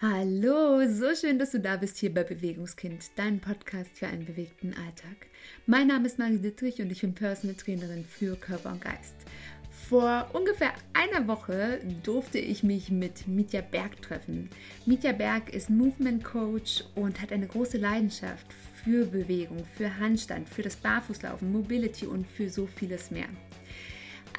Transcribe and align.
Hallo, 0.00 0.86
so 0.88 1.12
schön, 1.16 1.40
dass 1.40 1.50
du 1.50 1.58
da 1.58 1.76
bist 1.76 1.98
hier 1.98 2.14
bei 2.14 2.22
Bewegungskind, 2.22 3.10
dein 3.16 3.40
Podcast 3.40 3.90
für 3.94 4.06
einen 4.06 4.26
bewegten 4.26 4.68
Alltag. 4.68 5.26
Mein 5.66 5.88
Name 5.88 6.06
ist 6.06 6.20
Marie 6.20 6.38
Dittrich 6.38 6.80
und 6.80 6.92
ich 6.92 7.00
bin 7.00 7.16
Personal 7.16 7.56
Trainerin 7.56 8.04
für 8.04 8.36
Körper 8.36 8.70
und 8.70 8.80
Geist. 8.80 9.16
Vor 9.88 10.30
ungefähr 10.34 10.70
einer 10.92 11.26
Woche 11.26 11.80
durfte 12.04 12.38
ich 12.38 12.62
mich 12.62 12.92
mit 12.92 13.26
Mitya 13.26 13.60
Berg 13.60 14.00
treffen. 14.00 14.48
Mitya 14.86 15.10
Berg 15.10 15.52
ist 15.52 15.68
Movement 15.68 16.22
Coach 16.22 16.84
und 16.94 17.20
hat 17.20 17.32
eine 17.32 17.48
große 17.48 17.78
Leidenschaft 17.78 18.46
für 18.84 19.04
Bewegung, 19.04 19.64
für 19.76 19.98
Handstand, 19.98 20.48
für 20.48 20.62
das 20.62 20.76
Barfußlaufen, 20.76 21.50
Mobility 21.50 22.06
und 22.06 22.24
für 22.24 22.48
so 22.50 22.68
vieles 22.68 23.10
mehr. 23.10 23.26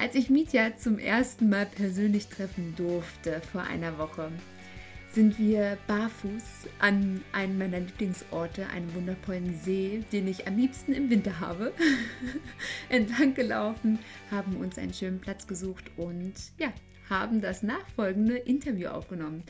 Als 0.00 0.14
ich 0.14 0.30
Mitya 0.30 0.74
zum 0.78 0.98
ersten 0.98 1.50
Mal 1.50 1.66
persönlich 1.66 2.28
treffen 2.28 2.72
durfte 2.78 3.42
vor 3.52 3.60
einer 3.60 3.98
Woche, 3.98 4.32
sind 5.12 5.38
wir 5.38 5.76
barfuß 5.86 6.68
an 6.78 7.22
einem 7.32 7.58
meiner 7.58 7.80
Lieblingsorte, 7.80 8.66
einem 8.68 8.94
wundervollen 8.94 9.58
See, 9.58 10.04
den 10.12 10.28
ich 10.28 10.46
am 10.46 10.56
liebsten 10.56 10.92
im 10.92 11.10
Winter 11.10 11.40
habe, 11.40 11.72
entlang 12.88 13.34
gelaufen, 13.34 13.98
haben 14.30 14.56
uns 14.56 14.78
einen 14.78 14.94
schönen 14.94 15.20
Platz 15.20 15.46
gesucht 15.46 15.90
und 15.96 16.34
ja, 16.58 16.72
haben 17.08 17.40
das 17.40 17.64
nachfolgende 17.64 18.36
Interview 18.36 18.88
aufgenommen. 18.88 19.42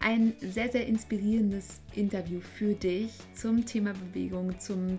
Ein 0.00 0.34
sehr, 0.40 0.70
sehr 0.70 0.86
inspirierendes 0.86 1.80
Interview 1.94 2.40
für 2.40 2.74
dich 2.74 3.12
zum 3.34 3.64
Thema 3.64 3.94
Bewegung, 3.94 4.60
zum 4.60 4.98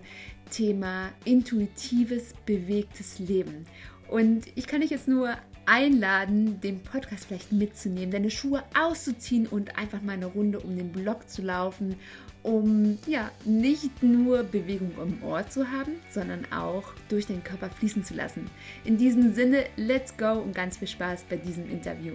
Thema 0.50 1.12
intuitives, 1.24 2.34
bewegtes 2.44 3.20
Leben. 3.20 3.66
Und 4.08 4.46
ich 4.56 4.66
kann 4.66 4.80
dich 4.80 4.90
jetzt 4.90 5.06
nur 5.06 5.36
einladen, 5.68 6.60
den 6.60 6.82
Podcast 6.82 7.26
vielleicht 7.26 7.52
mitzunehmen, 7.52 8.10
deine 8.10 8.30
Schuhe 8.30 8.64
auszuziehen 8.74 9.46
und 9.46 9.76
einfach 9.76 10.00
mal 10.00 10.14
eine 10.14 10.26
Runde 10.26 10.60
um 10.60 10.76
den 10.76 10.90
Block 10.90 11.28
zu 11.28 11.42
laufen, 11.42 11.96
um 12.42 12.98
ja 13.06 13.30
nicht 13.44 14.02
nur 14.02 14.44
Bewegung 14.44 14.92
im 15.02 15.22
Ohr 15.22 15.46
zu 15.48 15.70
haben, 15.70 15.92
sondern 16.10 16.46
auch 16.50 16.84
durch 17.08 17.26
den 17.26 17.44
Körper 17.44 17.68
fließen 17.68 18.02
zu 18.02 18.14
lassen. 18.14 18.48
In 18.84 18.96
diesem 18.96 19.34
Sinne, 19.34 19.66
let's 19.76 20.16
go 20.16 20.32
und 20.40 20.54
ganz 20.54 20.78
viel 20.78 20.88
Spaß 20.88 21.24
bei 21.28 21.36
diesem 21.36 21.70
Interview. 21.70 22.14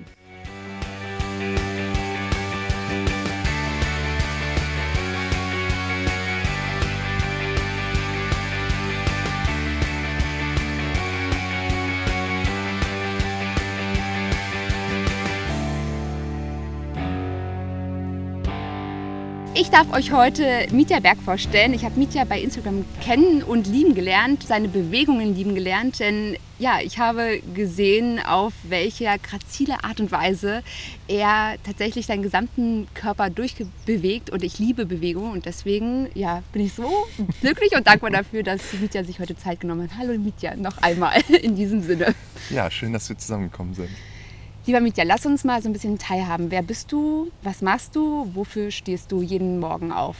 Ich 19.56 19.70
darf 19.70 19.94
euch 19.94 20.12
heute 20.12 20.66
Mietja 20.72 21.00
Berg 21.00 21.20
vorstellen. 21.20 21.76
Ich 21.76 21.86
habe 21.86 22.00
Mietja 22.00 22.24
bei 22.24 22.42
Instagram 22.42 22.86
kennen 23.02 23.44
und 23.44 23.68
lieben 23.68 23.94
gelernt, 23.94 24.42
seine 24.42 24.68
Bewegungen 24.68 25.36
lieben 25.36 25.54
gelernt, 25.54 26.00
denn 26.00 26.38
ja, 26.58 26.80
ich 26.82 26.98
habe 26.98 27.40
gesehen, 27.54 28.20
auf 28.20 28.54
welche 28.64 29.06
grazile 29.22 29.84
Art 29.84 30.00
und 30.00 30.12
Weise 30.12 30.64
er 31.08 31.58
tatsächlich 31.64 32.08
seinen 32.08 32.24
gesamten 32.24 32.88
Körper 32.96 33.30
durchbewegt 33.30 34.32
und 34.32 34.44
ich 34.44 34.58
liebe 34.58 34.88
Bewegung 34.88 35.32
und 35.32 35.46
deswegen 35.46 36.10
ja, 36.16 36.42
bin 36.52 36.66
ich 36.66 36.74
so 36.74 36.90
glücklich 37.42 37.76
und 37.78 37.86
dankbar 37.86 38.10
dafür, 38.10 38.42
dass 38.42 38.74
Mietja 38.74 39.04
sich 39.04 39.20
heute 39.20 39.38
Zeit 39.38 39.60
genommen 39.60 39.84
hat. 39.84 40.00
Hallo 40.00 40.18
Mietja, 40.18 40.56
noch 40.56 40.80
einmal 40.80 41.22
in 41.44 41.56
diesem 41.56 41.84
Sinne. 41.84 42.16
Ja, 42.50 42.72
schön, 42.72 42.92
dass 42.92 43.08
wir 43.08 43.20
zusammengekommen 43.20 43.76
sind. 43.76 43.90
Lieber 44.66 44.80
Mitya, 44.80 45.04
lass 45.04 45.26
uns 45.26 45.44
mal 45.44 45.62
so 45.62 45.68
ein 45.68 45.74
bisschen 45.74 46.00
teilhaben. 46.00 46.50
Wer 46.50 46.62
bist 46.62 46.90
du? 46.94 47.30
Was 47.42 47.62
machst 47.62 47.98
du? 47.98 48.34
Wofür 48.34 48.72
stehst 48.72 49.12
du 49.12 49.22
jeden 49.22 49.60
Morgen 49.60 49.92
auf? 49.92 50.16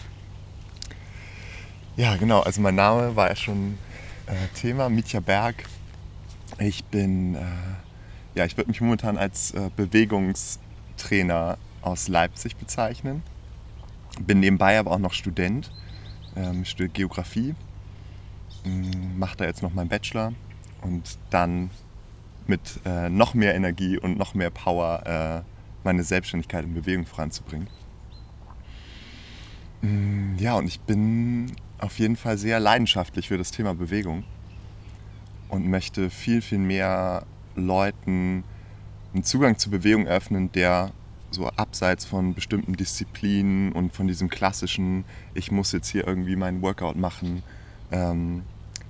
Ja, 1.96 2.18
genau. 2.18 2.42
Also 2.42 2.60
mein 2.60 2.76
Name 2.76 3.16
war 3.16 3.30
ja 3.30 3.38
schon 3.38 3.78
äh, 4.26 4.34
Thema, 4.54 4.90
Mitya 4.90 5.22
Berg. 5.22 5.64
Ich 6.60 6.84
bin, 6.84 7.36
äh, 7.36 7.40
ja, 8.36 8.44
ich 8.44 8.58
würde 8.58 8.70
mich 8.70 8.82
momentan 8.82 9.18
als 9.18 9.52
äh, 9.52 9.70
Bewegungstrainer 9.78 11.58
aus 11.82 12.10
Leipzig 12.10 12.58
bezeichnen. 12.58 13.24
Bin 14.20 14.42
nebenbei 14.42 14.78
aber 14.78 14.92
auch 14.92 15.00
noch 15.00 15.14
Student, 15.14 15.72
ähm, 16.36 16.66
studiere 16.66 16.90
Geografie, 16.90 17.56
mache 19.16 19.38
da 19.38 19.46
jetzt 19.46 19.64
noch 19.64 19.74
meinen 19.74 19.90
Bachelor 19.90 20.34
und 20.82 21.18
dann 21.30 21.70
mit 22.48 22.80
äh, 22.86 23.10
noch 23.10 23.34
mehr 23.34 23.56
Energie 23.56 23.98
und 23.98 24.18
noch 24.18 24.34
mehr 24.34 24.50
Power 24.50 25.44
äh, 25.46 25.50
meine 25.84 26.04
Selbstständigkeit 26.04 26.64
in 26.66 26.74
Bewegung 26.74 27.06
voranzubringen. 27.06 27.68
Mm, 29.82 30.36
ja, 30.38 30.56
und 30.56 30.68
ich 30.68 30.80
bin 30.82 31.52
auf 31.80 32.00
jeden 32.00 32.16
Fall 32.16 32.38
sehr 32.38 32.60
leidenschaftlich 32.60 33.28
für 33.28 33.38
das 33.38 33.52
Thema 33.52 33.76
Bewegung 33.76 34.24
und 35.50 35.68
möchte 35.68 36.10
viel, 36.10 36.42
viel 36.42 36.60
mehr 36.60 37.26
Leuten 37.56 38.44
einen 39.14 39.24
Zugang 39.24 39.58
zur 39.58 39.72
Bewegung 39.72 40.08
öffnen, 40.08 40.52
der 40.52 40.92
so 41.30 41.48
abseits 41.48 42.06
von 42.06 42.34
bestimmten 42.34 42.74
Disziplinen 42.74 43.72
und 43.72 43.94
von 43.94 44.08
diesem 44.08 44.30
klassischen, 44.30 45.04
ich 45.34 45.52
muss 45.52 45.72
jetzt 45.72 45.90
hier 45.90 46.08
irgendwie 46.08 46.36
meinen 46.36 46.62
Workout 46.62 46.96
machen, 46.96 47.44
ähm, 47.92 48.44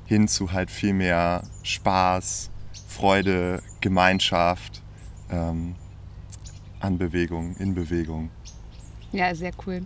hin 0.05 0.27
zu 0.27 0.51
halt 0.51 0.69
viel 0.69 0.93
mehr 0.93 1.43
Spaß, 1.63 2.51
Freude, 2.93 3.61
Gemeinschaft 3.81 4.81
ähm, 5.31 5.75
an 6.79 6.97
Bewegung, 6.97 7.55
in 7.57 7.73
Bewegung. 7.73 8.29
Ja, 9.11 9.33
sehr 9.33 9.51
cool. 9.65 9.85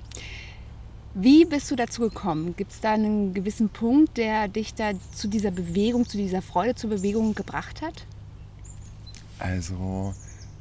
Wie 1.14 1.46
bist 1.46 1.72
du 1.72 1.76
dazu 1.76 2.02
gekommen? 2.02 2.56
Gibt 2.58 2.72
es 2.74 2.82
da 2.82 2.94
einen 2.94 3.34
gewissen 3.34 3.70
Punkt, 3.70 4.18
der 4.18 4.48
dich 4.48 4.74
da 4.74 4.92
zu 5.16 5.28
dieser 5.28 5.52
Bewegung, 5.52 6.06
zu 6.06 6.18
dieser 6.18 6.42
Freude 6.42 6.76
zur 6.76 6.90
Bewegung 6.90 7.34
gebracht 7.34 7.82
hat? 7.82 8.06
Also, 9.40 10.14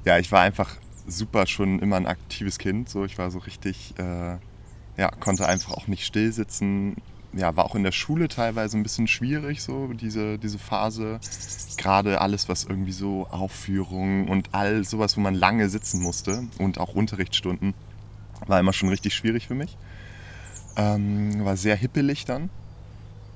ja, 0.05 0.19
ich 0.19 0.31
war 0.31 0.41
einfach 0.41 0.77
super 1.07 1.47
schon 1.47 1.81
immer 1.81 1.97
ein 1.97 2.07
aktives 2.07 2.59
Kind. 2.59 2.89
So, 2.89 3.05
ich 3.05 3.19
war 3.19 3.31
so 3.31 3.39
richtig, 3.41 3.93
äh, 3.99 4.37
ja, 4.97 5.11
konnte 5.21 5.47
einfach 5.47 5.73
auch 5.73 5.89
nicht 5.89 6.07
still 6.07 6.33
sitzen, 6.33 6.97
ja, 7.37 7.55
war 7.57 7.65
auch 7.65 7.75
in 7.75 7.83
der 7.83 7.93
Schule 7.93 8.29
teilweise 8.29 8.77
ein 8.77 8.83
bisschen 8.83 9.07
schwierig, 9.07 9.63
so 9.63 9.89
diese, 9.89 10.39
diese 10.39 10.59
Phase. 10.59 11.21
Gerade 11.77 12.21
alles, 12.21 12.49
was 12.49 12.65
irgendwie 12.65 12.93
so 12.93 13.27
Aufführungen 13.31 14.29
und 14.29 14.49
all 14.53 14.85
sowas, 14.85 15.17
wo 15.17 15.21
man 15.21 15.35
lange 15.35 15.69
sitzen 15.69 16.01
musste 16.01 16.45
und 16.59 16.79
auch 16.79 16.95
Unterrichtsstunden, 16.95 17.75
war 18.47 18.59
immer 18.61 18.73
schon 18.73 18.89
richtig 18.89 19.15
schwierig 19.15 19.47
für 19.47 19.55
mich. 19.55 19.77
Ähm, 20.77 21.45
war 21.45 21.57
sehr 21.57 21.77
hippelig 21.77 22.25
dann. 22.25 22.51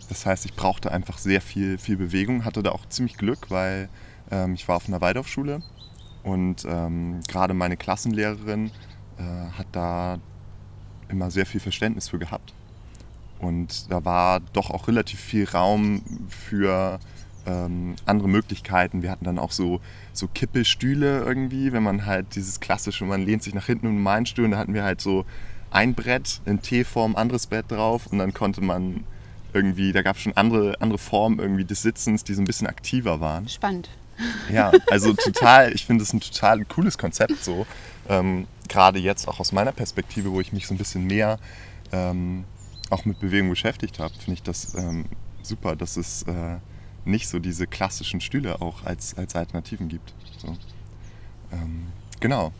Das 0.08 0.26
heißt, 0.26 0.44
ich 0.44 0.54
brauchte 0.54 0.90
einfach 0.90 1.18
sehr 1.18 1.40
viel, 1.40 1.78
viel 1.78 1.96
Bewegung, 1.96 2.44
hatte 2.44 2.62
da 2.62 2.72
auch 2.72 2.86
ziemlich 2.88 3.16
Glück, 3.16 3.50
weil 3.50 3.88
ähm, 4.30 4.54
ich 4.54 4.66
war 4.66 4.76
auf 4.76 4.88
einer 4.88 5.00
Waldorfschule 5.00 5.62
und 6.22 6.64
ähm, 6.66 7.20
gerade 7.28 7.54
meine 7.54 7.76
Klassenlehrerin 7.76 8.70
äh, 9.18 9.22
hat 9.56 9.66
da 9.72 10.18
immer 11.08 11.30
sehr 11.30 11.46
viel 11.46 11.60
Verständnis 11.60 12.08
für 12.08 12.18
gehabt 12.18 12.54
und 13.40 13.90
da 13.90 14.04
war 14.04 14.40
doch 14.52 14.70
auch 14.70 14.88
relativ 14.88 15.20
viel 15.20 15.48
Raum 15.48 16.02
für 16.28 16.98
ähm, 17.46 17.96
andere 18.06 18.28
Möglichkeiten. 18.28 19.02
Wir 19.02 19.10
hatten 19.10 19.24
dann 19.24 19.38
auch 19.38 19.52
so, 19.52 19.80
so 20.12 20.28
Kippelstühle 20.28 21.20
irgendwie, 21.20 21.72
wenn 21.72 21.82
man 21.82 22.06
halt 22.06 22.34
dieses 22.34 22.60
klassische, 22.60 23.04
man 23.04 23.24
lehnt 23.24 23.42
sich 23.42 23.54
nach 23.54 23.66
hinten 23.66 23.86
um 23.86 24.02
meinen 24.02 24.26
Stuhl, 24.26 24.44
und 24.44 24.50
da 24.52 24.58
hatten 24.58 24.74
wir 24.74 24.84
halt 24.84 25.00
so 25.00 25.24
ein 25.70 25.94
Brett 25.94 26.40
in 26.46 26.60
T-Form, 26.60 27.16
anderes 27.16 27.46
Brett 27.46 27.70
drauf 27.70 28.06
und 28.08 28.18
dann 28.18 28.34
konnte 28.34 28.60
man 28.60 29.04
irgendwie, 29.52 29.92
da 29.92 30.02
gab 30.02 30.16
es 30.16 30.22
schon 30.22 30.36
andere, 30.36 30.80
andere 30.80 30.98
Formen 30.98 31.38
irgendwie 31.38 31.64
des 31.64 31.82
Sitzens, 31.82 32.24
die 32.24 32.34
so 32.34 32.42
ein 32.42 32.46
bisschen 32.46 32.66
aktiver 32.66 33.20
waren. 33.20 33.48
Spannend. 33.48 33.88
Ja, 34.52 34.70
also 34.90 35.14
total, 35.14 35.72
ich 35.72 35.86
finde 35.86 36.04
es 36.04 36.12
ein 36.12 36.20
total 36.20 36.64
cooles 36.66 36.98
Konzept 36.98 37.42
so. 37.42 37.66
Ähm, 38.08 38.46
Gerade 38.68 38.98
jetzt 38.98 39.26
auch 39.26 39.40
aus 39.40 39.52
meiner 39.52 39.72
Perspektive, 39.72 40.30
wo 40.30 40.40
ich 40.40 40.52
mich 40.52 40.66
so 40.66 40.74
ein 40.74 40.78
bisschen 40.78 41.06
mehr 41.06 41.38
ähm, 41.90 42.44
auch 42.90 43.04
mit 43.04 43.20
Bewegung 43.20 43.50
beschäftigt 43.50 43.98
habe, 43.98 44.12
finde 44.14 44.34
ich 44.34 44.42
das 44.42 44.74
ähm, 44.74 45.06
super, 45.42 45.76
dass 45.76 45.96
es 45.96 46.22
äh, 46.24 46.58
nicht 47.04 47.28
so 47.28 47.38
diese 47.38 47.66
klassischen 47.66 48.20
Stühle 48.20 48.60
auch 48.60 48.84
als, 48.84 49.16
als 49.16 49.34
Alternativen 49.34 49.88
gibt. 49.88 50.12
So. 50.38 50.56
Ähm, 51.52 51.86
genau. 52.20 52.52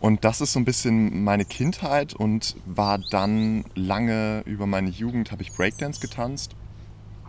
Und 0.00 0.24
das 0.24 0.40
ist 0.40 0.52
so 0.52 0.60
ein 0.60 0.64
bisschen 0.64 1.24
meine 1.24 1.44
Kindheit 1.44 2.12
und 2.12 2.56
war 2.66 2.98
dann 2.98 3.64
lange 3.74 4.42
über 4.44 4.66
meine 4.66 4.90
Jugend, 4.90 5.32
habe 5.32 5.42
ich 5.42 5.52
Breakdance 5.52 6.00
getanzt. 6.00 6.54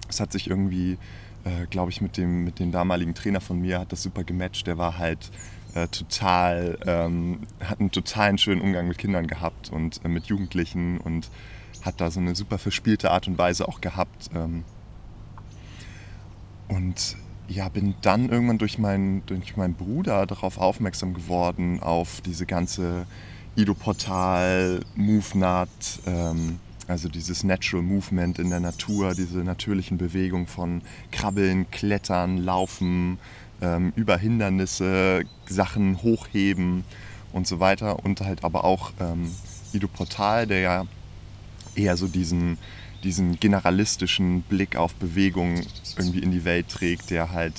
Es 0.09 0.19
hat 0.19 0.31
sich 0.31 0.49
irgendwie, 0.49 0.97
äh, 1.45 1.67
glaube 1.69 1.91
ich, 1.91 2.01
mit 2.01 2.17
dem, 2.17 2.43
mit 2.43 2.59
dem 2.59 2.71
damaligen 2.71 3.15
Trainer 3.15 3.39
von 3.39 3.61
mir, 3.61 3.79
hat 3.79 3.91
das 3.91 4.03
super 4.03 4.23
gematcht. 4.23 4.67
Der 4.67 4.77
war 4.77 4.97
halt 4.97 5.31
äh, 5.73 5.87
total, 5.87 6.77
ähm, 6.85 7.47
hat 7.63 7.79
einen 7.79 7.91
totalen 7.91 8.37
schönen 8.37 8.61
Umgang 8.61 8.87
mit 8.87 8.97
Kindern 8.97 9.27
gehabt 9.27 9.71
und 9.71 10.03
äh, 10.03 10.09
mit 10.09 10.25
Jugendlichen 10.25 10.97
und 10.97 11.29
hat 11.81 12.01
da 12.01 12.11
so 12.11 12.19
eine 12.19 12.35
super 12.35 12.57
verspielte 12.57 13.11
Art 13.11 13.27
und 13.27 13.37
Weise 13.37 13.67
auch 13.67 13.81
gehabt. 13.81 14.29
Ähm, 14.33 14.63
und 16.67 17.17
ja, 17.47 17.69
bin 17.69 17.95
dann 18.01 18.29
irgendwann 18.29 18.57
durch 18.57 18.77
meinen, 18.79 19.25
durch 19.25 19.55
meinen 19.55 19.75
Bruder 19.75 20.25
darauf 20.25 20.57
aufmerksam 20.57 21.13
geworden, 21.13 21.79
auf 21.81 22.21
diese 22.21 22.45
ganze 22.45 23.05
Ido-Portal, 23.55 24.81
MoveNut, 24.95 25.69
ähm, 26.07 26.59
also 26.87 27.09
dieses 27.09 27.43
Natural 27.43 27.83
Movement 27.83 28.39
in 28.39 28.49
der 28.49 28.59
Natur, 28.59 29.13
diese 29.15 29.39
natürlichen 29.39 29.97
Bewegungen 29.97 30.47
von 30.47 30.81
Krabbeln, 31.11 31.69
Klettern, 31.71 32.37
Laufen, 32.37 33.17
ähm, 33.61 33.93
über 33.95 34.17
Hindernisse, 34.17 35.23
Sachen 35.47 36.01
hochheben 36.03 36.83
und 37.31 37.47
so 37.47 37.59
weiter. 37.59 38.03
Und 38.03 38.21
halt 38.21 38.43
aber 38.43 38.65
auch 38.65 38.91
ähm, 38.99 39.31
Ido 39.73 39.87
Portal, 39.87 40.47
der 40.47 40.59
ja 40.59 40.85
eher 41.75 41.97
so 41.97 42.07
diesen, 42.07 42.57
diesen 43.03 43.39
generalistischen 43.39 44.41
Blick 44.41 44.75
auf 44.75 44.95
Bewegung 44.95 45.61
irgendwie 45.97 46.19
in 46.19 46.31
die 46.31 46.45
Welt 46.45 46.69
trägt, 46.69 47.09
der 47.09 47.31
halt 47.31 47.53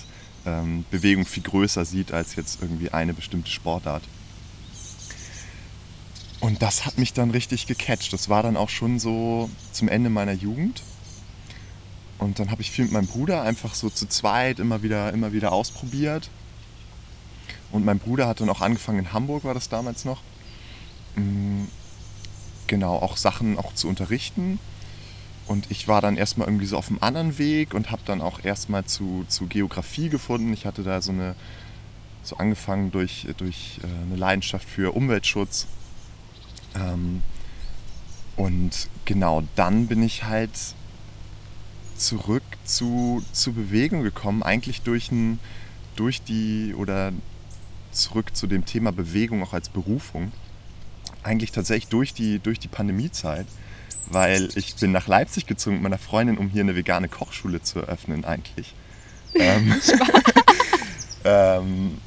ähm, 0.45 0.85
Bewegung 0.91 1.27
viel 1.27 1.43
größer 1.43 1.85
sieht 1.85 2.13
als 2.13 2.37
jetzt 2.37 2.63
irgendwie 2.63 2.91
eine 2.91 3.15
bestimmte 3.15 3.51
Sportart. 3.51 4.03
Und 6.41 6.63
das 6.63 6.85
hat 6.87 6.99
mich 6.99 7.13
dann 7.13 7.31
richtig 7.31 7.67
gecatcht. 7.67 8.13
Das 8.13 8.29
war 8.29 8.43
dann 8.43 8.57
auch 8.57 8.69
schon 8.69 8.99
so 8.99 9.51
zum 9.73 9.89
Ende 9.89 10.11
meiner 10.11 10.33
Jugend. 10.33 10.83
Und 12.19 12.39
dann 12.39 12.51
habe 12.51 12.63
ich 12.63 12.71
viel 12.71 12.85
mit 12.85 12.93
meinem 12.93 13.07
Bruder 13.07 13.43
einfach 13.43 13.75
so 13.75 13.91
zu 13.91 14.07
zweit 14.07 14.59
immer 14.59 14.83
wieder, 14.83 15.13
immer 15.13 15.33
wieder 15.33 15.53
ausprobiert. 15.53 16.31
Und 17.73 17.85
mein 17.85 17.99
Bruder 17.99 18.29
hat 18.29 18.41
dann 18.41 18.49
auch 18.49 18.61
angefangen, 18.61 19.01
in 19.01 19.13
Hamburg 19.13 19.45
war 19.45 19.55
das 19.55 19.69
damals 19.69 20.05
noch, 20.05 20.23
mm, 21.17 21.65
genau, 22.67 22.97
auch 22.97 23.17
Sachen 23.17 23.59
auch 23.59 23.75
zu 23.75 23.89
unterrichten. 23.89 24.59
Und 25.47 25.71
ich 25.71 25.87
war 25.87 26.01
dann 26.01 26.17
erstmal 26.17 26.49
irgendwie 26.49 26.67
so 26.67 26.77
auf 26.77 26.89
einem 26.89 26.99
anderen 27.01 27.39
Weg 27.39 27.73
und 27.73 27.91
habe 27.91 28.03
dann 28.05 28.21
auch 28.21 28.45
erstmal 28.45 28.85
zu, 28.85 29.25
zu 29.29 29.47
Geografie 29.47 30.09
gefunden. 30.09 30.53
Ich 30.53 30.67
hatte 30.67 30.83
da 30.83 31.01
so 31.01 31.13
eine, 31.13 31.37
so 32.23 32.37
angefangen 32.37 32.91
durch, 32.91 33.29
durch 33.37 33.81
äh, 33.83 33.87
eine 33.87 34.17
Leidenschaft 34.17 34.69
für 34.69 34.95
Umweltschutz. 34.95 35.67
Ähm, 36.75 37.23
und 38.37 38.89
genau 39.05 39.45
dann 39.55 39.87
bin 39.87 40.03
ich 40.03 40.25
halt 40.25 40.51
zurück 41.97 42.43
zu, 42.65 43.25
zu 43.33 43.53
Bewegung 43.53 44.03
gekommen, 44.03 44.43
eigentlich 44.43 44.83
durch, 44.83 45.11
ein, 45.11 45.39
durch 45.95 46.23
die 46.23 46.75
oder 46.77 47.13
zurück 47.93 48.37
zu 48.37 48.47
dem 48.47 48.67
Thema 48.67 48.93
Bewegung 48.93 49.43
auch 49.43 49.55
als 49.55 49.69
Berufung. 49.69 50.33
Eigentlich 51.27 51.51
tatsächlich 51.51 51.89
durch 51.89 52.15
die, 52.15 52.39
durch 52.39 52.61
die 52.61 52.69
Pandemiezeit, 52.69 53.47
weil 54.07 54.49
ich 54.55 54.77
bin 54.77 54.93
nach 54.93 55.09
Leipzig 55.09 55.47
gezogen 55.47 55.77
mit 55.77 55.83
meiner 55.83 55.99
Freundin, 55.99 56.39
um 56.39 56.49
hier 56.49 56.63
eine 56.63 56.77
vegane 56.77 57.09
Kochschule 57.09 57.61
zu 57.63 57.81
eröffnen 57.81 58.25
eigentlich. 58.25 58.75
ähm, 59.35 59.75
ähm, 61.25 61.99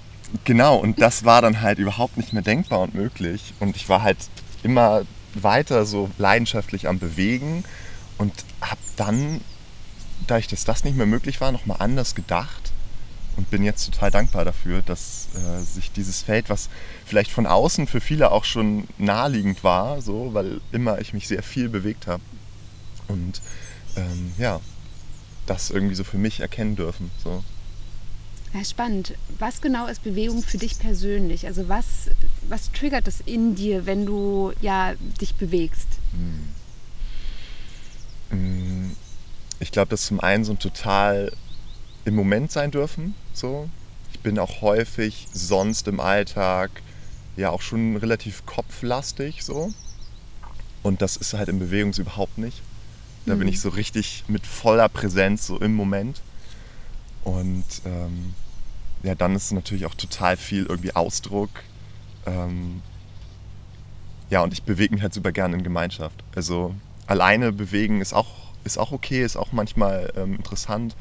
genau, 0.45 0.77
und 0.77 1.01
das 1.01 1.25
war 1.25 1.41
dann 1.41 1.59
halt 1.59 1.79
überhaupt 1.79 2.15
nicht 2.15 2.31
mehr 2.31 2.43
denkbar 2.43 2.79
und 2.79 2.95
möglich. 2.95 3.53
Und 3.59 3.75
ich 3.75 3.89
war 3.89 4.03
halt 4.03 4.17
immer 4.63 5.01
weiter 5.33 5.85
so 5.85 6.09
leidenschaftlich 6.17 6.87
am 6.87 6.99
Bewegen 6.99 7.65
und 8.17 8.33
habe 8.61 8.79
dann 8.95 9.41
da 10.27 10.37
ich, 10.37 10.47
dass 10.47 10.63
das 10.63 10.83
nicht 10.83 10.95
mehr 10.95 11.05
möglich 11.05 11.41
war, 11.41 11.51
nochmal 11.51 11.77
anders 11.79 12.15
gedacht 12.15 12.68
und 13.39 13.49
bin 13.49 13.63
jetzt 13.63 13.85
total 13.85 14.11
dankbar 14.11 14.43
dafür, 14.43 14.81
dass 14.81 15.29
äh, 15.33 15.63
sich 15.63 15.91
dieses 15.93 16.21
Feld, 16.21 16.49
was 16.49 16.69
vielleicht 17.05 17.31
von 17.31 17.45
außen 17.45 17.87
für 17.87 18.01
viele 18.01 18.31
auch 18.31 18.43
schon 18.43 18.87
naheliegend 18.97 19.63
war, 19.63 20.01
so, 20.01 20.33
weil 20.33 20.59
immer 20.73 20.99
ich 20.99 21.13
mich 21.13 21.27
sehr 21.27 21.41
viel 21.41 21.69
bewegt 21.69 22.05
habe 22.05 22.21
und 23.07 23.41
ähm, 23.95 24.33
ja, 24.37 24.59
das 25.45 25.71
irgendwie 25.71 25.95
so 25.95 26.03
für 26.03 26.17
mich 26.17 26.41
erkennen 26.41 26.75
dürfen. 26.75 27.11
So. 27.23 27.43
Ja, 28.53 28.65
spannend. 28.65 29.13
Was 29.37 29.61
genau 29.61 29.87
ist 29.87 30.03
Bewegung 30.03 30.43
für 30.43 30.57
dich 30.57 30.77
persönlich? 30.77 31.47
Also 31.47 31.69
was, 31.69 32.09
was 32.49 32.71
triggert 32.73 33.07
es 33.07 33.21
in 33.21 33.55
dir, 33.55 33.85
wenn 33.85 34.05
du 34.05 34.51
ja, 34.59 34.95
dich 35.21 35.35
bewegst? 35.35 35.87
Hm. 36.11 36.49
Hm 38.31 38.95
ich 39.59 39.71
glaube, 39.71 39.89
dass 39.89 40.05
zum 40.05 40.19
einen 40.19 40.43
so 40.43 40.53
ein 40.53 40.59
total 40.59 41.31
im 42.05 42.15
Moment 42.15 42.51
sein 42.51 42.71
dürfen. 42.71 43.13
So. 43.39 43.69
Ich 44.11 44.19
bin 44.19 44.37
auch 44.37 44.61
häufig 44.61 45.27
sonst 45.31 45.87
im 45.87 45.99
Alltag 45.99 46.71
ja 47.37 47.51
auch 47.51 47.61
schon 47.61 47.95
relativ 47.95 48.45
kopflastig 48.45 49.43
so. 49.43 49.73
Und 50.83 51.01
das 51.01 51.15
ist 51.15 51.33
halt 51.33 51.47
in 51.47 51.59
Bewegung 51.59 51.93
überhaupt 51.93 52.37
nicht. 52.37 52.61
Da 53.25 53.35
mhm. 53.35 53.39
bin 53.39 53.47
ich 53.47 53.61
so 53.61 53.69
richtig 53.69 54.25
mit 54.27 54.45
voller 54.45 54.89
Präsenz 54.89 55.47
so 55.47 55.57
im 55.57 55.73
Moment. 55.73 56.21
Und 57.23 57.65
ähm, 57.85 58.33
ja, 59.03 59.15
dann 59.15 59.35
ist 59.35 59.51
natürlich 59.51 59.85
auch 59.85 59.95
total 59.95 60.35
viel 60.35 60.65
irgendwie 60.65 60.95
Ausdruck. 60.95 61.49
Ähm, 62.25 62.81
ja, 64.29 64.41
und 64.41 64.51
ich 64.51 64.63
bewege 64.63 64.93
mich 64.93 65.01
halt 65.01 65.13
super 65.13 65.31
gerne 65.31 65.55
in 65.55 65.63
Gemeinschaft. 65.63 66.23
Also 66.35 66.75
alleine 67.07 67.53
bewegen 67.53 68.01
ist 68.01 68.13
auch 68.13 68.49
ist 68.65 68.77
auch 68.77 68.91
okay, 68.91 69.23
ist 69.23 69.37
auch 69.37 69.53
manchmal 69.53 70.11
ähm, 70.17 70.35
interessant, 70.35 70.95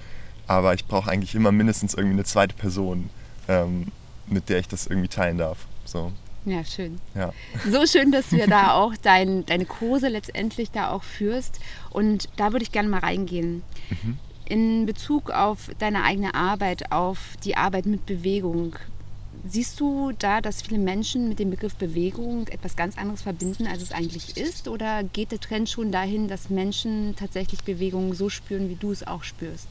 aber 0.49 0.75
ich 0.75 0.87
brauche 0.87 1.11
eigentlich 1.11 1.35
immer 1.35 1.53
mindestens 1.53 1.95
irgendwie 1.95 2.15
eine 2.15 2.25
zweite 2.25 2.57
Person, 2.57 3.11
ähm, 3.47 3.87
mit 4.27 4.49
der 4.49 4.59
ich 4.59 4.67
das 4.67 4.87
irgendwie 4.87 5.09
teilen 5.09 5.39
darf. 5.39 5.67
So. 5.85 6.13
Ja, 6.45 6.65
schön. 6.65 6.99
Ja. 7.15 7.33
So 7.71 7.87
schön, 7.87 8.11
dass 8.11 8.31
du 8.31 8.39
da 8.47 8.73
auch 8.75 8.95
dein, 9.03 9.45
deine 9.45 9.67
Kurse 9.67 10.09
letztendlich 10.09 10.71
da 10.71 10.91
auch 10.91 11.03
führst. 11.03 11.61
Und 11.91 12.29
da 12.37 12.53
würde 12.53 12.63
ich 12.63 12.73
gerne 12.73 12.89
mal 12.89 13.01
reingehen. 13.01 13.63
Mhm. 13.91 14.19
In 14.47 14.87
Bezug 14.87 15.31
auf 15.31 15.71
deine 15.79 16.05
eigene 16.05 16.35
Arbeit, 16.35 16.91
auf 16.91 17.37
die 17.45 17.57
Arbeit 17.57 17.85
mit 17.85 18.07
Bewegung. 18.07 18.77
Siehst 19.47 19.79
du 19.79 20.13
da, 20.19 20.41
dass 20.41 20.63
viele 20.63 20.79
Menschen 20.79 21.29
mit 21.29 21.39
dem 21.39 21.51
Begriff 21.51 21.75
Bewegung 21.75 22.49
etwas 22.49 22.75
ganz 22.75 22.97
anderes 22.97 23.23
verbinden, 23.23 23.67
als 23.67 23.83
es 23.83 23.93
eigentlich 23.93 24.39
ist? 24.39 24.69
Oder 24.69 25.05
geht 25.05 25.33
der 25.33 25.41
Trend 25.41 25.69
schon 25.69 25.93
dahin, 25.93 26.29
dass 26.29 26.49
Menschen 26.49 27.15
tatsächlich 27.17 27.63
Bewegung 27.65 28.15
so 28.15 28.31
spüren, 28.31 28.71
wie 28.71 28.77
du 28.77 28.91
es 28.91 29.07
auch 29.07 29.23
spürst? 29.23 29.69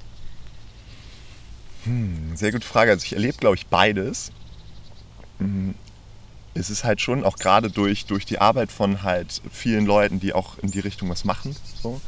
Hm, 1.88 2.36
sehr 2.36 2.52
gute 2.52 2.68
Frage. 2.68 2.92
Also 2.92 3.06
ich 3.06 3.14
erlebe, 3.14 3.38
glaube 3.38 3.56
ich, 3.56 3.68
beides. 3.68 4.32
Hm, 5.40 5.74
es 6.54 6.70
ist 6.70 6.84
halt 6.84 7.02
schon 7.02 7.24
auch 7.24 7.38
gerade 7.38 7.70
durch, 7.70 8.06
durch 8.06 8.26
die 8.26 8.40
Arbeit 8.40 8.72
von 8.72 9.04
halt 9.04 9.42
vielen 9.52 9.86
Leuten, 9.86 10.20
die 10.20 10.34
auch 10.34 10.58
in 10.60 10.72
die 10.72 10.80
Richtung 10.80 11.10
was 11.10 11.24
machen, 11.24 11.56
so, 11.82 12.02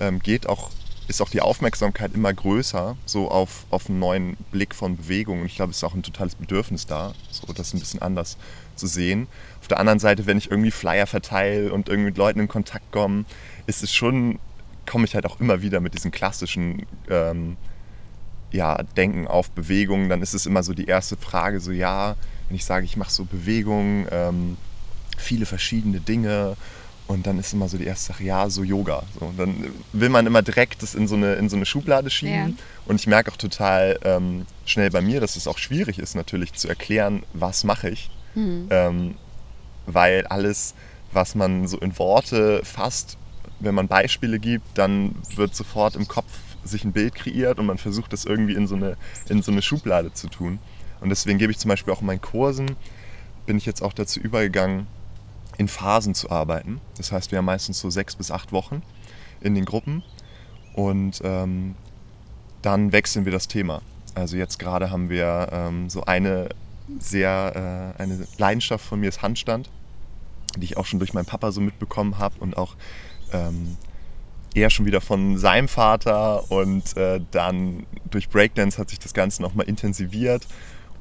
ähm, 0.00 0.20
geht 0.20 0.48
auch 0.48 0.70
ist 1.08 1.22
auch 1.22 1.28
die 1.28 1.40
Aufmerksamkeit 1.40 2.14
immer 2.14 2.34
größer, 2.34 2.96
so 3.04 3.30
auf, 3.30 3.66
auf 3.70 3.88
einen 3.88 4.00
neuen 4.00 4.36
Blick 4.50 4.74
von 4.74 4.96
Bewegung. 4.96 5.40
Und 5.40 5.46
ich 5.46 5.54
glaube, 5.54 5.70
es 5.70 5.76
ist 5.76 5.84
auch 5.84 5.94
ein 5.94 6.02
totales 6.02 6.34
Bedürfnis 6.34 6.86
da, 6.86 7.14
so 7.30 7.52
das 7.52 7.74
ein 7.74 7.78
bisschen 7.78 8.02
anders 8.02 8.36
zu 8.74 8.88
sehen. 8.88 9.28
Auf 9.60 9.68
der 9.68 9.78
anderen 9.78 10.00
Seite, 10.00 10.26
wenn 10.26 10.38
ich 10.38 10.50
irgendwie 10.50 10.72
Flyer 10.72 11.06
verteile 11.06 11.72
und 11.72 11.88
irgendwie 11.88 12.08
mit 12.10 12.18
Leuten 12.18 12.40
in 12.40 12.48
Kontakt 12.48 12.90
komme, 12.90 13.24
ist 13.68 13.84
es 13.84 13.94
schon, 13.94 14.40
komme 14.84 15.04
ich 15.04 15.14
halt 15.14 15.26
auch 15.26 15.38
immer 15.38 15.62
wieder 15.62 15.78
mit 15.80 15.94
diesen 15.94 16.10
klassischen 16.10 16.86
ähm, 17.08 17.56
ja, 18.50 18.82
Denken 18.96 19.26
auf 19.26 19.50
Bewegung. 19.50 20.08
Dann 20.08 20.22
ist 20.22 20.34
es 20.34 20.46
immer 20.46 20.62
so 20.62 20.72
die 20.74 20.86
erste 20.86 21.16
Frage, 21.16 21.60
so 21.60 21.72
ja, 21.72 22.16
wenn 22.48 22.56
ich 22.56 22.64
sage, 22.64 22.84
ich 22.84 22.96
mache 22.96 23.10
so 23.10 23.24
Bewegung, 23.24 24.06
ähm, 24.10 24.56
viele 25.18 25.46
verschiedene 25.46 26.00
Dinge 26.00 26.56
und 27.06 27.26
dann 27.26 27.38
ist 27.38 27.52
immer 27.52 27.68
so 27.68 27.78
die 27.78 27.84
erste 27.84 28.12
Sache, 28.12 28.24
ja, 28.24 28.50
so 28.50 28.64
Yoga. 28.64 29.02
So, 29.18 29.26
und 29.26 29.38
dann 29.38 29.66
will 29.92 30.08
man 30.08 30.26
immer 30.26 30.42
direkt 30.42 30.82
das 30.82 30.94
in 30.94 31.06
so 31.06 31.14
eine, 31.14 31.34
in 31.34 31.48
so 31.48 31.56
eine 31.56 31.64
Schublade 31.64 32.10
schieben. 32.10 32.50
Ja. 32.50 32.64
Und 32.86 32.96
ich 33.00 33.06
merke 33.06 33.30
auch 33.30 33.36
total 33.36 33.98
ähm, 34.02 34.46
schnell 34.64 34.90
bei 34.90 35.00
mir, 35.00 35.20
dass 35.20 35.36
es 35.36 35.46
auch 35.46 35.58
schwierig 35.58 35.98
ist, 35.98 36.16
natürlich 36.16 36.54
zu 36.54 36.68
erklären, 36.68 37.22
was 37.32 37.62
mache 37.62 37.90
ich. 37.90 38.10
Mhm. 38.34 38.66
Ähm, 38.70 39.14
weil 39.86 40.26
alles, 40.26 40.74
was 41.12 41.36
man 41.36 41.68
so 41.68 41.78
in 41.78 41.96
Worte 41.96 42.60
fasst, 42.64 43.16
wenn 43.60 43.74
man 43.74 43.86
Beispiele 43.86 44.40
gibt, 44.40 44.76
dann 44.76 45.14
wird 45.36 45.54
sofort 45.54 45.94
im 45.94 46.08
Kopf 46.08 46.26
sich 46.66 46.84
ein 46.84 46.92
Bild 46.92 47.14
kreiert 47.14 47.58
und 47.58 47.66
man 47.66 47.78
versucht 47.78 48.12
das 48.12 48.24
irgendwie 48.24 48.54
in 48.54 48.66
so 48.66 48.74
eine, 48.74 48.96
in 49.28 49.42
so 49.42 49.52
eine 49.52 49.62
Schublade 49.62 50.12
zu 50.12 50.28
tun. 50.28 50.58
Und 51.00 51.08
deswegen 51.10 51.38
gebe 51.38 51.52
ich 51.52 51.58
zum 51.58 51.68
Beispiel 51.68 51.92
auch 51.92 52.00
in 52.00 52.06
meinen 52.06 52.20
Kursen, 52.20 52.76
bin 53.44 53.58
ich 53.58 53.66
jetzt 53.66 53.82
auch 53.82 53.92
dazu 53.92 54.20
übergegangen, 54.20 54.86
in 55.58 55.68
Phasen 55.68 56.14
zu 56.14 56.30
arbeiten. 56.30 56.80
Das 56.96 57.12
heißt, 57.12 57.30
wir 57.30 57.38
haben 57.38 57.44
meistens 57.44 57.78
so 57.78 57.90
sechs 57.90 58.16
bis 58.16 58.30
acht 58.30 58.52
Wochen 58.52 58.82
in 59.40 59.54
den 59.54 59.64
Gruppen 59.64 60.02
und 60.74 61.20
ähm, 61.24 61.74
dann 62.62 62.92
wechseln 62.92 63.24
wir 63.24 63.32
das 63.32 63.48
Thema. 63.48 63.82
Also 64.14 64.36
jetzt 64.36 64.58
gerade 64.58 64.90
haben 64.90 65.08
wir 65.10 65.48
ähm, 65.52 65.88
so 65.90 66.04
eine 66.04 66.48
sehr, 66.98 67.94
äh, 67.98 68.02
eine 68.02 68.26
Leidenschaft 68.38 68.84
von 68.84 69.00
mir 69.00 69.08
ist 69.08 69.22
Handstand, 69.22 69.70
die 70.56 70.64
ich 70.64 70.76
auch 70.76 70.86
schon 70.86 70.98
durch 70.98 71.14
meinen 71.14 71.26
Papa 71.26 71.52
so 71.52 71.60
mitbekommen 71.60 72.18
habe 72.18 72.36
und 72.40 72.56
auch 72.56 72.76
ähm, 73.32 73.76
er 74.56 74.70
schon 74.70 74.86
wieder 74.86 75.00
von 75.00 75.38
seinem 75.38 75.68
Vater 75.68 76.50
und 76.50 76.96
äh, 76.96 77.20
dann 77.30 77.86
durch 78.10 78.28
Breakdance 78.28 78.78
hat 78.78 78.90
sich 78.90 78.98
das 78.98 79.14
Ganze 79.14 79.42
nochmal 79.42 79.66
intensiviert 79.66 80.46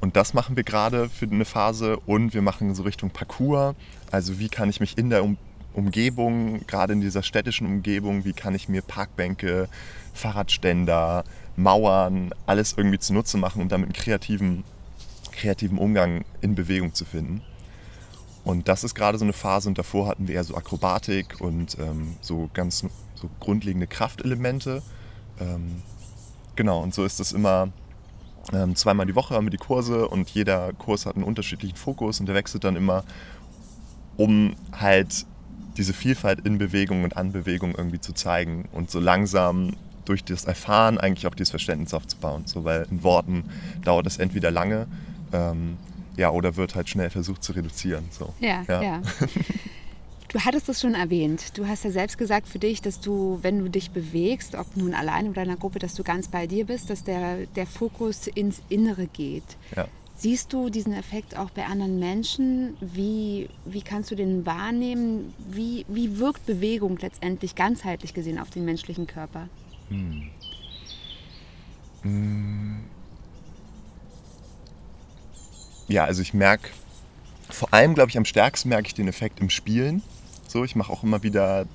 und 0.01 0.15
das 0.15 0.33
machen 0.33 0.55
wir 0.55 0.63
gerade 0.63 1.09
für 1.09 1.25
eine 1.25 1.45
Phase 1.45 1.97
und 2.05 2.33
wir 2.33 2.41
machen 2.41 2.75
so 2.75 2.83
Richtung 2.83 3.09
Parcours. 3.09 3.75
Also 4.11 4.39
wie 4.39 4.49
kann 4.49 4.69
ich 4.69 4.79
mich 4.79 4.97
in 4.97 5.09
der 5.09 5.23
um 5.23 5.37
Umgebung, 5.73 6.65
gerade 6.67 6.93
in 6.93 7.01
dieser 7.01 7.21
städtischen 7.21 7.67
Umgebung, 7.67 8.23
wie 8.23 8.31
kann 8.31 8.55
ich 8.55 8.69
mir 8.69 8.81
Parkbänke, 8.81 9.67
Fahrradständer, 10.13 11.25
Mauern, 11.57 12.33
alles 12.45 12.75
irgendwie 12.77 12.99
zunutze 12.99 13.37
machen, 13.37 13.61
um 13.61 13.67
damit 13.67 13.87
einen 13.87 13.93
kreativen, 13.93 14.63
kreativen 15.33 15.77
Umgang 15.77 16.23
in 16.39 16.55
Bewegung 16.55 16.93
zu 16.93 17.03
finden. 17.03 17.41
Und 18.45 18.69
das 18.69 18.85
ist 18.85 18.95
gerade 18.95 19.17
so 19.17 19.25
eine 19.25 19.33
Phase 19.33 19.67
und 19.67 19.77
davor 19.77 20.07
hatten 20.07 20.27
wir 20.27 20.35
eher 20.35 20.43
so 20.45 20.55
Akrobatik 20.55 21.41
und 21.41 21.77
ähm, 21.79 22.15
so 22.21 22.49
ganz 22.53 22.85
so 23.15 23.29
grundlegende 23.39 23.87
Kraftelemente. 23.87 24.81
Ähm, 25.39 25.81
genau, 26.55 26.81
und 26.81 26.93
so 26.93 27.03
ist 27.03 27.19
das 27.19 27.31
immer 27.31 27.69
ähm, 28.53 28.75
zweimal 28.75 29.05
die 29.05 29.15
Woche 29.15 29.33
haben 29.33 29.45
wir 29.45 29.51
die 29.51 29.57
Kurse 29.57 30.07
und 30.07 30.29
jeder 30.29 30.71
Kurs 30.73 31.05
hat 31.05 31.15
einen 31.15 31.23
unterschiedlichen 31.23 31.75
Fokus 31.75 32.19
und 32.19 32.27
der 32.27 32.35
wechselt 32.35 32.63
dann 32.63 32.75
immer, 32.75 33.03
um 34.17 34.55
halt 34.71 35.25
diese 35.77 35.93
Vielfalt 35.93 36.45
in 36.45 36.57
Bewegung 36.57 37.03
und 37.03 37.17
an 37.17 37.31
Bewegung 37.31 37.73
irgendwie 37.75 37.99
zu 37.99 38.13
zeigen 38.13 38.69
und 38.71 38.91
so 38.91 38.99
langsam 38.99 39.73
durch 40.05 40.23
das 40.23 40.45
Erfahren 40.45 40.99
eigentlich 40.99 41.25
auch 41.27 41.33
dieses 41.33 41.49
Verständnis 41.49 41.93
aufzubauen. 41.93 42.43
So, 42.45 42.63
weil 42.63 42.85
in 42.91 43.03
Worten 43.03 43.45
dauert 43.83 44.05
das 44.05 44.17
entweder 44.17 44.51
lange 44.51 44.87
ähm, 45.33 45.77
ja, 46.15 46.29
oder 46.29 46.55
wird 46.55 46.75
halt 46.75 46.87
schnell 46.87 47.09
versucht 47.09 47.43
zu 47.43 47.51
reduzieren. 47.53 48.05
So. 48.11 48.33
Ja, 48.39 48.63
ja. 48.67 48.81
ja. 48.81 49.01
Du 50.35 50.43
hattest 50.43 50.67
es 50.67 50.81
schon 50.81 50.95
erwähnt. 50.95 51.57
Du 51.57 51.65
hast 51.65 51.85
ja 51.85 51.91
selbst 51.91 52.17
gesagt 52.17 52.49
für 52.49 52.59
dich, 52.59 52.81
dass 52.81 52.99
du, 52.99 53.39
wenn 53.41 53.59
du 53.59 53.69
dich 53.69 53.91
bewegst, 53.91 54.55
ob 54.55 54.75
nun 54.75 54.93
allein 54.93 55.29
oder 55.29 55.43
in 55.43 55.49
einer 55.49 55.57
Gruppe, 55.57 55.79
dass 55.79 55.93
du 55.93 56.03
ganz 56.03 56.27
bei 56.27 56.45
dir 56.45 56.65
bist, 56.65 56.89
dass 56.89 57.05
der, 57.05 57.45
der 57.55 57.65
Fokus 57.65 58.27
ins 58.27 58.61
Innere 58.67 59.07
geht. 59.07 59.45
Ja. 59.77 59.87
Siehst 60.17 60.51
du 60.51 60.69
diesen 60.69 60.91
Effekt 60.91 61.37
auch 61.37 61.51
bei 61.51 61.65
anderen 61.65 61.99
Menschen? 61.99 62.75
Wie, 62.81 63.47
wie 63.63 63.81
kannst 63.81 64.11
du 64.11 64.15
den 64.15 64.45
wahrnehmen? 64.45 65.33
Wie, 65.37 65.85
wie 65.87 66.19
wirkt 66.19 66.45
Bewegung 66.45 66.97
letztendlich 66.97 67.55
ganzheitlich 67.55 68.13
gesehen 68.13 68.37
auf 68.37 68.49
den 68.49 68.65
menschlichen 68.65 69.07
Körper? 69.07 69.47
Hm. 69.87 70.31
Hm. 72.01 72.83
Ja, 75.87 76.03
also 76.03 76.21
ich 76.21 76.33
merke, 76.33 76.71
vor 77.49 77.73
allem 77.73 77.95
glaube 77.95 78.09
ich 78.09 78.17
am 78.17 78.25
stärksten 78.25 78.67
merke 78.67 78.87
ich 78.87 78.93
den 78.93 79.07
Effekt 79.07 79.39
im 79.39 79.49
Spielen. 79.49 80.03
So, 80.47 80.63
ich 80.63 80.75
mache 80.75 80.91
auch 80.91 81.03
immer 81.03 81.23
wieder, 81.23 81.65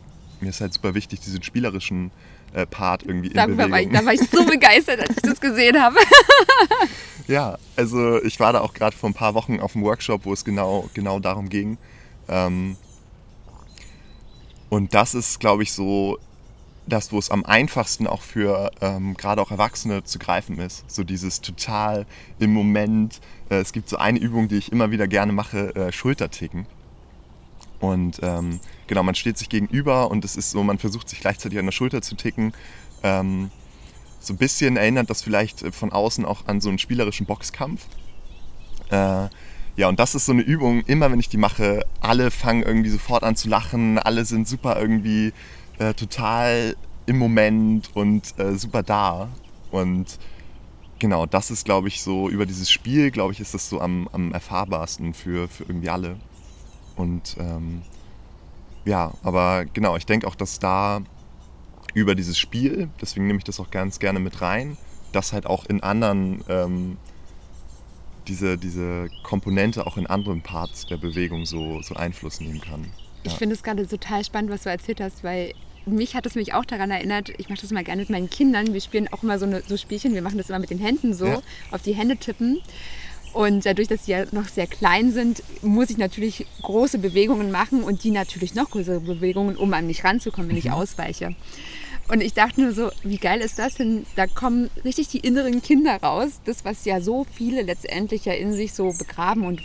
mir 0.41 0.51
ist 0.51 0.61
halt 0.61 0.73
super 0.73 0.95
wichtig, 0.95 1.21
diesen 1.21 1.43
spielerischen 1.43 2.11
äh, 2.53 2.67
Part 2.67 3.03
irgendwie 3.03 3.29
in 3.29 3.35
Bewegung. 3.35 3.93
Ich, 3.93 3.99
da 3.99 4.05
war 4.05 4.13
ich 4.13 4.21
so 4.21 4.45
begeistert, 4.47 5.01
als 5.01 5.11
ich 5.11 5.23
das 5.23 5.41
gesehen 5.41 5.81
habe. 5.81 5.97
ja, 7.27 7.59
also 7.77 8.23
ich 8.23 8.41
war 8.41 8.53
da 8.53 8.61
auch 8.61 8.75
gerade 8.75 8.97
vor 8.97 9.11
ein 9.11 9.15
paar 9.15 9.35
Wochen 9.35 9.61
auf 9.61 9.75
einem 9.75 9.85
Workshop, 9.85 10.25
wo 10.25 10.33
es 10.33 10.45
genau, 10.45 10.89
genau 10.95 11.21
darum 11.21 11.49
ging. 11.49 11.79
Ähm, 12.29 12.77
und 14.69 14.95
das 14.95 15.15
ist, 15.15 15.41
glaube 15.41 15.63
ich, 15.63 15.73
so 15.73 16.19
das, 16.87 17.13
wo 17.13 17.19
es 17.19 17.31
am 17.31 17.45
einfachsten 17.45 18.07
auch 18.07 18.23
für 18.23 18.71
ähm, 18.81 19.17
gerade 19.17 19.41
auch 19.41 19.51
Erwachsene 19.51 20.05
zu 20.05 20.19
greifen 20.19 20.59
ist. 20.59 20.85
So 20.91 21.05
dieses 21.05 21.41
total 21.41 22.07
im 22.39 22.53
Moment. 22.53 23.21
Äh, 23.49 23.57
es 23.57 23.73
gibt 23.73 23.89
so 23.89 23.97
eine 23.97 24.19
Übung, 24.19 24.49
die 24.49 24.57
ich 24.57 24.73
immer 24.73 24.91
wieder 24.91 25.07
gerne 25.07 25.33
mache, 25.33 25.75
äh, 25.75 25.93
Schulterticken. 25.93 26.67
Und 27.81 28.21
ähm, 28.23 28.61
genau, 28.87 29.03
man 29.03 29.15
steht 29.15 29.39
sich 29.39 29.49
gegenüber 29.49 30.11
und 30.11 30.25
es 30.25 30.37
ist 30.37 30.51
so, 30.51 30.63
man 30.63 30.79
versucht 30.79 31.09
sich 31.09 31.21
gleichzeitig 31.21 31.59
an 31.59 31.65
der 31.65 31.73
Schulter 31.73 32.03
zu 32.03 32.15
ticken. 32.15 32.53
Ähm, 33.03 33.51
so 34.21 34.35
ein 34.35 34.37
bisschen 34.37 34.77
erinnert 34.77 35.09
das 35.09 35.23
vielleicht 35.23 35.63
äh, 35.63 35.73
von 35.73 35.91
außen 35.91 36.25
auch 36.27 36.47
an 36.47 36.61
so 36.61 36.69
einen 36.69 36.79
spielerischen 36.79 37.27
Boxkampf. 37.27 37.87
Äh, 38.91 39.29
ja, 39.77 39.89
und 39.89 39.99
das 39.99 40.15
ist 40.15 40.27
so 40.27 40.33
eine 40.33 40.43
Übung, 40.43 40.83
immer 40.83 41.11
wenn 41.11 41.21
ich 41.21 41.31
die 41.31 41.39
mache, 41.39 41.87
alle 42.01 42.31
fangen 42.31 42.63
irgendwie 42.63 42.91
sofort 42.91 43.23
an 43.23 43.35
zu 43.35 43.49
lachen, 43.49 43.99
alle 43.99 44.27
sind 44.27 44.47
super 44.47 44.79
irgendwie 44.79 45.33
äh, 45.79 45.95
total 45.95 46.77
im 47.07 47.19
Moment 47.19 47.89
und 47.95 48.39
äh, 48.39 48.57
super 48.59 48.83
da. 48.83 49.31
Und 49.71 50.19
genau, 50.99 51.25
das 51.25 51.51
ist, 51.51 51.65
glaube 51.65 51.89
ich, 51.89 52.03
so 52.03 52.29
über 52.29 52.45
dieses 52.45 52.71
Spiel, 52.71 53.11
glaube 53.11 53.33
ich, 53.33 53.41
ist 53.41 53.55
das 53.55 53.71
so 53.71 53.81
am, 53.81 54.07
am 54.13 54.33
erfahrbarsten 54.33 55.15
für, 55.15 55.49
für 55.49 55.65
irgendwie 55.65 55.89
alle. 55.89 56.17
Und 57.01 57.37
ähm, 57.39 57.83
ja, 58.85 59.13
aber 59.23 59.65
genau, 59.65 59.97
ich 59.97 60.07
denke 60.07 60.27
auch, 60.27 60.35
dass 60.35 60.59
da 60.59 61.01
über 61.95 62.15
dieses 62.15 62.39
Spiel, 62.39 62.89
deswegen 63.01 63.27
nehme 63.27 63.39
ich 63.39 63.45
das 63.45 63.59
auch 63.59 63.71
ganz 63.71 63.99
gerne 63.99 64.21
mit 64.21 64.41
rein, 64.41 64.77
dass 65.13 65.33
halt 65.33 65.47
auch 65.47 65.67
in 65.67 65.83
anderen, 65.83 66.45
ähm, 66.49 66.97
diese, 68.29 68.57
diese 68.57 69.09
Komponente 69.23 69.87
auch 69.87 69.97
in 69.97 70.07
anderen 70.07 70.43
Parts 70.43 70.87
der 70.87 70.99
Bewegung 70.99 71.47
so, 71.47 71.83
so 71.83 71.95
Einfluss 71.95 72.41
nehmen 72.41 72.61
kann. 72.61 72.85
Ja. 73.25 73.33
Ich 73.33 73.35
finde 73.35 73.55
es 73.55 73.63
gerade 73.63 73.87
total 73.87 74.25
spannend, 74.25 74.53
was 74.53 74.63
du 74.63 74.71
erzählt 74.71 75.01
hast, 75.01 75.25
weil 75.25 75.53
mich 75.87 76.15
hat 76.15 76.27
es 76.27 76.35
mich 76.35 76.55
auch 76.55 76.65
daran 76.65 76.91
erinnert, 76.91 77.31
ich 77.39 77.49
mache 77.49 77.61
das 77.61 77.71
immer 77.71 77.83
gerne 77.83 78.03
mit 78.03 78.11
meinen 78.11 78.31
Kindern. 78.31 78.73
Wir 78.73 78.81
spielen 78.81 79.09
auch 79.13 79.23
immer 79.23 79.39
so, 79.39 79.47
eine, 79.47 79.63
so 79.67 79.77
Spielchen, 79.77 80.15
wir 80.15 80.23
machen 80.23 80.39
das 80.39 80.49
immer 80.49 80.59
mit 80.59 80.71
den 80.71 80.79
Händen 80.79 81.15
so, 81.15 81.27
ja. 81.27 81.43
auf 81.71 81.83
die 81.83 81.95
Hände 81.95 82.17
tippen. 82.17 82.61
Und 83.33 83.65
dadurch, 83.65 83.89
dass 83.89 84.07
sie 84.07 84.13
ja 84.13 84.25
noch 84.33 84.49
sehr 84.49 84.67
klein 84.67 85.13
sind, 85.13 85.43
muss 85.63 85.91
ich 85.91 85.99
natürlich 85.99 86.47
große 86.63 86.99
Bewegungen 86.99 87.51
machen 87.51 87.83
und 87.83 88.03
die 88.03 88.11
natürlich 88.11 88.55
noch 88.55 88.71
größere 88.71 89.01
Bewegungen, 89.01 89.57
um 89.57 89.73
an 89.73 89.87
mich 89.87 90.03
ranzukommen, 90.05 90.51
wenn 90.51 90.57
ich 90.57 90.65
mhm. 90.65 90.73
ausweiche. 90.73 91.35
Und 92.09 92.23
ich 92.23 92.35
dachte 92.35 92.61
nur 92.61 92.73
so, 92.73 92.91
wie 93.05 93.19
geil 93.19 93.41
ist 93.41 93.61
das 93.61 93.75
denn? 93.75 94.05
Da 94.17 94.27
kommen 94.27 94.69
richtig 94.85 95.09
die 95.09 95.21
inneren 95.21 95.63
Kinder 95.63 95.97
raus. 96.03 96.41
Das, 96.45 96.65
was 96.65 96.85
ja 96.85 97.01
so 97.01 97.25
viele 97.33 97.63
letztendlich 97.63 98.25
ja 98.25 98.33
in 98.33 98.53
sich 98.53 98.73
so 98.73 98.93
begraben 98.93 99.45
und 99.45 99.63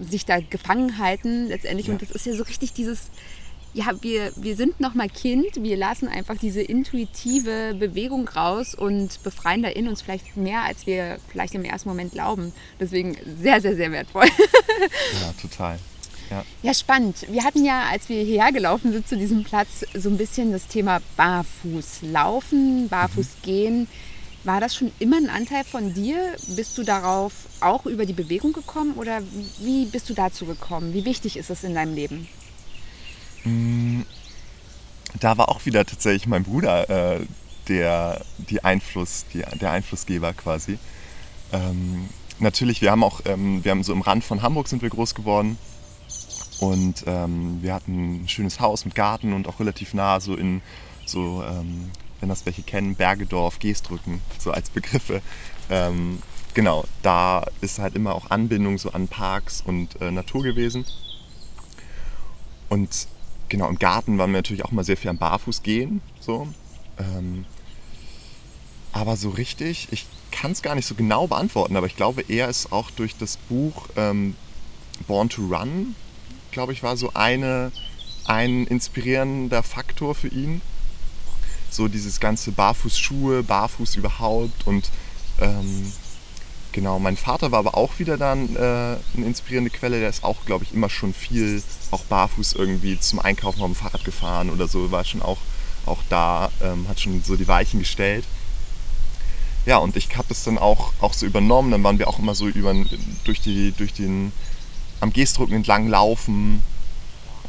sich 0.00 0.24
da 0.24 0.40
gefangen 0.40 0.96
halten 0.96 1.48
letztendlich. 1.48 1.88
Ja. 1.88 1.92
Und 1.92 2.00
das 2.00 2.10
ist 2.10 2.24
ja 2.24 2.32
so 2.32 2.44
richtig 2.44 2.72
dieses, 2.72 3.10
ja, 3.74 3.86
wir, 4.02 4.32
wir 4.36 4.56
sind 4.56 4.80
noch 4.80 4.94
mal 4.94 5.08
Kind, 5.08 5.62
wir 5.62 5.76
lassen 5.76 6.06
einfach 6.06 6.36
diese 6.36 6.60
intuitive 6.60 7.74
Bewegung 7.78 8.28
raus 8.28 8.74
und 8.74 9.22
befreien 9.22 9.62
da 9.62 9.68
in 9.70 9.88
uns 9.88 10.02
vielleicht 10.02 10.36
mehr, 10.36 10.62
als 10.62 10.86
wir 10.86 11.18
vielleicht 11.28 11.54
im 11.54 11.64
ersten 11.64 11.88
Moment 11.88 12.12
glauben. 12.12 12.52
Deswegen 12.78 13.16
sehr, 13.40 13.60
sehr, 13.60 13.74
sehr 13.74 13.90
wertvoll. 13.90 14.26
ja, 14.28 15.32
total. 15.40 15.78
Ja. 16.30 16.44
ja, 16.62 16.74
spannend. 16.74 17.26
Wir 17.28 17.44
hatten 17.44 17.64
ja, 17.64 17.84
als 17.90 18.08
wir 18.08 18.22
hierher 18.22 18.52
gelaufen 18.52 18.92
sind 18.92 19.08
zu 19.08 19.16
diesem 19.16 19.44
Platz, 19.44 19.84
so 19.94 20.08
ein 20.08 20.16
bisschen 20.16 20.52
das 20.52 20.66
Thema 20.66 21.00
Barfuß 21.16 22.02
laufen, 22.02 22.88
Barfuß 22.88 23.26
mhm. 23.26 23.42
gehen. 23.42 23.88
War 24.44 24.60
das 24.60 24.74
schon 24.74 24.92
immer 24.98 25.18
ein 25.18 25.30
Anteil 25.30 25.64
von 25.64 25.94
dir? 25.94 26.34
Bist 26.56 26.76
du 26.76 26.82
darauf 26.82 27.32
auch 27.60 27.86
über 27.86 28.06
die 28.06 28.12
Bewegung 28.12 28.52
gekommen 28.52 28.94
oder 28.94 29.22
wie 29.60 29.84
bist 29.86 30.10
du 30.10 30.14
dazu 30.14 30.46
gekommen? 30.46 30.94
Wie 30.94 31.04
wichtig 31.04 31.36
ist 31.36 31.50
es 31.50 31.64
in 31.64 31.74
deinem 31.74 31.94
Leben? 31.94 32.28
Mm, 33.44 34.02
da 35.20 35.36
war 35.38 35.48
auch 35.48 35.66
wieder 35.66 35.84
tatsächlich 35.84 36.26
mein 36.26 36.44
Bruder 36.44 36.88
äh, 36.88 37.26
der, 37.68 38.24
die 38.38 38.64
Einfluss, 38.64 39.24
die, 39.32 39.42
der 39.60 39.70
Einflussgeber 39.70 40.32
quasi. 40.32 40.78
Ähm, 41.52 42.08
natürlich, 42.38 42.80
wir 42.80 42.90
haben 42.90 43.04
auch, 43.04 43.20
ähm, 43.24 43.64
wir 43.64 43.70
haben 43.70 43.82
so 43.82 43.92
im 43.92 44.00
Rand 44.00 44.24
von 44.24 44.42
Hamburg 44.42 44.68
sind 44.68 44.82
wir 44.82 44.90
groß 44.90 45.14
geworden 45.14 45.58
und 46.60 47.04
ähm, 47.06 47.58
wir 47.62 47.74
hatten 47.74 48.24
ein 48.24 48.28
schönes 48.28 48.60
Haus 48.60 48.84
mit 48.84 48.94
Garten 48.94 49.32
und 49.32 49.48
auch 49.48 49.60
relativ 49.60 49.94
nah 49.94 50.20
so 50.20 50.34
in 50.34 50.62
so, 51.04 51.42
ähm, 51.44 51.90
wenn 52.20 52.28
das 52.28 52.46
welche 52.46 52.62
kennen, 52.62 52.94
Bergedorf, 52.94 53.58
Geestrücken, 53.58 54.20
so 54.38 54.50
als 54.50 54.70
Begriffe. 54.70 55.20
Ähm, 55.70 56.20
genau, 56.54 56.84
da 57.02 57.44
ist 57.60 57.78
halt 57.78 57.94
immer 57.96 58.14
auch 58.14 58.30
Anbindung 58.30 58.78
so 58.78 58.92
an 58.92 59.08
Parks 59.08 59.62
und 59.64 60.00
äh, 60.00 60.10
Natur 60.10 60.42
gewesen. 60.42 60.84
Und 62.68 63.08
genau, 63.52 63.68
im 63.68 63.78
Garten 63.78 64.16
waren 64.16 64.30
wir 64.30 64.38
natürlich 64.38 64.64
auch 64.64 64.72
mal 64.72 64.82
sehr 64.82 64.96
viel 64.96 65.10
am 65.10 65.18
Barfuß 65.18 65.62
gehen. 65.62 66.00
So. 66.20 66.48
Ähm, 66.98 67.44
aber 68.92 69.16
so 69.16 69.28
richtig, 69.28 69.88
ich 69.90 70.06
kann 70.30 70.52
es 70.52 70.62
gar 70.62 70.74
nicht 70.74 70.86
so 70.86 70.94
genau 70.94 71.26
beantworten, 71.26 71.76
aber 71.76 71.86
ich 71.86 71.94
glaube, 71.94 72.24
er 72.28 72.48
ist 72.48 72.72
auch 72.72 72.90
durch 72.90 73.14
das 73.16 73.36
Buch 73.36 73.88
ähm, 73.96 74.34
Born 75.06 75.28
to 75.28 75.42
Run, 75.42 75.94
glaube 76.50 76.72
ich, 76.72 76.82
war 76.82 76.96
so 76.96 77.12
eine, 77.12 77.72
ein 78.24 78.66
inspirierender 78.66 79.62
Faktor 79.62 80.14
für 80.14 80.28
ihn. 80.28 80.62
So 81.70 81.88
dieses 81.88 82.20
ganze 82.20 82.52
Barfußschuhe, 82.52 83.42
Barfuß 83.42 83.96
überhaupt 83.96 84.66
und 84.66 84.90
ähm, 85.40 85.92
Genau, 86.72 86.98
mein 86.98 87.18
Vater 87.18 87.52
war 87.52 87.58
aber 87.58 87.76
auch 87.76 87.98
wieder 87.98 88.16
dann 88.16 88.56
äh, 88.56 88.58
eine 88.58 89.26
inspirierende 89.26 89.70
Quelle. 89.70 90.00
Der 90.00 90.08
ist 90.08 90.24
auch, 90.24 90.44
glaube 90.46 90.64
ich, 90.64 90.72
immer 90.72 90.88
schon 90.88 91.12
viel 91.12 91.62
auch 91.90 92.02
barfuß 92.04 92.54
irgendwie 92.54 92.98
zum 92.98 93.18
Einkaufen 93.18 93.60
auf 93.60 93.70
dem 93.70 93.74
Fahrrad 93.74 94.04
gefahren 94.04 94.48
oder 94.48 94.66
so. 94.66 94.90
War 94.90 95.04
schon 95.04 95.20
auch, 95.20 95.38
auch 95.84 95.98
da, 96.08 96.50
ähm, 96.62 96.88
hat 96.88 96.98
schon 96.98 97.22
so 97.22 97.36
die 97.36 97.46
Weichen 97.46 97.78
gestellt. 97.78 98.24
Ja, 99.66 99.76
und 99.76 99.96
ich 99.96 100.16
habe 100.16 100.28
das 100.28 100.44
dann 100.44 100.56
auch, 100.56 100.92
auch 101.00 101.12
so 101.12 101.26
übernommen. 101.26 101.70
Dann 101.70 101.84
waren 101.84 101.98
wir 101.98 102.08
auch 102.08 102.18
immer 102.18 102.34
so 102.34 102.48
über, 102.48 102.74
durch, 103.24 103.40
die, 103.42 103.72
durch 103.72 103.92
den 103.92 104.32
am 105.00 105.12
Gestrücken 105.12 105.54
entlang 105.54 105.88
laufen, 105.88 106.62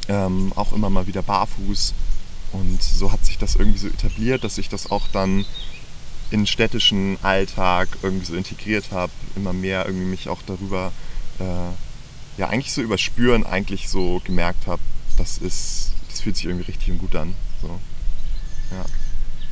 ähm, 0.10 0.52
auch 0.56 0.74
immer 0.74 0.90
mal 0.90 1.08
wieder 1.08 1.22
barfuß. 1.22 1.94
Und 2.52 2.84
so 2.84 3.12
hat 3.12 3.26
sich 3.26 3.38
das 3.38 3.56
irgendwie 3.56 3.80
so 3.80 3.88
etabliert, 3.88 4.44
dass 4.44 4.58
ich 4.58 4.70
das 4.70 4.92
auch 4.92 5.08
dann 5.08 5.46
in 6.32 6.48
städtischen 6.48 7.18
Alltag 7.22 7.90
irgendwie 8.02 8.26
so 8.26 8.36
integriert 8.36 8.92
habe, 8.92 9.12
immer 9.36 9.54
mehr 9.54 9.86
irgendwie 9.86 10.06
mich 10.06 10.30
auch 10.30 10.42
darüber, 10.46 10.92
äh, 11.40 12.40
ja 12.40 12.50
eigentlich 12.50 12.74
so 12.74 12.82
überspüren, 12.82 13.46
eigentlich 13.46 13.90
so 13.90 14.22
gemerkt 14.24 14.68
habe, 14.68 14.82
das 15.18 15.38
ist, 15.38 15.92
das 16.10 16.22
fühlt 16.22 16.36
sich 16.36 16.46
irgendwie 16.46 16.66
richtig 16.66 16.90
und 16.90 17.00
gut 17.00 17.16
an. 17.16 17.36
So. 17.62 17.80
Ja. 18.72 18.86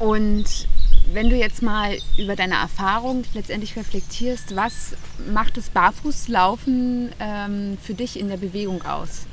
Und 0.06 0.68
wenn 1.14 1.30
du 1.30 1.36
jetzt 1.36 1.62
mal 1.62 1.98
über 2.18 2.36
deine 2.36 2.56
Erfahrung 2.56 3.24
letztendlich 3.34 3.76
reflektierst, 3.76 4.56
was 4.56 4.96
macht 5.32 5.58
das 5.58 5.70
Barfußlaufen 5.70 7.12
ähm, 7.20 7.78
für 7.82 7.94
dich 7.94 8.20
in 8.20 8.28
der 8.28 8.38
Bewegung 8.38 8.84
aus? 8.84 9.28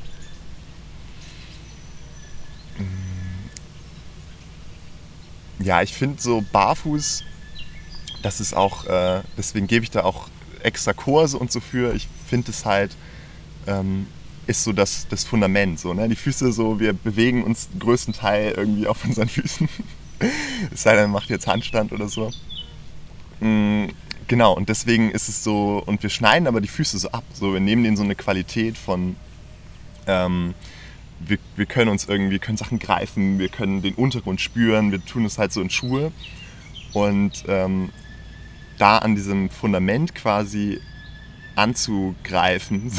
Ja, 5.60 5.82
ich 5.82 5.92
finde 5.92 6.20
so 6.20 6.44
barfuß, 6.52 7.24
das 8.22 8.40
ist 8.40 8.54
auch, 8.54 8.84
äh, 8.86 9.22
deswegen 9.36 9.66
gebe 9.66 9.84
ich 9.84 9.90
da 9.90 10.04
auch 10.04 10.28
extra 10.62 10.92
Kurse 10.92 11.38
und 11.38 11.52
so 11.52 11.60
für. 11.60 11.94
Ich 11.94 12.08
finde 12.28 12.50
es 12.50 12.64
halt, 12.64 12.96
ähm, 13.66 14.06
ist 14.46 14.64
so 14.64 14.72
das, 14.72 15.06
das 15.08 15.24
Fundament. 15.24 15.78
So, 15.78 15.94
ne? 15.94 16.08
Die 16.08 16.16
Füße 16.16 16.52
so, 16.52 16.80
wir 16.80 16.92
bewegen 16.92 17.44
uns 17.44 17.68
den 17.68 17.80
größten 17.80 18.14
Teil 18.14 18.54
irgendwie 18.56 18.86
auf 18.86 19.04
unseren 19.04 19.28
Füßen. 19.28 19.68
es 20.72 20.82
sei 20.82 20.94
denn, 20.94 21.04
man 21.04 21.12
macht 21.12 21.30
jetzt 21.30 21.46
Handstand 21.46 21.92
oder 21.92 22.08
so. 22.08 22.30
Mhm, 23.40 23.90
genau, 24.26 24.54
und 24.54 24.68
deswegen 24.68 25.10
ist 25.10 25.28
es 25.28 25.44
so, 25.44 25.82
und 25.84 26.02
wir 26.02 26.10
schneiden 26.10 26.48
aber 26.48 26.60
die 26.60 26.68
Füße 26.68 26.98
so 26.98 27.10
ab. 27.10 27.24
So, 27.32 27.52
wir 27.52 27.60
nehmen 27.60 27.84
denen 27.84 27.96
so 27.96 28.02
eine 28.02 28.14
Qualität 28.14 28.76
von, 28.78 29.16
ähm, 30.06 30.54
wir, 31.20 31.38
wir 31.56 31.66
können 31.66 31.90
uns 31.90 32.06
irgendwie, 32.06 32.38
können 32.38 32.56
Sachen 32.56 32.78
greifen, 32.78 33.38
wir 33.38 33.48
können 33.48 33.82
den 33.82 33.94
Untergrund 33.94 34.40
spüren, 34.40 34.92
wir 34.92 35.04
tun 35.04 35.24
es 35.24 35.38
halt 35.38 35.52
so 35.52 35.60
in 35.60 35.70
Schuhe. 35.70 36.12
Und 36.92 37.44
ähm, 37.48 37.90
da 38.78 38.98
an 38.98 39.14
diesem 39.14 39.50
Fundament 39.50 40.14
quasi 40.14 40.80
anzugreifen 41.56 42.92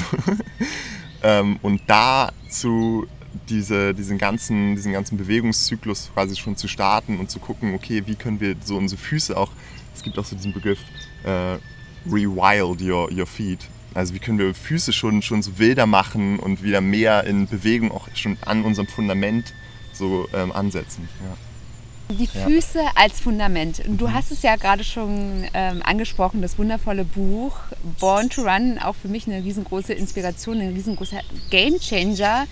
ähm, 1.24 1.58
und 1.62 1.82
dazu 1.88 3.08
diese, 3.50 3.94
diesen, 3.94 4.18
ganzen, 4.18 4.76
diesen 4.76 4.92
ganzen 4.92 5.18
Bewegungszyklus 5.18 6.12
quasi 6.14 6.36
schon 6.36 6.58
zu 6.58 6.68
starten 6.68 7.20
und 7.20 7.32
zu 7.32 7.40
gucken, 7.40 7.74
okay, 7.74 8.04
wie 8.06 8.16
können 8.16 8.40
wir 8.40 8.56
so 8.64 8.76
unsere 8.78 9.00
Füße 9.00 9.38
auch, 9.38 9.52
es 9.96 10.04
gibt 10.04 10.18
auch 10.20 10.26
so 10.26 10.36
diesen 10.36 10.54
Begriff, 10.54 10.80
äh, 11.24 11.58
rewild 12.06 12.82
your, 12.82 13.12
your 13.12 13.26
feet. 13.26 13.68
Also 13.94 14.14
wie 14.14 14.20
können 14.20 14.38
wir 14.38 14.54
Füße 14.54 14.94
schon, 14.94 15.22
schon 15.22 15.42
so 15.42 15.58
wilder 15.58 15.86
machen 15.86 16.40
und 16.40 16.64
wieder 16.64 16.82
mehr 16.82 17.24
in 17.24 17.48
Bewegung 17.48 17.92
auch 17.92 18.08
schon 18.14 18.38
an 18.46 18.64
unserem 18.64 18.88
Fundament 18.88 19.54
so 19.94 20.28
ähm, 20.34 20.52
ansetzen. 20.52 21.10
Ja. 21.24 21.38
Die 22.16 22.28
Füße 22.28 22.80
ja. 22.80 22.92
als 22.96 23.20
Fundament. 23.20 23.84
Und 23.88 24.02
du 24.02 24.08
mhm. 24.08 24.14
hast 24.14 24.32
es 24.32 24.42
ja 24.42 24.56
gerade 24.56 24.84
schon 24.84 25.46
ähm, 25.54 25.82
angesprochen, 25.84 26.42
das 26.42 26.58
wundervolle 26.58 27.06
Buch 27.06 27.58
Born 28.00 28.30
to 28.30 28.42
Run, 28.42 28.80
auch 28.80 28.96
für 28.96 29.10
mich 29.10 29.28
eine 29.28 29.44
riesengroße 29.44 29.94
Inspiration, 29.94 30.60
ein 30.60 30.74
riesengroßer 30.74 31.22
Gamechanger 31.52 32.48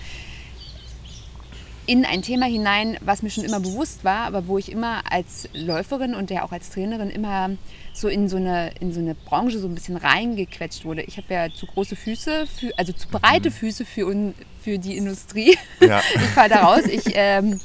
in 1.88 2.04
ein 2.04 2.20
Thema 2.20 2.44
hinein, 2.44 2.98
was 3.00 3.22
mir 3.22 3.30
schon 3.30 3.44
immer 3.44 3.60
bewusst 3.60 4.04
war, 4.04 4.26
aber 4.26 4.46
wo 4.46 4.58
ich 4.58 4.70
immer 4.70 5.10
als 5.10 5.48
Läuferin 5.54 6.14
und 6.14 6.30
ja 6.30 6.44
auch 6.44 6.52
als 6.52 6.68
Trainerin 6.68 7.08
immer 7.08 7.48
so 7.94 8.08
in 8.08 8.28
so 8.28 8.36
eine, 8.36 8.72
in 8.78 8.92
so 8.92 9.00
eine 9.00 9.14
Branche 9.14 9.58
so 9.58 9.66
ein 9.66 9.74
bisschen 9.74 9.96
reingequetscht 9.96 10.84
wurde. 10.84 11.00
Ich 11.00 11.16
habe 11.16 11.32
ja 11.32 11.48
zu 11.50 11.64
große 11.64 11.96
Füße, 11.96 12.46
für, 12.46 12.78
also 12.78 12.92
zu 12.92 13.08
breite 13.08 13.48
mhm. 13.48 13.54
Füße 13.54 13.86
für, 13.86 14.34
für 14.62 14.78
die 14.78 14.98
Industrie. 14.98 15.56
Ja. 15.80 16.02
ich 16.14 16.20
falle 16.20 16.50
da 16.50 16.66
raus. 16.66 16.82
Ich 16.84 17.04
ähm, 17.14 17.58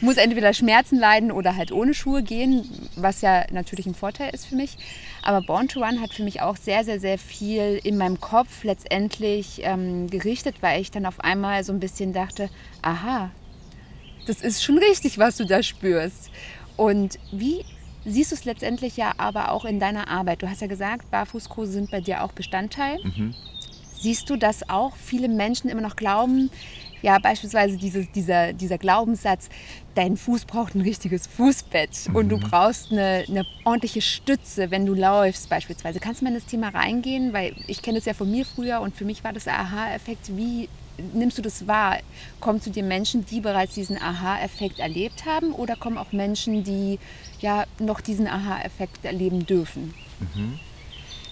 muss 0.00 0.16
entweder 0.16 0.52
Schmerzen 0.52 0.98
leiden 0.98 1.30
oder 1.30 1.54
halt 1.54 1.70
ohne 1.70 1.94
Schuhe 1.94 2.24
gehen, 2.24 2.68
was 2.96 3.20
ja 3.20 3.44
natürlich 3.52 3.86
ein 3.86 3.94
Vorteil 3.94 4.34
ist 4.34 4.46
für 4.46 4.56
mich. 4.56 4.78
Aber 5.22 5.42
Born 5.42 5.68
to 5.68 5.78
Run 5.78 6.00
hat 6.00 6.12
für 6.12 6.24
mich 6.24 6.42
auch 6.42 6.56
sehr, 6.56 6.82
sehr, 6.82 6.98
sehr 6.98 7.18
viel 7.18 7.80
in 7.84 7.96
meinem 7.96 8.20
Kopf 8.20 8.64
letztendlich 8.64 9.60
ähm, 9.62 10.10
gerichtet, 10.10 10.56
weil 10.60 10.80
ich 10.80 10.90
dann 10.90 11.06
auf 11.06 11.20
einmal 11.20 11.62
so 11.62 11.72
ein 11.72 11.78
bisschen 11.78 12.12
dachte, 12.12 12.50
aha, 12.82 13.30
das 14.26 14.40
ist 14.40 14.62
schon 14.62 14.78
richtig, 14.78 15.18
was 15.18 15.36
du 15.36 15.44
da 15.44 15.62
spürst. 15.62 16.30
Und 16.76 17.18
wie 17.32 17.64
siehst 18.04 18.30
du 18.30 18.34
es 18.34 18.44
letztendlich 18.44 18.96
ja 18.96 19.12
aber 19.18 19.52
auch 19.52 19.64
in 19.64 19.80
deiner 19.80 20.08
Arbeit? 20.08 20.42
Du 20.42 20.48
hast 20.48 20.60
ja 20.60 20.66
gesagt, 20.66 21.10
Barfußkurse 21.10 21.72
sind 21.72 21.90
bei 21.90 22.00
dir 22.00 22.22
auch 22.24 22.32
Bestandteil. 22.32 22.98
Mhm. 23.02 23.34
Siehst 23.98 24.30
du, 24.30 24.36
dass 24.36 24.68
auch 24.70 24.96
viele 24.96 25.28
Menschen 25.28 25.68
immer 25.68 25.82
noch 25.82 25.96
glauben, 25.96 26.50
ja, 27.02 27.18
beispielsweise 27.18 27.76
dieses, 27.76 28.10
dieser, 28.12 28.52
dieser 28.52 28.78
Glaubenssatz, 28.78 29.48
dein 29.94 30.16
Fuß 30.16 30.44
braucht 30.44 30.74
ein 30.74 30.82
richtiges 30.82 31.26
Fußbett 31.26 32.08
mhm. 32.08 32.16
und 32.16 32.28
du 32.28 32.36
mhm. 32.36 32.42
brauchst 32.42 32.92
eine, 32.92 33.24
eine, 33.28 33.44
ordentliche 33.64 34.02
Stütze, 34.02 34.70
wenn 34.70 34.86
du 34.86 34.94
läufst 34.94 35.48
beispielsweise. 35.48 36.00
Kannst 36.00 36.20
du 36.20 36.24
mal 36.24 36.30
in 36.30 36.38
das 36.38 36.46
Thema 36.46 36.68
reingehen? 36.68 37.32
Weil 37.32 37.54
ich 37.66 37.82
kenne 37.82 37.98
es 37.98 38.04
ja 38.04 38.14
von 38.14 38.30
mir 38.30 38.44
früher 38.44 38.80
und 38.80 38.94
für 38.94 39.04
mich 39.04 39.24
war 39.24 39.32
das 39.32 39.48
Aha-Effekt, 39.48 40.36
wie 40.36 40.68
nimmst 41.12 41.38
du 41.38 41.42
das 41.42 41.66
wahr? 41.66 41.98
Kommen 42.40 42.60
zu 42.60 42.70
dir 42.70 42.82
Menschen, 42.82 43.24
die 43.26 43.40
bereits 43.40 43.74
diesen 43.74 44.00
Aha-Effekt 44.00 44.78
erlebt 44.78 45.26
haben 45.26 45.52
oder 45.52 45.76
kommen 45.76 45.98
auch 45.98 46.12
Menschen, 46.12 46.64
die 46.64 46.98
ja 47.40 47.64
noch 47.78 48.00
diesen 48.00 48.26
Aha-Effekt 48.26 49.04
erleben 49.04 49.46
dürfen? 49.46 49.94
Mhm. 50.20 50.58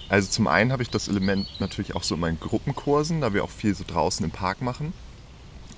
Also 0.09 0.31
zum 0.31 0.47
einen 0.47 0.73
habe 0.73 0.83
ich 0.83 0.91
das 0.91 1.09
Element 1.09 1.49
natürlich 1.61 1.95
auch 1.95 2.03
so 2.03 2.15
in 2.15 2.21
meinen 2.23 2.41
Gruppenkursen, 2.41 3.21
da 3.21 3.35
wir 3.35 3.45
auch 3.45 3.51
viel 3.51 3.75
so 3.75 3.85
draußen 3.87 4.25
im 4.25 4.31
Park 4.31 4.63
machen. 4.63 4.93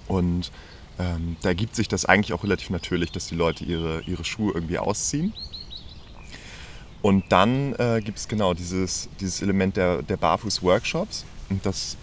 Und 0.07 0.53
ähm, 0.99 1.37
da 1.43 1.49
ergibt 1.51 1.75
sich 1.75 1.89
das 1.89 2.05
eigentlich 2.05 2.33
auch 2.33 2.45
relativ 2.45 2.71
natürlich, 2.71 3.11
dass 3.11 3.27
die 3.27 3.35
Leute 3.35 3.65
ihre, 3.65 4.03
ihre 4.03 4.25
Schuhe 4.25 4.53
irgendwie 4.55 4.79
ausziehen. 4.79 5.33
Und 7.03 7.25
dann 7.33 7.75
äh, 7.75 8.01
gibt 8.05 8.19
es 8.19 8.29
genau 8.29 8.55
dieses, 8.55 9.09
dieses 9.19 9.41
Element 9.41 9.77
der, 9.77 10.03
der 10.03 10.17
Barfuß-Workshops. 10.17 11.25
Und 11.49 11.65
das 11.65 11.97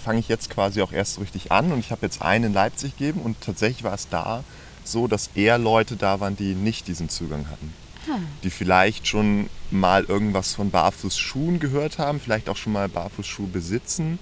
fange 0.00 0.18
ich 0.18 0.28
jetzt 0.28 0.50
quasi 0.50 0.82
auch 0.82 0.92
erst 0.92 1.14
so 1.14 1.20
richtig 1.20 1.52
an. 1.52 1.72
Und 1.72 1.80
ich 1.80 1.90
habe 1.90 2.06
jetzt 2.06 2.22
einen 2.22 2.46
in 2.46 2.52
Leipzig 2.52 2.96
gegeben 2.96 3.20
und 3.20 3.40
tatsächlich 3.40 3.84
war 3.84 3.94
es 3.94 4.08
da 4.08 4.44
so, 4.84 5.06
dass 5.06 5.30
eher 5.34 5.58
Leute 5.58 5.96
da 5.96 6.20
waren, 6.20 6.36
die 6.36 6.54
nicht 6.54 6.88
diesen 6.88 7.08
Zugang 7.08 7.46
hatten. 7.50 7.72
Hm. 8.06 8.26
Die 8.42 8.50
vielleicht 8.50 9.06
schon 9.06 9.50
mal 9.70 10.04
irgendwas 10.04 10.54
von 10.54 10.70
Barfußschuhen 10.70 11.60
gehört 11.60 11.98
haben, 11.98 12.18
vielleicht 12.18 12.48
auch 12.48 12.56
schon 12.56 12.72
mal 12.72 12.88
Barfußschuhe 12.88 13.46
besitzen. 13.46 14.18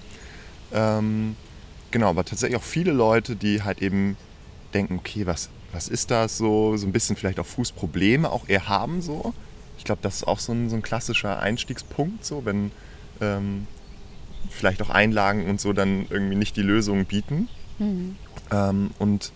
Ähm, 0.73 1.37
genau, 1.91 2.11
aber 2.11 2.25
tatsächlich 2.25 2.59
auch 2.59 2.65
viele 2.65 2.93
Leute, 2.93 3.37
die 3.37 3.63
halt 3.63 3.81
eben 3.81 4.17
denken, 4.75 4.99
okay, 4.99 5.27
was, 5.27 5.49
was 5.73 5.89
ist 5.89 6.11
das 6.11 6.37
so? 6.37 6.77
So 6.77 6.87
ein 6.87 6.93
bisschen 6.93 7.17
vielleicht 7.17 7.41
auch 7.41 7.47
Fußprobleme 7.47 8.31
auch 8.31 8.49
eher 8.49 8.69
haben 8.69 9.01
so. 9.01 9.33
Ich 9.79 9.85
glaube, 9.85 10.01
das 10.03 10.17
ist 10.17 10.25
auch 10.25 10.41
so 10.41 10.53
ein, 10.53 10.69
so 10.69 10.77
ein 10.77 10.83
klassischer 10.83 11.39
Einstiegspunkt, 11.39 12.25
so 12.25 12.45
wenn 12.45 12.73
ähm, 13.21 13.67
vielleicht 14.51 14.83
auch 14.83 14.91
Einlagen 14.91 15.49
und 15.49 15.61
so 15.61 15.73
dann 15.73 16.07
irgendwie 16.11 16.37
nicht 16.37 16.57
die 16.57 16.63
Lösung 16.63 17.05
bieten. 17.05 17.49
Mhm. 17.79 18.17
Ähm, 18.51 18.91
und 18.99 19.33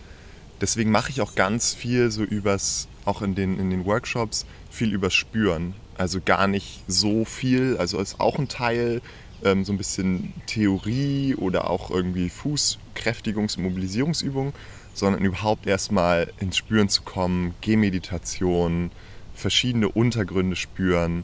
deswegen 0.61 0.91
mache 0.91 1.11
ich 1.11 1.21
auch 1.21 1.35
ganz 1.35 1.73
viel 1.73 2.11
so 2.11 2.23
übers, 2.23 2.87
auch 3.05 3.21
in 3.21 3.35
den, 3.35 3.59
in 3.59 3.69
den 3.69 3.85
Workshops, 3.85 4.45
viel 4.69 4.93
übers 4.93 5.13
Spüren. 5.13 5.75
Also 5.97 6.19
gar 6.23 6.47
nicht 6.47 6.83
so 6.87 7.25
viel, 7.25 7.77
also 7.77 7.99
ist 7.99 8.19
auch 8.19 8.39
ein 8.39 8.47
Teil, 8.47 9.01
ähm, 9.43 9.63
so 9.65 9.73
ein 9.73 9.77
bisschen 9.77 10.33
Theorie 10.47 11.35
oder 11.35 11.69
auch 11.69 11.91
irgendwie 11.91 12.29
Fußkräftigungs- 12.29 13.57
und 13.57 13.63
Mobilisierungsübungen, 13.63 14.53
sondern 14.93 15.23
überhaupt 15.23 15.67
erstmal 15.67 16.31
ins 16.39 16.57
Spüren 16.57 16.89
zu 16.89 17.03
kommen, 17.03 17.53
Gehmeditation, 17.61 18.91
verschiedene 19.33 19.89
Untergründe 19.89 20.55
spüren. 20.55 21.23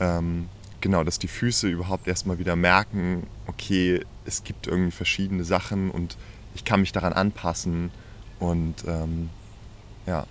Ähm, 0.00 0.48
genau, 0.86 1.02
dass 1.02 1.18
die 1.18 1.26
Füße 1.26 1.66
überhaupt 1.66 2.06
erstmal 2.06 2.38
wieder 2.38 2.54
merken, 2.54 3.26
okay, 3.48 4.04
es 4.24 4.44
gibt 4.44 4.68
irgendwie 4.68 4.92
verschiedene 4.92 5.42
Sachen 5.42 5.90
und 5.90 6.16
ich 6.54 6.64
kann 6.64 6.78
mich 6.78 6.92
daran 6.92 7.12
anpassen. 7.12 7.90
Und 8.38 8.76
ähm, 8.86 9.28
ja, 10.06 10.26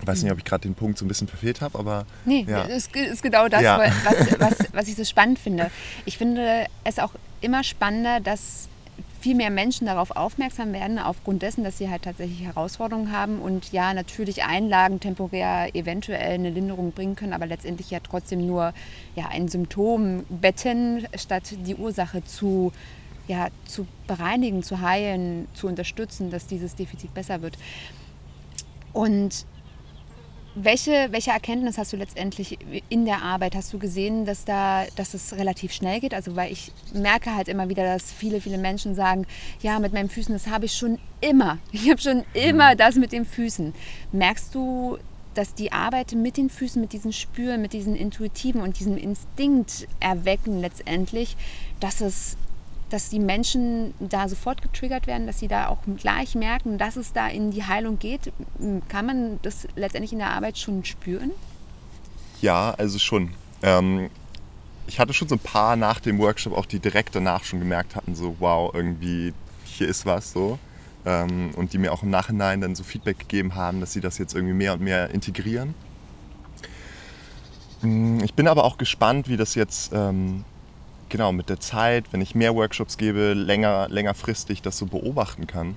ich 0.00 0.06
weiß 0.08 0.24
nicht, 0.24 0.32
ob 0.32 0.38
ich 0.38 0.44
gerade 0.44 0.62
den 0.62 0.74
Punkt 0.74 0.98
so 0.98 1.04
ein 1.04 1.08
bisschen 1.08 1.28
verfehlt 1.28 1.60
habe, 1.60 1.78
aber. 1.78 2.04
Nee, 2.24 2.44
ja. 2.48 2.64
es 2.64 2.88
ist 2.88 3.22
genau 3.22 3.48
das, 3.48 3.62
ja. 3.62 3.78
was, 3.78 4.40
was, 4.40 4.58
was 4.72 4.88
ich 4.88 4.96
so 4.96 5.04
spannend 5.04 5.38
finde. 5.38 5.70
Ich 6.04 6.18
finde 6.18 6.66
es 6.82 6.98
auch 6.98 7.12
immer 7.40 7.62
spannender, 7.62 8.18
dass 8.18 8.68
viel 9.24 9.34
mehr 9.34 9.48
Menschen 9.48 9.86
darauf 9.86 10.10
aufmerksam 10.10 10.74
werden, 10.74 10.98
aufgrund 10.98 11.40
dessen, 11.40 11.64
dass 11.64 11.78
sie 11.78 11.88
halt 11.88 12.02
tatsächlich 12.02 12.42
Herausforderungen 12.42 13.10
haben 13.10 13.38
und 13.38 13.72
ja, 13.72 13.94
natürlich 13.94 14.44
Einlagen 14.44 15.00
temporär 15.00 15.74
eventuell 15.74 16.34
eine 16.34 16.50
Linderung 16.50 16.92
bringen 16.92 17.16
können, 17.16 17.32
aber 17.32 17.46
letztendlich 17.46 17.90
ja 17.90 18.00
trotzdem 18.00 18.46
nur 18.46 18.74
ja, 19.16 19.28
ein 19.28 19.48
Symptom 19.48 20.26
betten, 20.28 21.06
statt 21.16 21.54
die 21.66 21.74
Ursache 21.74 22.22
zu, 22.22 22.70
ja, 23.26 23.48
zu 23.64 23.86
bereinigen, 24.06 24.62
zu 24.62 24.82
heilen, 24.82 25.48
zu 25.54 25.68
unterstützen, 25.68 26.30
dass 26.30 26.46
dieses 26.46 26.74
Defizit 26.74 27.14
besser 27.14 27.40
wird. 27.40 27.56
Und 28.92 29.46
welche, 30.54 31.08
welche 31.10 31.30
Erkenntnis 31.30 31.78
hast 31.78 31.92
du 31.92 31.96
letztendlich 31.96 32.58
in 32.88 33.04
der 33.04 33.22
Arbeit? 33.22 33.54
Hast 33.54 33.72
du 33.72 33.78
gesehen, 33.78 34.24
dass, 34.24 34.44
da, 34.44 34.84
dass 34.96 35.14
es 35.14 35.36
relativ 35.36 35.72
schnell 35.72 36.00
geht? 36.00 36.14
Also 36.14 36.36
weil 36.36 36.52
ich 36.52 36.72
merke 36.92 37.34
halt 37.34 37.48
immer 37.48 37.68
wieder, 37.68 37.84
dass 37.84 38.12
viele, 38.12 38.40
viele 38.40 38.58
Menschen 38.58 38.94
sagen, 38.94 39.26
ja, 39.60 39.78
mit 39.78 39.92
meinen 39.92 40.08
Füßen, 40.08 40.32
das 40.32 40.46
habe 40.46 40.66
ich 40.66 40.72
schon 40.72 40.98
immer. 41.20 41.58
Ich 41.72 41.90
habe 41.90 42.00
schon 42.00 42.24
immer 42.34 42.72
mhm. 42.72 42.78
das 42.78 42.94
mit 42.94 43.12
den 43.12 43.24
Füßen. 43.24 43.74
Merkst 44.12 44.54
du, 44.54 44.98
dass 45.34 45.54
die 45.54 45.72
Arbeit 45.72 46.12
mit 46.12 46.36
den 46.36 46.48
Füßen, 46.48 46.80
mit 46.80 46.92
diesen 46.92 47.12
Spüren, 47.12 47.60
mit 47.60 47.72
diesen 47.72 47.96
intuitiven 47.96 48.60
und 48.60 48.78
diesem 48.78 48.96
Instinkt 48.96 49.88
erwecken 50.00 50.60
letztendlich, 50.60 51.36
dass 51.80 52.00
es 52.00 52.36
dass 52.90 53.08
die 53.08 53.18
Menschen 53.18 53.94
da 53.98 54.28
sofort 54.28 54.62
getriggert 54.62 55.06
werden, 55.06 55.26
dass 55.26 55.38
sie 55.38 55.48
da 55.48 55.68
auch 55.68 55.78
gleich 55.96 56.34
merken, 56.34 56.78
dass 56.78 56.96
es 56.96 57.12
da 57.12 57.28
in 57.28 57.50
die 57.50 57.64
Heilung 57.64 57.98
geht? 57.98 58.32
Kann 58.88 59.06
man 59.06 59.38
das 59.42 59.66
letztendlich 59.76 60.12
in 60.12 60.18
der 60.18 60.30
Arbeit 60.30 60.58
schon 60.58 60.84
spüren? 60.84 61.30
Ja, 62.40 62.74
also 62.76 62.98
schon. 62.98 63.30
Ähm, 63.62 64.10
ich 64.86 64.98
hatte 64.98 65.14
schon 65.14 65.28
so 65.28 65.36
ein 65.36 65.40
paar 65.40 65.76
nach 65.76 66.00
dem 66.00 66.18
Workshop 66.18 66.52
auch, 66.52 66.66
die 66.66 66.78
direkt 66.78 67.14
danach 67.14 67.44
schon 67.44 67.58
gemerkt 67.58 67.96
hatten, 67.96 68.14
so 68.14 68.36
wow, 68.38 68.72
irgendwie 68.74 69.32
hier 69.64 69.88
ist 69.88 70.06
was 70.06 70.32
so. 70.32 70.58
ähm, 71.06 71.50
und 71.56 71.72
die 71.72 71.78
mir 71.78 71.92
auch 71.92 72.02
im 72.02 72.10
Nachhinein 72.10 72.60
dann 72.60 72.74
so 72.74 72.82
Feedback 72.82 73.18
gegeben 73.18 73.54
haben, 73.54 73.80
dass 73.80 73.92
sie 73.92 74.00
das 74.00 74.18
jetzt 74.18 74.34
irgendwie 74.34 74.54
mehr 74.54 74.74
und 74.74 74.82
mehr 74.82 75.10
integrieren. 75.10 75.74
Mm, 77.82 78.20
ich 78.22 78.34
bin 78.34 78.48
aber 78.48 78.64
auch 78.64 78.78
gespannt, 78.78 79.28
wie 79.28 79.36
das 79.36 79.54
jetzt 79.54 79.92
ähm, 79.92 80.44
genau 81.14 81.30
mit 81.30 81.48
der 81.48 81.60
Zeit, 81.60 82.12
wenn 82.12 82.20
ich 82.20 82.34
mehr 82.34 82.56
Workshops 82.56 82.96
gebe, 82.96 83.34
länger, 83.34 83.88
längerfristig 83.88 84.62
das 84.62 84.76
so 84.76 84.86
beobachten 84.86 85.46
kann. 85.46 85.76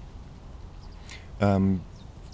Ähm, 1.39 1.81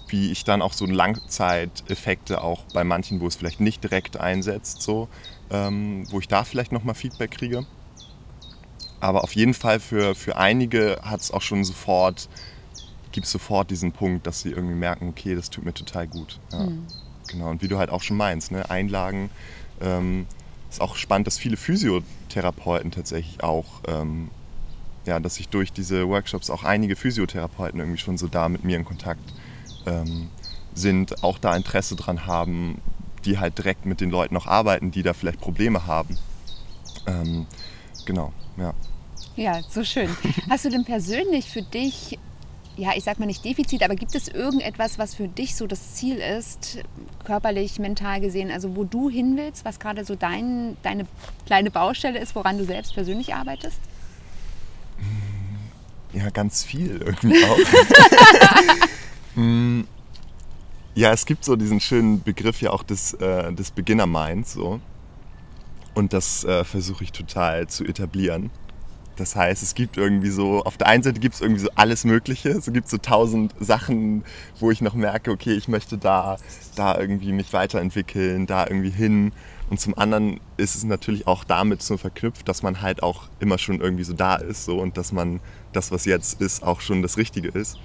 wie 0.08 0.32
ich 0.32 0.46
dann 0.46 0.62
auch 0.62 0.72
so 0.72 0.86
Langzeiteffekte 0.86 2.42
auch 2.42 2.64
bei 2.74 2.86
manchen, 2.86 3.20
wo 3.20 3.28
es 3.28 3.36
vielleicht 3.36 3.60
nicht 3.60 3.84
direkt 3.84 4.16
einsetzt, 4.16 4.82
so, 4.82 5.10
ähm, 5.52 6.06
wo 6.12 6.20
ich 6.22 6.30
da 6.30 6.46
vielleicht 6.46 6.72
nochmal 6.72 6.96
Feedback 6.96 7.32
kriege. 7.32 7.66
Aber 9.02 9.26
auf 9.26 9.36
jeden 9.36 9.54
Fall 9.54 9.82
für, 9.82 10.16
für 10.16 10.38
einige 10.38 11.02
hat 11.02 11.20
es 11.20 11.32
auch 11.32 11.42
schon 11.42 11.66
sofort, 11.66 12.30
gibt 13.12 13.26
es 13.26 13.34
sofort 13.34 13.70
diesen 13.70 13.92
Punkt, 13.92 14.28
dass 14.28 14.40
sie 14.40 14.52
irgendwie 14.52 14.76
merken, 14.76 15.10
okay, 15.10 15.36
das 15.36 15.50
tut 15.50 15.66
mir 15.66 15.74
total 15.74 16.08
gut. 16.08 16.40
Ja. 16.54 16.60
Mhm. 16.60 16.88
Genau, 17.28 17.50
und 17.50 17.62
wie 17.62 17.68
du 17.68 17.78
halt 17.78 17.90
auch 17.90 18.02
schon 18.02 18.16
meinst, 18.16 18.54
ne? 18.54 18.70
Einlagen, 18.70 19.30
ähm, 19.82 20.26
ist 20.74 20.82
auch 20.82 20.96
spannend, 20.96 21.28
dass 21.28 21.38
viele 21.38 21.58
Physiotherapeuten 21.58 22.92
tatsächlich 22.92 23.44
auch, 23.44 23.82
ähm, 23.88 24.30
ja, 25.06 25.20
dass 25.20 25.36
sich 25.36 25.50
durch 25.50 25.72
diese 25.72 26.08
Workshops 26.08 26.50
auch 26.50 26.64
einige 26.64 26.96
Physiotherapeuten 26.96 27.80
irgendwie 27.80 28.00
schon 28.00 28.18
so 28.18 28.28
da 28.28 28.50
mit 28.50 28.64
mir 28.64 28.78
in 28.78 28.86
Kontakt 28.86 29.22
ähm, 29.86 30.30
sind, 30.74 31.24
auch 31.24 31.38
da 31.38 31.56
Interesse 31.56 31.96
dran 31.96 32.26
haben, 32.26 32.82
die 33.26 33.38
halt 33.38 33.58
direkt 33.58 33.86
mit 33.86 34.02
den 34.02 34.10
Leuten 34.10 34.36
auch 34.36 34.48
arbeiten, 34.48 34.92
die 34.92 35.04
da 35.04 35.14
vielleicht 35.14 35.40
Probleme 35.40 35.86
haben. 35.86 36.18
Ähm, 37.06 37.46
genau, 38.06 38.34
ja. 38.58 38.74
Ja, 39.36 39.62
so 39.70 39.84
schön. 39.84 40.10
Hast 40.50 40.66
du 40.66 40.70
denn 40.70 40.86
persönlich 40.86 41.50
für 41.50 41.62
dich 41.62 42.18
ja, 42.76 42.92
ich 42.96 43.04
sag 43.04 43.20
mal 43.20 43.26
nicht 43.26 43.46
Defizit, 43.46 43.84
aber 43.84 43.96
gibt 43.96 44.16
es 44.16 44.28
irgendetwas, 44.28 44.98
was 44.98 45.14
für 45.14 45.28
dich 45.28 45.56
so 45.56 45.68
das 45.68 45.96
Ziel 45.96 46.18
ist, 46.18 46.80
körperlich, 47.24 47.80
mental 47.80 48.20
gesehen, 48.20 48.50
also 48.52 48.76
wo 48.76 48.84
du 48.84 49.10
hin 49.10 49.38
willst, 49.38 49.64
was 49.64 49.80
gerade 49.80 50.06
so 50.06 50.16
dein, 50.16 50.76
deine 50.82 51.06
kleine 51.46 51.70
Baustelle 51.70 52.20
ist, 52.20 52.36
woran 52.36 52.58
du 52.58 52.66
selbst 52.66 52.94
persönlich 52.94 53.36
arbeitest? 53.36 53.80
Ja, 56.14 56.30
ganz 56.30 56.64
viel 56.64 57.02
irgendwie 57.04 57.44
auch. 57.44 57.58
Mm, 59.36 59.82
ja, 60.96 61.12
es 61.12 61.26
gibt 61.26 61.44
so 61.44 61.56
diesen 61.56 61.80
schönen 61.80 62.22
Begriff 62.22 62.62
ja 62.62 62.72
auch 62.72 62.84
des, 62.84 63.14
äh, 63.16 63.52
des 63.54 63.72
Beginner-Minds 63.72 64.54
so. 64.54 64.80
Und 65.96 66.14
das 66.14 66.44
äh, 66.44 66.64
versuche 66.64 67.04
ich 67.04 67.12
total 67.12 67.68
zu 67.68 67.84
etablieren. 67.84 68.52
Das 69.16 69.36
heißt, 69.36 69.62
es 69.62 69.76
gibt 69.76 69.98
irgendwie 69.98 70.30
so, 70.30 70.64
auf 70.64 70.78
der 70.78 70.88
einen 70.88 71.04
Seite 71.04 71.20
gibt 71.20 71.36
es 71.36 71.42
irgendwie 71.42 71.62
so 71.62 71.70
alles 71.76 72.04
Mögliche. 72.04 72.50
Es 72.50 72.72
gibt 72.72 72.90
so 72.90 72.98
tausend 72.98 73.54
Sachen, 73.60 74.24
wo 74.60 74.72
ich 74.72 74.82
noch 74.82 74.96
merke, 74.96 75.32
okay, 75.32 75.54
ich 75.54 75.68
möchte 75.68 75.98
da, 75.98 76.38
da 76.76 76.98
irgendwie 76.98 77.32
mich 77.32 77.54
weiterentwickeln, 77.54 78.48
da 78.48 78.66
irgendwie 78.66 78.90
hin. 78.90 79.32
Und 79.70 79.80
zum 79.80 79.98
anderen 79.98 80.40
ist 80.58 80.76
es 80.76 80.84
natürlich 80.84 81.28
auch 81.28 81.44
damit 81.44 81.84
so 81.84 81.98
verknüpft, 81.98 82.48
dass 82.48 82.64
man 82.64 82.82
halt 82.82 83.04
auch 83.04 83.30
immer 83.40 83.58
schon 83.58 83.82
irgendwie 83.82 84.04
so 84.04 84.14
da 84.14 84.36
ist 84.36 84.66
so, 84.66 84.80
und 84.80 84.98
dass 84.98 85.12
man 85.12 85.40
das, 85.74 85.92
was 85.92 86.06
jetzt 86.06 86.42
ist, 86.42 86.64
auch 86.64 86.82
schon 86.82 87.02
das 87.04 87.18
Richtige 87.18 87.50
ist. 87.50 87.78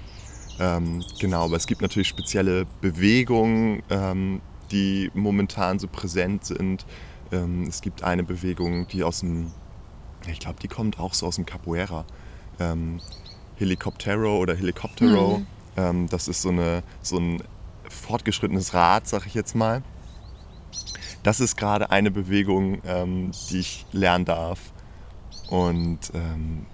Ähm, 0.59 1.03
genau, 1.19 1.45
aber 1.45 1.55
es 1.55 1.67
gibt 1.67 1.81
natürlich 1.81 2.07
spezielle 2.07 2.65
Bewegungen, 2.81 3.83
ähm, 3.89 4.41
die 4.71 5.09
momentan 5.13 5.79
so 5.79 5.87
präsent 5.87 6.43
sind. 6.45 6.85
Ähm, 7.31 7.63
es 7.67 7.81
gibt 7.81 8.03
eine 8.03 8.23
Bewegung, 8.23 8.87
die 8.87 9.03
aus 9.03 9.21
dem 9.21 9.51
ich 10.27 10.39
glaube, 10.39 10.59
die 10.61 10.67
kommt 10.67 10.99
auch 10.99 11.13
so 11.13 11.27
aus 11.27 11.35
dem 11.35 11.45
Capoeira. 11.45 12.05
Ähm, 12.59 12.99
Helicoptero 13.57 14.37
oder 14.37 14.55
Helicoptero. 14.55 15.39
Mhm. 15.39 15.47
Ähm, 15.77 16.09
das 16.09 16.27
ist 16.27 16.41
so, 16.41 16.49
eine, 16.49 16.83
so 17.01 17.17
ein 17.17 17.43
fortgeschrittenes 17.89 18.73
Rad, 18.73 19.07
sag 19.07 19.25
ich 19.25 19.33
jetzt 19.33 19.55
mal. 19.55 19.83
Das 21.23 21.39
ist 21.39 21.57
gerade 21.57 21.91
eine 21.91 22.11
Bewegung, 22.11 22.81
ähm, 22.85 23.31
die 23.49 23.59
ich 23.59 23.85
lernen 23.91 24.25
darf. 24.25 24.59
Und 25.49 25.99
ähm, 26.13 26.65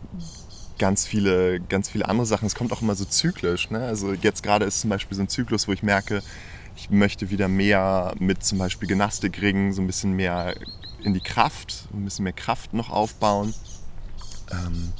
ganz 0.78 1.06
viele, 1.06 1.60
ganz 1.60 1.90
viele 1.90 2.08
andere 2.08 2.26
Sachen. 2.26 2.46
Es 2.46 2.56
kommt 2.56 2.72
auch 2.74 2.82
immer 2.82 2.96
so 2.96 3.06
zyklisch. 3.06 3.70
Ne? 3.72 3.80
Also 3.80 4.14
jetzt 4.14 4.44
gerade 4.44 4.66
ist 4.66 4.82
zum 4.82 4.90
Beispiel 4.90 5.16
so 5.16 5.24
ein 5.24 5.30
Zyklus, 5.30 5.68
wo 5.68 5.72
ich 5.72 5.84
merke, 5.84 6.22
ich 6.76 6.90
möchte 6.90 7.30
wieder 7.30 7.48
mehr 7.48 8.14
mit 8.20 8.44
zum 8.44 8.58
Beispiel 8.58 8.88
Gymnastikringen, 8.88 9.72
so 9.72 9.82
ein 9.82 9.88
bisschen 9.88 10.14
mehr 10.14 10.56
in 11.06 11.14
die 11.14 11.22
Kraft, 11.22 11.88
ein 11.94 12.04
bisschen 12.04 12.24
mehr 12.24 12.34
Kraft 12.34 12.74
noch 12.74 12.90
aufbauen. 12.90 13.54
Ähm, 14.52 14.92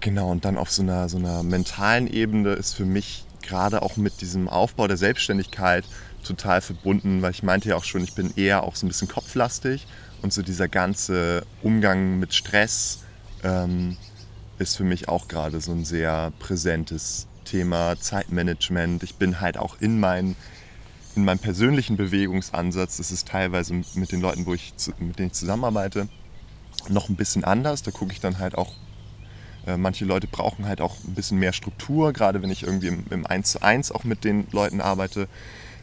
genau, 0.00 0.30
und 0.30 0.44
dann 0.44 0.56
auf 0.56 0.70
so 0.70 0.82
einer, 0.82 1.08
so 1.08 1.18
einer 1.18 1.42
mentalen 1.42 2.06
Ebene 2.06 2.52
ist 2.52 2.74
für 2.74 2.84
mich 2.84 3.24
gerade 3.42 3.82
auch 3.82 3.96
mit 3.96 4.20
diesem 4.20 4.48
Aufbau 4.48 4.86
der 4.86 4.96
Selbstständigkeit 4.96 5.84
total 6.24 6.60
verbunden, 6.60 7.22
weil 7.22 7.32
ich 7.32 7.42
meinte 7.42 7.68
ja 7.68 7.76
auch 7.76 7.84
schon, 7.84 8.02
ich 8.02 8.14
bin 8.14 8.32
eher 8.36 8.62
auch 8.62 8.76
so 8.76 8.86
ein 8.86 8.88
bisschen 8.88 9.08
kopflastig 9.08 9.86
und 10.22 10.32
so 10.32 10.42
dieser 10.42 10.68
ganze 10.68 11.44
Umgang 11.62 12.18
mit 12.18 12.34
Stress 12.34 13.00
ähm, 13.44 13.96
ist 14.58 14.76
für 14.76 14.84
mich 14.84 15.08
auch 15.08 15.28
gerade 15.28 15.60
so 15.60 15.72
ein 15.72 15.84
sehr 15.84 16.32
präsentes 16.38 17.26
Thema, 17.44 17.96
Zeitmanagement. 17.98 19.02
Ich 19.02 19.16
bin 19.16 19.40
halt 19.40 19.56
auch 19.56 19.80
in 19.80 20.00
meinen 20.00 20.36
in 21.16 21.24
meinem 21.24 21.38
persönlichen 21.38 21.96
Bewegungsansatz 21.96 22.98
ist 22.98 23.26
teilweise 23.26 23.82
mit 23.94 24.12
den 24.12 24.20
Leuten, 24.20 24.44
wo 24.44 24.52
ich, 24.52 24.74
mit 24.98 25.18
denen 25.18 25.28
ich 25.28 25.32
zusammenarbeite, 25.32 26.08
noch 26.88 27.08
ein 27.08 27.16
bisschen 27.16 27.42
anders. 27.42 27.82
Da 27.82 27.90
gucke 27.90 28.12
ich 28.12 28.20
dann 28.20 28.38
halt 28.38 28.56
auch, 28.56 28.72
äh, 29.66 29.78
manche 29.78 30.04
Leute 30.04 30.26
brauchen 30.26 30.66
halt 30.66 30.82
auch 30.82 30.96
ein 31.04 31.14
bisschen 31.14 31.38
mehr 31.38 31.54
Struktur, 31.54 32.12
gerade 32.12 32.42
wenn 32.42 32.50
ich 32.50 32.64
irgendwie 32.64 32.88
im, 32.88 33.04
im 33.10 33.26
1 33.26 33.52
zu 33.52 33.62
1 33.62 33.92
auch 33.92 34.04
mit 34.04 34.24
den 34.24 34.46
Leuten 34.52 34.82
arbeite. 34.82 35.26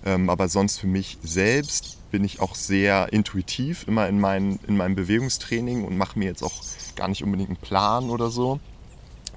Ähm, 0.06 0.30
aber 0.30 0.50
sonst 0.50 0.80
für 0.80 0.88
mich 0.88 1.18
selbst 1.24 1.98
bin 2.12 2.24
ich 2.24 2.40
auch 2.40 2.54
sehr 2.54 3.12
intuitiv 3.12 3.88
immer 3.88 4.08
in, 4.08 4.20
mein, 4.20 4.60
in 4.68 4.78
meinem 4.78 4.94
Bewegungstraining 4.94 5.84
und 5.84 5.98
mache 5.98 6.20
mir 6.20 6.26
jetzt 6.26 6.44
auch 6.44 6.62
gar 6.96 7.08
nicht 7.08 7.24
unbedingt 7.24 7.50
einen 7.50 7.58
Plan 7.58 8.12
oder 8.12 8.30
so, 8.30 8.60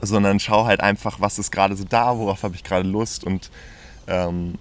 sondern 0.02 0.40
schaue 0.40 0.66
halt 0.66 0.80
einfach, 0.80 1.20
was 1.20 1.38
ist 1.38 1.50
gerade 1.50 1.74
so 1.74 1.84
da, 1.84 2.18
worauf 2.18 2.42
habe 2.42 2.54
ich 2.54 2.64
gerade 2.64 2.86
Lust 2.86 3.24
und 3.24 3.50
ähm, 4.08 4.58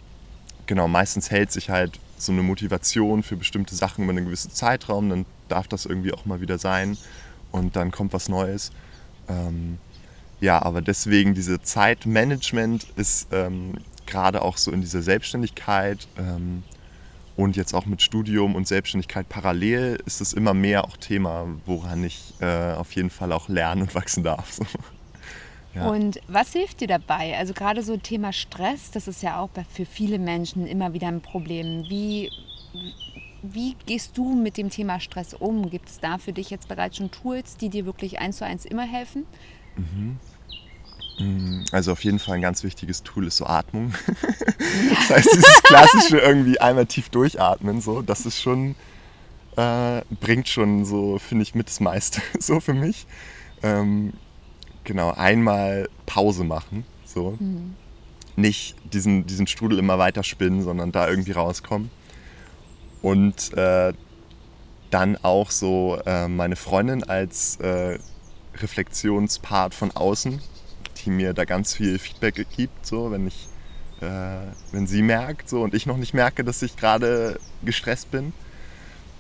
genau, 0.68 0.88
meistens 0.88 1.32
hält 1.32 1.52
sich 1.52 1.70
halt 1.70 2.00
so 2.18 2.32
eine 2.32 2.42
Motivation 2.42 3.24
für 3.24 3.36
bestimmte 3.36 3.76
Sachen 3.76 4.04
über 4.04 4.12
einen 4.12 4.26
gewissen 4.26 4.52
Zeitraum, 4.52 5.10
dann 5.10 5.26
darf 5.48 5.68
das 5.68 5.86
irgendwie 5.86 6.14
auch 6.14 6.26
mal 6.26 6.42
wieder 6.42 6.58
sein 6.58 6.98
und 7.52 7.76
dann 7.76 7.92
kommt 7.92 8.14
was 8.14 8.30
Neues. 8.30 8.72
Ähm, 9.28 9.78
ja, 10.40 10.62
aber 10.62 10.82
deswegen 10.82 11.34
diese 11.34 11.62
Zeitmanagement 11.62 12.88
ist 12.96 13.28
ähm, 13.32 13.76
gerade 14.06 14.42
auch 14.42 14.58
so 14.58 14.72
in 14.72 14.82
dieser 14.82 15.02
Selbstständigkeit 15.02 16.08
ähm, 16.18 16.64
und 17.36 17.56
jetzt 17.58 17.74
auch 17.74 17.86
mit 17.86 18.02
Studium 18.02 18.56
und 18.56 18.68
Selbstständigkeit 18.68 19.28
parallel 19.28 20.02
ist 20.06 20.22
es 20.22 20.34
immer 20.34 20.54
mehr 20.54 20.86
auch 20.86 20.98
Thema, 20.98 21.48
woran 21.66 22.04
ich 22.04 22.34
äh, 22.40 22.74
auf 22.74 22.92
jeden 22.94 23.10
Fall 23.10 23.32
auch 23.32 23.50
lernen 23.50 23.84
und 23.84 23.96
wachsen 23.96 24.24
darf. 24.24 24.60
Ja. 25.76 25.90
Und 25.90 26.22
was 26.28 26.54
hilft 26.54 26.80
dir 26.80 26.88
dabei? 26.88 27.38
Also 27.38 27.54
gerade 27.54 27.84
so 27.84 27.98
Thema 27.98 28.32
Stress, 28.32 28.92
das 28.92 29.08
ist 29.08 29.22
ja 29.22 29.40
auch 29.40 29.50
für 29.70 29.86
viele 29.86 30.20
Menschen 30.20 30.66
immer 30.66 30.94
wieder 30.94 31.08
ein 31.08 31.22
Problem. 31.22 31.84
Wie, 31.90 32.32
wie 33.44 33.76
gehst 33.86 34.18
du 34.18 34.36
mit 34.36 34.58
dem 34.58 34.70
Thema 34.70 35.02
Stress 35.02 35.34
um? 35.34 35.70
Gibt 35.70 35.90
es 35.90 36.00
da 36.00 36.18
für 36.18 36.32
dich 36.32 36.50
jetzt 36.50 36.70
bereits 36.70 36.98
schon 36.98 37.12
Tools, 37.12 37.58
die 37.58 37.70
dir 37.70 37.86
wirklich 37.86 38.20
eins 38.20 38.38
zu 38.38 38.46
eins 38.46 38.66
immer 38.66 38.84
helfen? 38.86 39.26
Mhm. 39.76 40.18
Mm, 41.20 41.66
also 41.72 41.92
auf 41.92 42.04
jeden 42.04 42.20
Fall 42.20 42.36
ein 42.36 42.42
ganz 42.42 42.64
wichtiges 42.64 43.04
Tool 43.04 43.28
ist 43.28 43.38
so 43.38 43.46
Atmung. 43.46 43.94
das 44.90 45.10
heißt, 45.10 45.34
dieses 45.34 45.64
klassische 45.64 46.20
irgendwie 46.20 46.60
einmal 46.60 46.86
tief 46.86 47.10
durchatmen, 47.10 47.82
so, 47.82 48.02
das 48.02 48.26
ist 48.26 48.42
schon, 48.42 48.76
äh, 49.58 50.02
bringt 50.22 50.48
schon 50.48 50.86
so, 50.86 51.20
finde 51.20 51.44
ich, 51.44 51.54
mit 51.54 51.68
das 51.68 51.80
meiste 51.82 52.22
so 52.40 52.60
für 52.62 52.74
mich. 52.74 53.08
Ähm, 53.62 54.14
genau, 54.86 55.12
einmal 55.12 55.90
Pause 56.06 56.44
machen. 56.44 56.86
So. 57.06 57.38
Mhm. 57.40 57.76
Nicht 58.38 58.76
diesen, 58.94 59.26
diesen 59.26 59.48
Strudel 59.48 59.80
immer 59.80 59.98
weiter 59.98 60.24
spinnen, 60.24 60.62
sondern 60.64 60.92
da 60.92 61.10
irgendwie 61.10 61.32
rauskommen. 61.32 61.90
Und 63.02 63.54
äh, 63.54 63.94
dann 64.90 65.18
auch 65.18 65.52
so 65.52 66.00
äh, 66.06 66.28
meine 66.28 66.56
Freundin 66.56 67.04
als 67.04 67.58
äh, 67.58 68.00
Reflexionspart 68.56 69.74
von 69.74 69.92
außen, 69.92 70.42
die 70.98 71.10
mir 71.10 71.34
da 71.34 71.46
ganz 71.46 71.74
viel 71.76 72.00
Feedback 72.00 72.46
gibt, 72.56 72.86
so 72.86 73.12
wenn 73.12 73.28
ich, 73.28 73.48
äh, 74.02 74.08
wenn 74.72 74.88
sie 74.88 75.02
merkt 75.02 75.50
so 75.50 75.62
und 75.62 75.74
ich 75.74 75.86
noch 75.86 75.98
nicht 75.98 76.14
merke, 76.14 76.44
dass 76.44 76.62
ich 76.62 76.78
gerade 76.78 77.40
gestresst 77.64 78.12
bin. 78.12 78.34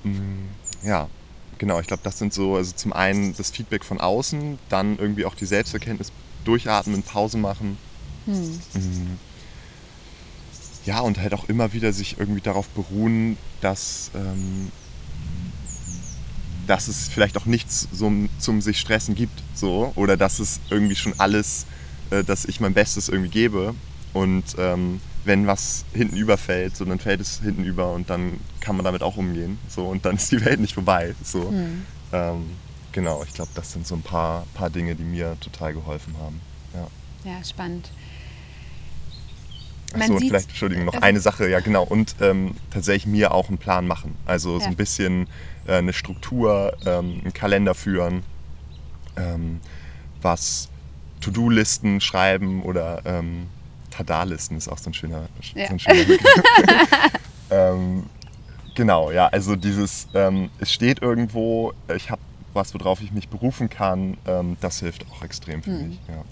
Mm, 0.04 0.48
ja, 0.84 1.10
genau, 1.58 1.80
ich 1.80 1.88
glaube, 1.88 2.02
das 2.04 2.20
sind 2.20 2.34
so, 2.34 2.56
also 2.56 2.74
zum 2.74 2.94
einen 2.94 3.36
das 3.36 3.52
Feedback 3.52 3.84
von 3.84 4.00
außen, 4.00 4.60
dann 4.70 4.98
irgendwie 4.98 5.26
auch 5.26 5.36
die 5.36 5.46
Selbsterkenntnis, 5.46 6.12
durchatmen, 6.44 7.04
Pause 7.04 7.38
machen. 7.38 7.78
Hm. 8.26 8.60
Mhm. 8.74 9.20
Ja, 10.86 11.00
und 11.00 11.18
halt 11.18 11.34
auch 11.34 11.50
immer 11.50 11.74
wieder 11.74 11.92
sich 11.94 12.18
irgendwie 12.20 12.42
darauf 12.42 12.68
beruhen, 12.70 13.38
dass, 13.62 14.12
ähm, 14.14 14.72
dass 16.68 16.88
es 16.88 17.08
vielleicht 17.08 17.38
auch 17.38 17.46
nichts 17.46 17.88
so, 17.92 18.12
zum 18.38 18.62
sich 18.62 18.80
stressen 18.80 19.16
gibt, 19.16 19.42
so, 19.56 19.92
oder 19.96 20.16
dass 20.18 20.40
es 20.40 20.60
irgendwie 20.70 20.96
schon 20.96 21.14
alles 21.20 21.66
äh, 22.12 22.24
dass 22.24 22.46
ich 22.46 22.60
mein 22.60 22.74
Bestes 22.74 23.10
irgendwie 23.10 23.30
gebe. 23.30 23.76
Und 24.14 24.44
ähm, 24.58 25.02
wenn 25.26 25.48
was 25.48 25.86
hinten 25.94 26.18
überfällt, 26.18 26.78
so, 26.78 26.86
dann 26.86 27.00
fällt 27.00 27.20
es 27.20 27.42
hinten 27.42 27.64
über 27.64 27.92
und 27.94 28.10
dann 28.10 28.40
kann 28.60 28.76
man 28.76 28.86
damit 28.86 29.02
auch 29.02 29.18
umgehen. 29.18 29.58
So, 29.68 29.86
und 29.88 30.06
dann 30.06 30.16
ist 30.16 30.32
die 30.32 30.44
Welt 30.46 30.60
nicht 30.60 30.74
vorbei. 30.74 31.16
So. 31.24 31.52
Mhm. 31.52 31.86
Ähm, 32.14 32.52
genau, 32.92 33.24
ich 33.24 33.34
glaube, 33.34 33.52
das 33.56 33.72
sind 33.72 33.88
so 33.88 33.96
ein 33.96 34.02
paar, 34.02 34.46
paar 34.54 34.70
Dinge, 34.70 34.96
die 34.96 35.04
mir 35.04 35.36
total 35.40 35.74
geholfen 35.74 36.16
haben. 36.20 36.40
Ja, 36.74 37.32
ja 37.32 37.44
spannend. 37.44 37.90
Achso, 39.94 40.14
und 40.14 40.20
vielleicht, 40.20 40.50
Entschuldigung, 40.50 40.86
noch 40.86 41.02
eine 41.02 41.20
Sache, 41.20 41.50
ja 41.50 41.60
genau. 41.60 41.84
Und 41.84 42.16
ähm, 42.22 42.56
tatsächlich 42.72 43.06
mir 43.06 43.34
auch 43.34 43.50
einen 43.50 43.58
Plan 43.58 43.88
machen. 43.88 44.16
Also 44.26 44.56
ja. 44.56 44.60
so 44.62 44.66
ein 44.68 44.76
bisschen 44.76 45.28
äh, 45.68 45.76
eine 45.76 45.94
Struktur, 45.94 46.76
ähm, 46.86 47.22
einen 47.24 47.34
Kalender 47.34 47.74
führen, 47.74 48.24
ähm, 49.16 49.62
was 50.22 50.70
To-Do-Listen 51.22 52.02
schreiben 52.02 52.62
oder 52.62 53.02
ähm, 53.06 53.48
Tada-Listen 53.96 54.58
ist 54.58 54.68
auch 54.68 54.78
so 54.78 54.90
ein 54.90 54.94
schöner, 54.94 55.28
ja. 55.54 55.68
so 55.68 55.74
ein 55.74 55.80
schöner 55.80 56.18
ähm, 57.52 58.04
Genau, 58.76 59.10
ja, 59.10 59.28
also 59.28 59.56
dieses, 59.56 60.10
ähm, 60.14 60.50
es 60.60 60.72
steht 60.72 61.02
irgendwo, 61.02 61.74
ich 61.96 62.12
habe 62.12 62.22
was, 62.54 62.74
worauf 62.74 63.02
ich 63.02 63.12
mich 63.12 63.30
berufen 63.30 63.70
kann, 63.70 64.18
ähm, 64.28 64.58
das 64.62 64.80
hilft 64.80 65.06
auch 65.12 65.24
extrem 65.24 65.64
für 65.64 65.72
hm. 65.72 65.90
mich. 65.90 66.00
Ja. 66.08 66.24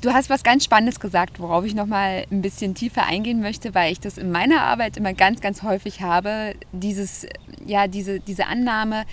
Du 0.00 0.12
hast 0.12 0.30
was 0.30 0.44
ganz 0.44 0.64
Spannendes 0.64 1.00
gesagt, 1.00 1.40
worauf 1.40 1.64
ich 1.64 1.74
noch 1.74 1.86
mal 1.86 2.24
ein 2.30 2.40
bisschen 2.40 2.74
tiefer 2.74 3.04
eingehen 3.04 3.40
möchte, 3.40 3.74
weil 3.74 3.92
ich 3.92 3.98
das 3.98 4.16
in 4.16 4.30
meiner 4.30 4.62
Arbeit 4.62 4.96
immer 4.96 5.12
ganz, 5.12 5.40
ganz 5.40 5.62
häufig 5.64 6.02
habe. 6.02 6.54
Dieses, 6.70 7.26
ja, 7.66 7.88
diese, 7.88 8.20
diese 8.20 8.46
Annahme, 8.46 9.04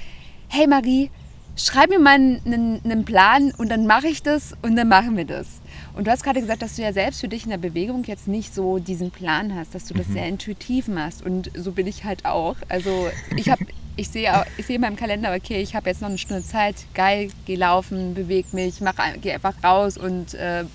hey 0.47 0.67
Marie, 0.67 1.09
schreib 1.55 1.89
mir 1.89 1.99
mal 1.99 2.13
einen, 2.13 2.81
einen 2.83 3.05
Plan 3.05 3.51
und 3.57 3.69
dann 3.69 3.87
mache 3.87 4.07
ich 4.07 4.21
das 4.21 4.53
und 4.61 4.75
dann 4.75 4.87
machen 4.87 5.17
wir 5.17 5.25
das. 5.25 5.47
Und 5.95 6.07
du 6.07 6.11
hast 6.11 6.23
gerade 6.23 6.41
gesagt, 6.41 6.61
dass 6.61 6.75
du 6.75 6.81
ja 6.81 6.91
selbst 6.91 7.21
für 7.21 7.29
dich 7.29 7.45
in 7.45 7.51
der 7.51 7.57
Bewegung 7.57 8.03
jetzt 8.03 8.27
nicht 8.27 8.53
so 8.53 8.79
diesen 8.79 9.11
Plan 9.11 9.55
hast, 9.55 9.73
dass 9.73 9.85
du 9.85 9.93
das 9.93 10.07
mhm. 10.07 10.13
sehr 10.13 10.27
intuitiv 10.27 10.87
machst. 10.89 11.25
Und 11.25 11.49
so 11.55 11.71
bin 11.71 11.87
ich 11.87 12.03
halt 12.03 12.25
auch. 12.25 12.57
Also 12.67 13.09
ich 13.37 13.49
habe 13.49 13.65
ich 13.95 14.09
sehe 14.09 14.29
ich 14.57 14.65
sehe 14.65 14.75
in 14.75 14.81
meinem 14.81 14.97
Kalender, 14.97 15.33
okay, 15.33 15.61
ich 15.61 15.73
habe 15.73 15.89
jetzt 15.89 16.01
noch 16.01 16.09
eine 16.09 16.17
Stunde 16.17 16.43
Zeit, 16.43 16.75
geil, 16.93 17.29
geh 17.45 17.55
laufen, 17.55 18.13
beweg 18.13 18.53
mich, 18.53 18.81
mach, 18.81 18.95
geh 19.21 19.31
einfach 19.31 19.53
raus 19.63 19.97
und 19.97 20.33
äh, 20.33 20.65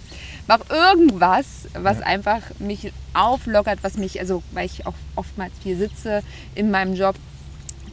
mach 0.49 0.61
irgendwas, 0.71 1.69
was 1.75 1.99
ja. 1.99 2.07
einfach 2.07 2.41
mich 2.59 2.91
auflockert, 3.13 3.81
was 3.83 3.99
mich, 3.99 4.21
also 4.21 4.43
weil 4.53 4.65
ich 4.65 4.87
auch 4.87 4.95
oftmals 5.17 5.53
viel 5.63 5.77
sitze 5.77 6.23
in 6.55 6.71
meinem 6.71 6.95
Job, 6.95 7.15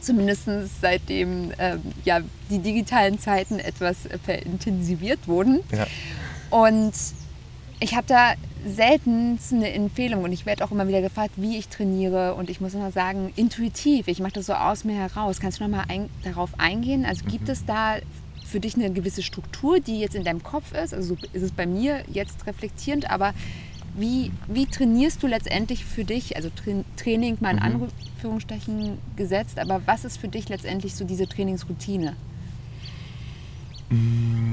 zumindest 0.00 0.48
seitdem 0.80 1.50
äh, 1.58 1.76
ja, 2.04 2.20
die 2.48 2.60
digitalen 2.60 3.18
Zeiten 3.18 3.58
etwas 3.58 4.08
verintensiviert 4.24 5.28
wurden. 5.28 5.60
Ja. 5.72 5.86
Und 6.50 6.92
ich 7.80 7.94
habe 7.94 8.06
da 8.06 8.34
selten 8.66 9.38
eine 9.52 9.72
Empfehlung 9.72 10.24
und 10.24 10.32
ich 10.32 10.44
werde 10.46 10.64
auch 10.64 10.72
immer 10.72 10.88
wieder 10.88 11.00
gefragt, 11.00 11.34
wie 11.36 11.58
ich 11.58 11.68
trainiere 11.68 12.34
und 12.34 12.50
ich 12.50 12.60
muss 12.60 12.74
immer 12.74 12.90
sagen, 12.90 13.32
intuitiv, 13.36 14.08
ich 14.08 14.18
mache 14.20 14.32
das 14.32 14.46
so 14.46 14.54
aus 14.54 14.84
mir 14.84 14.96
heraus. 14.96 15.40
Kannst 15.40 15.60
du 15.60 15.64
nochmal 15.64 15.84
ein, 15.88 16.10
darauf 16.24 16.58
eingehen? 16.58 17.04
Also 17.04 17.24
gibt 17.24 17.44
mhm. 17.44 17.50
es 17.50 17.64
da 17.64 17.96
für 18.44 18.60
dich 18.60 18.74
eine 18.74 18.90
gewisse 18.90 19.22
Struktur, 19.22 19.78
die 19.78 20.00
jetzt 20.00 20.14
in 20.14 20.24
deinem 20.24 20.42
Kopf 20.42 20.72
ist? 20.72 20.92
Also 20.92 21.16
ist 21.32 21.42
es 21.42 21.52
bei 21.52 21.66
mir 21.66 22.02
jetzt 22.10 22.46
reflektierend, 22.46 23.10
aber 23.10 23.32
wie, 23.96 24.32
wie 24.46 24.66
trainierst 24.66 25.22
du 25.22 25.26
letztendlich 25.26 25.84
für 25.84 26.04
dich, 26.04 26.36
also 26.36 26.50
Tra 26.50 26.84
Training 26.96 27.38
mal 27.40 27.50
in 27.50 27.56
mhm. 27.56 27.88
Anführungsstrichen 28.16 28.98
gesetzt, 29.16 29.58
aber 29.58 29.82
was 29.86 30.04
ist 30.04 30.18
für 30.18 30.28
dich 30.28 30.48
letztendlich 30.48 30.94
so 30.94 31.04
diese 31.04 31.26
Trainingsroutine? 31.26 32.14
Mm. 33.90 34.47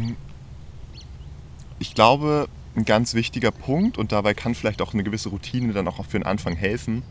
Ich 1.79 1.93
glaube, 1.93 2.47
ein 2.75 2.85
ganz 2.85 3.13
wichtiger 3.13 3.51
Punkt 3.51 3.97
und 3.97 4.11
dabei 4.11 4.33
kann 4.33 4.55
vielleicht 4.55 4.81
auch 4.81 4.93
eine 4.93 5.03
gewisse 5.03 5.29
Routine 5.29 5.73
dann 5.73 5.87
auch 5.87 6.03
für 6.05 6.19
den 6.19 6.25
Anfang 6.25 6.55
helfen, 6.55 7.03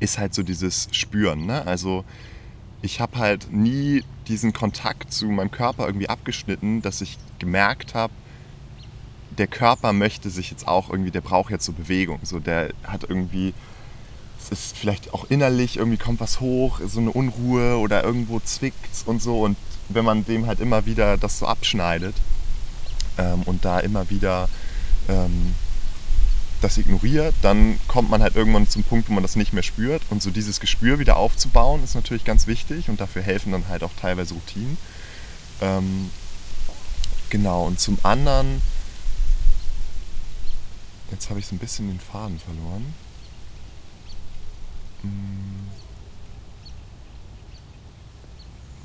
ist 0.00 0.18
halt 0.18 0.34
so 0.34 0.42
dieses 0.42 0.88
Spüren. 0.92 1.46
Ne? 1.46 1.66
Also 1.66 2.04
ich 2.82 3.00
habe 3.00 3.18
halt 3.18 3.52
nie 3.52 4.04
diesen 4.28 4.52
Kontakt 4.52 5.12
zu 5.12 5.26
meinem 5.26 5.50
Körper 5.50 5.86
irgendwie 5.86 6.08
abgeschnitten, 6.08 6.82
dass 6.82 7.00
ich 7.00 7.18
gemerkt 7.38 7.94
habe, 7.94 8.12
der 9.38 9.46
Körper 9.46 9.92
möchte 9.92 10.30
sich 10.30 10.50
jetzt 10.50 10.66
auch 10.66 10.90
irgendwie, 10.90 11.10
der 11.10 11.20
braucht 11.20 11.50
jetzt 11.50 11.64
so 11.64 11.72
Bewegung. 11.72 12.20
So, 12.22 12.38
der 12.38 12.72
hat 12.84 13.04
irgendwie, 13.08 13.54
es 14.38 14.50
ist 14.50 14.76
vielleicht 14.76 15.12
auch 15.12 15.26
innerlich, 15.30 15.76
irgendwie 15.76 15.98
kommt 15.98 16.20
was 16.20 16.40
hoch, 16.40 16.80
so 16.86 17.00
eine 17.00 17.10
Unruhe 17.10 17.76
oder 17.76 18.02
irgendwo 18.02 18.40
zwickt 18.40 19.04
und 19.06 19.20
so. 19.20 19.40
Und 19.42 19.56
wenn 19.88 20.04
man 20.04 20.24
dem 20.24 20.46
halt 20.46 20.60
immer 20.60 20.86
wieder 20.86 21.16
das 21.16 21.38
so 21.38 21.46
abschneidet 21.46 22.14
ähm, 23.18 23.42
und 23.42 23.64
da 23.64 23.80
immer 23.80 24.10
wieder 24.10 24.48
ähm, 25.08 25.54
das 26.60 26.78
ignoriert, 26.78 27.34
dann 27.42 27.78
kommt 27.86 28.10
man 28.10 28.22
halt 28.22 28.34
irgendwann 28.34 28.68
zum 28.68 28.82
Punkt, 28.82 29.08
wo 29.08 29.12
man 29.12 29.22
das 29.22 29.36
nicht 29.36 29.52
mehr 29.52 29.62
spürt. 29.62 30.02
Und 30.10 30.22
so 30.22 30.30
dieses 30.30 30.60
Gespür 30.60 30.98
wieder 30.98 31.16
aufzubauen, 31.16 31.84
ist 31.84 31.94
natürlich 31.94 32.24
ganz 32.24 32.46
wichtig 32.46 32.88
und 32.88 33.00
dafür 33.00 33.22
helfen 33.22 33.52
dann 33.52 33.68
halt 33.68 33.82
auch 33.82 33.92
teilweise 34.00 34.34
Routinen. 34.34 34.78
Ähm, 35.60 36.10
genau, 37.30 37.66
und 37.66 37.78
zum 37.78 37.98
anderen, 38.02 38.62
jetzt 41.10 41.28
habe 41.30 41.40
ich 41.40 41.46
so 41.46 41.54
ein 41.54 41.58
bisschen 41.58 41.88
den 41.88 42.00
Faden 42.00 42.38
verloren. 42.38 42.94
Hm. 45.02 45.68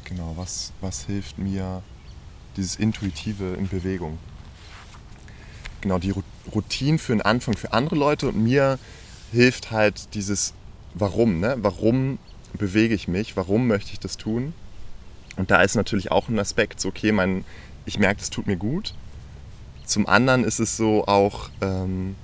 Genau, 0.04 0.34
was, 0.36 0.74
was 0.82 1.06
hilft 1.06 1.38
mir 1.38 1.82
dieses 2.58 2.76
Intuitive 2.76 3.56
in 3.58 3.68
Bewegung? 3.68 4.18
genau 5.82 5.98
die 5.98 6.14
Routine 6.54 6.98
für 6.98 7.14
den 7.14 7.22
Anfang 7.22 7.58
für 7.58 7.74
andere 7.74 7.96
Leute 7.96 8.30
und 8.30 8.42
mir 8.42 8.80
hilft 9.32 9.72
halt 9.72 10.14
dieses 10.14 10.54
Warum, 10.94 11.40
ne? 11.40 11.56
Warum 11.62 12.20
bewege 12.54 12.94
ich 12.94 13.08
mich? 13.08 13.38
Warum 13.38 13.68
möchte 13.68 13.94
ich 13.94 14.00
das 14.00 14.18
tun? 14.18 14.54
Und 15.38 15.50
da 15.50 15.62
ist 15.62 15.76
natürlich 15.76 16.12
auch 16.12 16.28
ein 16.28 16.38
Aspekt, 16.38 16.82
so 16.82 16.90
okay, 16.90 17.12
mein, 17.12 17.46
ich 17.86 17.98
merke, 17.98 18.22
es 18.22 18.30
tut 18.30 18.48
mir 18.48 18.58
gut. 18.58 18.94
Zum 19.86 20.06
anderen 20.08 20.44
ist 20.44 20.60
es 20.60 20.76
so 20.76 21.08
auch 21.08 21.50
ähm, 21.62 22.16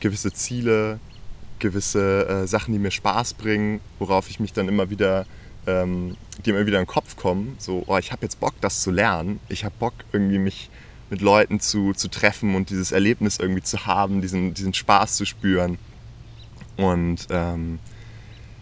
gewisse 0.00 0.32
Ziele, 0.32 1.00
gewisse 1.58 2.28
äh, 2.28 2.46
Sachen, 2.46 2.72
die 2.72 2.78
mir 2.78 2.90
Spaß 2.90 3.34
bringen, 3.34 3.80
worauf 3.98 4.28
ich 4.28 4.38
mich 4.38 4.52
dann 4.52 4.68
immer 4.68 4.90
wieder, 4.90 5.24
ähm, 5.68 6.16
die 6.44 6.50
immer 6.50 6.66
wieder 6.66 6.78
in 6.78 6.84
den 6.84 6.90
Kopf 6.90 7.16
kommen. 7.16 7.56
So, 7.58 7.84
oh, 7.86 7.98
ich 7.98 8.10
habe 8.10 8.22
jetzt 8.22 8.40
Bock, 8.40 8.54
das 8.60 8.80
zu 8.80 8.90
lernen. 8.90 9.38
Ich 9.48 9.64
habe 9.64 9.74
Bock, 9.78 9.92
irgendwie 10.12 10.38
mich 10.38 10.70
mit 11.10 11.20
Leuten 11.20 11.60
zu, 11.60 11.92
zu 11.92 12.08
treffen 12.08 12.54
und 12.54 12.70
dieses 12.70 12.92
Erlebnis 12.92 13.38
irgendwie 13.38 13.62
zu 13.62 13.86
haben, 13.86 14.20
diesen, 14.22 14.54
diesen 14.54 14.74
Spaß 14.74 15.16
zu 15.16 15.26
spüren. 15.26 15.78
Und 16.76 17.26
ähm, 17.30 17.78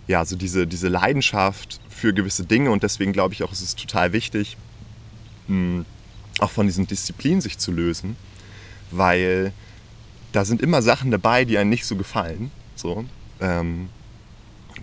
ja, 0.09 0.25
so 0.25 0.37
diese, 0.37 0.66
diese 0.66 0.88
Leidenschaft 0.88 1.81
für 1.88 2.12
gewisse 2.12 2.45
Dinge 2.45 2.71
und 2.71 2.83
deswegen 2.83 3.12
glaube 3.12 3.35
ich 3.35 3.42
auch, 3.42 3.53
es 3.53 3.62
ist 3.62 3.79
total 3.79 4.12
wichtig, 4.12 4.57
mh, 5.49 5.55
hm, 5.57 5.85
auch 6.38 6.51
von 6.51 6.66
diesen 6.66 6.87
Disziplinen 6.87 7.40
sich 7.40 7.59
zu 7.59 7.73
lösen, 7.73 8.16
weil 8.90 9.53
da 10.33 10.45
sind 10.45 10.61
immer 10.61 10.83
Sachen 10.83 11.11
dabei, 11.11 11.45
die 11.45 11.57
einem 11.57 11.71
nicht 11.71 11.87
so 11.87 11.97
gefallen. 11.97 12.51
So. 12.75 13.05
Ähm, 13.40 13.88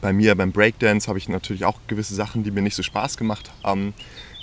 bei 0.03 0.11
mir 0.11 0.35
beim 0.35 0.51
Breakdance 0.51 1.07
habe 1.07 1.17
ich 1.17 1.29
natürlich 1.29 1.63
auch 1.63 1.79
gewisse 1.87 2.13
Sachen, 2.13 2.43
die 2.43 2.51
mir 2.51 2.61
nicht 2.61 2.75
so 2.75 2.83
Spaß 2.83 3.15
gemacht 3.15 3.49
haben. 3.63 3.93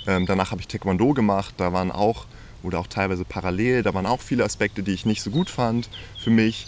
Ähm, 0.07 0.25
danach 0.25 0.49
habe 0.49 0.59
ich 0.59 0.67
Taekwondo 0.67 1.13
gemacht, 1.13 1.53
da 1.57 1.71
waren 1.71 1.91
auch 1.91 2.25
oder 2.63 2.79
auch 2.79 2.87
teilweise 2.87 3.25
parallel. 3.25 3.83
Da 3.83 3.93
waren 3.93 4.07
auch 4.07 4.21
viele 4.21 4.43
Aspekte, 4.43 4.81
die 4.81 4.91
ich 4.91 5.05
nicht 5.05 5.21
so 5.21 5.29
gut 5.29 5.51
fand 5.51 5.87
für 6.19 6.31
mich. 6.31 6.65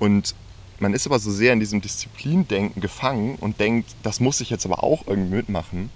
Und 0.00 0.34
man 0.80 0.94
ist 0.94 1.06
aber 1.06 1.20
so 1.20 1.30
sehr 1.30 1.52
in 1.52 1.60
diesem 1.60 1.80
Disziplindenken 1.80 2.82
gefangen 2.82 3.36
und 3.36 3.60
denkt, 3.60 3.94
das 4.02 4.18
muss 4.18 4.40
ich 4.40 4.50
jetzt 4.50 4.66
aber 4.66 4.82
auch 4.82 5.06
irgendwie 5.06 5.36
mitmachen. 5.36 5.90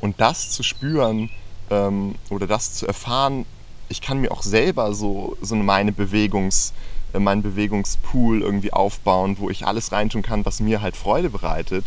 Und 0.00 0.20
das 0.20 0.52
zu 0.52 0.62
spüren 0.62 1.30
ähm, 1.70 2.14
oder 2.30 2.46
das 2.46 2.74
zu 2.74 2.86
erfahren, 2.86 3.44
ich 3.88 4.00
kann 4.00 4.20
mir 4.20 4.30
auch 4.30 4.44
selber 4.44 4.94
so, 4.94 5.36
so 5.40 5.56
meine 5.56 5.90
Bewegungs, 5.90 6.72
meinen 7.18 7.42
Bewegungspool 7.42 8.42
irgendwie 8.42 8.72
aufbauen, 8.72 9.36
wo 9.38 9.50
ich 9.50 9.66
alles 9.66 9.92
reintun 9.92 10.22
kann, 10.22 10.44
was 10.44 10.60
mir 10.60 10.80
halt 10.80 10.96
Freude 10.96 11.30
bereitet. 11.30 11.86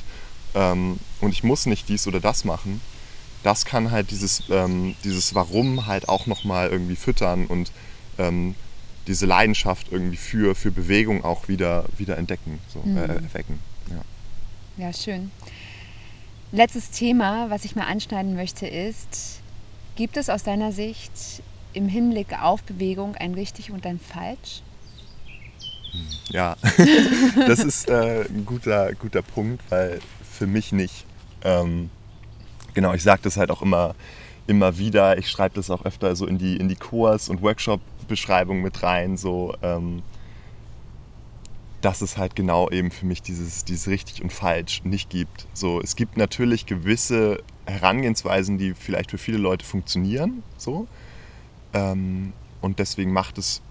Ähm, 0.56 1.00
und 1.22 1.32
ich 1.32 1.44
muss 1.44 1.66
nicht 1.66 1.90
dies 1.90 2.08
oder 2.08 2.20
das 2.20 2.46
machen 2.46 2.82
das 3.44 3.66
kann 3.66 3.92
halt 3.92 4.12
dieses, 4.12 4.44
ähm, 4.50 4.96
dieses 5.04 5.36
Warum 5.36 5.86
halt 5.86 6.10
auch 6.10 6.26
nochmal 6.26 6.70
irgendwie 6.70 6.96
füttern 6.96 7.46
und 7.46 7.72
ähm, 8.18 8.56
diese 9.08 9.26
Leidenschaft 9.26 9.88
irgendwie 9.92 10.18
für, 10.18 10.56
für 10.56 10.72
Bewegung 10.72 11.24
auch 11.24 11.48
wieder, 11.48 11.86
wieder 11.98 12.18
entdecken, 12.18 12.60
so, 12.68 12.80
mhm. 12.80 12.98
äh, 12.98 13.02
erwecken. 13.02 13.60
Ja. 13.90 14.86
ja, 14.86 14.94
schön. 14.94 15.32
Letztes 16.52 16.92
Thema, 16.92 17.50
was 17.50 17.64
ich 17.64 17.76
mal 17.76 17.86
anschneiden 17.86 18.36
möchte, 18.36 18.68
ist, 18.68 19.42
gibt 19.96 20.18
es 20.18 20.30
aus 20.30 20.44
deiner 20.44 20.72
Sicht 20.72 21.12
im 21.74 21.88
Hinblick 21.88 22.42
auf 22.42 22.64
Bewegung 22.64 23.16
ein 23.16 23.34
richtig 23.36 23.72
und 23.72 23.86
ein 23.86 24.00
falsch? 24.00 24.64
Hm, 25.92 26.08
ja, 26.30 26.56
das 27.48 27.60
ist 27.60 27.90
äh, 27.90 28.26
ein 28.26 28.46
guter, 28.46 28.94
guter 28.94 29.22
Punkt, 29.22 29.62
weil 29.70 30.00
für 30.30 30.48
mich 30.48 30.72
nicht. 30.72 31.06
Ähm, 31.44 31.90
genau, 32.74 32.94
ich 32.94 33.04
sage 33.04 33.22
das 33.24 33.38
halt 33.38 33.52
auch 33.52 33.62
immer 33.62 33.96
immer 34.50 34.80
wieder, 34.80 35.20
ich 35.20 35.30
schreibe 35.30 35.54
das 35.56 35.70
auch 35.70 35.86
öfter 35.86 36.16
so 36.16 36.26
in 36.26 36.40
die, 36.40 36.58
in 36.58 36.68
die 36.68 36.76
Kurs- 36.76 37.30
und 37.30 37.44
Workshop-Beschreibung 37.44 38.64
mit 38.64 38.82
rein, 38.82 39.16
so 39.16 39.54
ähm, 39.62 40.02
dass 41.82 42.02
es 42.02 42.18
halt 42.18 42.36
genau 42.36 42.68
eben 42.72 42.90
für 42.90 43.06
mich 43.06 43.22
dieses, 43.22 43.64
dieses 43.64 43.88
richtig 43.88 44.24
und 44.24 44.34
falsch 44.34 44.84
nicht 44.84 45.12
gibt. 45.12 45.46
So, 45.54 45.80
es 45.80 45.96
gibt 45.96 46.18
natürlich 46.18 46.66
gewisse 46.66 47.44
Herangehensweisen, 47.68 48.58
die 48.58 48.74
vielleicht 48.74 49.12
für 49.12 49.20
viele 49.20 49.38
Leute 49.38 49.64
funktionieren, 49.64 50.42
so. 50.58 50.88
Ähm, 51.74 52.34
und 52.62 52.80
deswegen 52.80 53.14
macht 53.14 53.38
es 53.38 53.62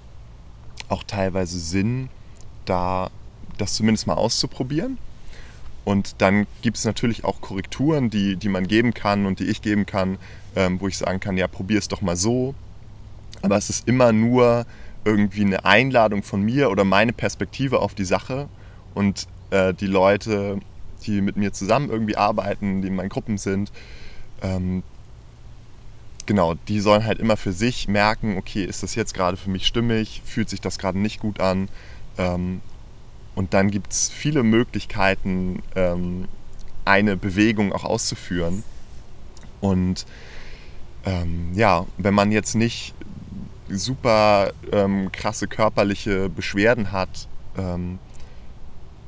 auch 0.89 1.03
teilweise 1.03 1.59
Sinn, 1.59 2.09
da 2.65 3.11
das 3.57 3.75
zumindest 3.75 4.07
mal 4.07 4.15
auszuprobieren. 4.15 4.99
Und 5.85 6.17
dann 6.19 6.47
gibt 6.61 6.77
es 6.77 6.85
natürlich 6.85 7.25
auch 7.25 7.41
Korrekturen, 7.41 8.11
die, 8.11 8.37
die 8.37 8.49
man 8.49 8.69
geben 8.69 8.93
kann 8.93 9.27
und 9.27 9.41
die 9.41 9.47
ich 9.47 9.63
geben 9.63 9.87
kann, 9.87 10.19
ähm, 10.55 10.81
wo 10.81 10.89
ich 10.89 10.99
sagen 10.99 11.19
kann, 11.19 11.37
ja, 11.37 11.49
probier 11.49 11.79
es 11.79 11.89
doch 11.89 12.03
mal 12.03 12.17
so. 12.17 12.55
Aber 13.43 13.57
es 13.57 13.71
ist 13.71 13.89
immer 13.89 14.13
nur 14.13 14.67
irgendwie 15.05 15.43
eine 15.43 15.65
Einladung 15.65 16.23
von 16.23 16.43
mir 16.43 16.71
oder 16.71 16.85
meine 16.85 17.13
Perspektive 17.13 17.81
auf 17.81 17.95
die 17.95 18.05
Sache. 18.05 18.49
Und 18.95 19.27
äh, 19.51 19.73
die 19.73 19.87
Leute, 19.87 20.59
die 21.07 21.21
mit 21.21 21.37
mir 21.37 21.53
zusammen 21.53 21.89
irgendwie 21.89 22.17
arbeiten, 22.17 22.83
die 22.83 22.89
in 22.89 22.97
meinen 22.97 23.09
Gruppen 23.09 23.39
sind, 23.39 23.73
ähm, 24.43 24.83
genau, 26.29 26.55
die 26.69 26.79
sollen 26.81 27.07
halt 27.07 27.21
immer 27.21 27.39
für 27.39 27.53
sich 27.53 27.89
merken, 27.89 28.37
okay, 28.37 28.63
ist 28.63 28.83
das 28.83 28.95
jetzt 28.95 29.15
gerade 29.15 29.39
für 29.39 29.49
mich 29.49 29.67
stimmig, 29.67 30.21
fühlt 30.27 30.51
sich 30.51 30.61
das 30.61 30.79
gerade 30.79 30.99
nicht 30.99 31.21
gut 31.21 31.41
an. 31.41 31.71
Ähm, 32.19 32.61
und 33.35 33.55
dann 33.55 33.71
gibt 33.71 33.93
es 33.93 34.11
viele 34.11 34.43
Möglichkeiten, 34.43 35.63
ähm, 35.75 36.29
eine 36.85 37.17
Bewegung 37.17 37.73
auch 37.73 37.85
auszuführen. 37.85 38.63
Und 39.63 40.05
ähm, 41.07 41.53
ja, 41.55 41.87
wenn 41.97 42.13
man 42.13 42.31
jetzt 42.31 42.55
nicht 42.55 42.95
super 43.71 44.53
ähm, 44.71 45.11
krasse 45.11 45.49
körperliche 45.49 46.29
Beschwerden 46.29 46.93
hat, 46.93 47.27
ähm, 47.57 47.99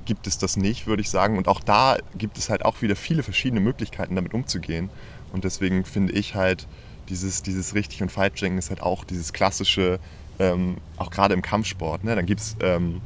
gibt 0.07 0.27
es 0.27 0.39
das 0.39 0.57
nicht, 0.57 0.87
würde 0.87 1.03
ich 1.03 1.11
sagen. 1.11 1.37
Und 1.37 1.49
auch 1.49 1.61
da 1.61 1.99
gibt 2.17 2.39
es 2.39 2.49
halt 2.49 2.65
auch 2.65 2.81
wieder 2.81 2.97
viele 2.97 3.23
verschiedene 3.23 3.61
Möglichkeiten, 3.61 4.17
damit 4.17 4.33
umzugehen. 4.33 4.89
Und 5.35 5.45
deswegen 5.45 5.85
finde 5.85 6.15
ich 6.15 6.35
halt, 6.35 6.67
dieses, 7.11 7.43
dieses 7.43 7.75
richtig 7.75 8.03
und 8.03 8.11
falsch 8.11 8.41
denken 8.41 8.59
ist 8.59 8.71
halt 8.71 8.83
auch 8.83 9.05
dieses 9.05 9.33
klassische, 9.33 9.99
ähm, 10.39 10.77
auch 10.97 11.11
gerade 11.11 11.35
im 11.35 11.43
Kampfsport. 11.43 12.05
Ne? 12.05 12.17
Dann 12.17 12.27
gibt 12.27 12.41
es 12.41 12.57
ähm, 12.61 13.01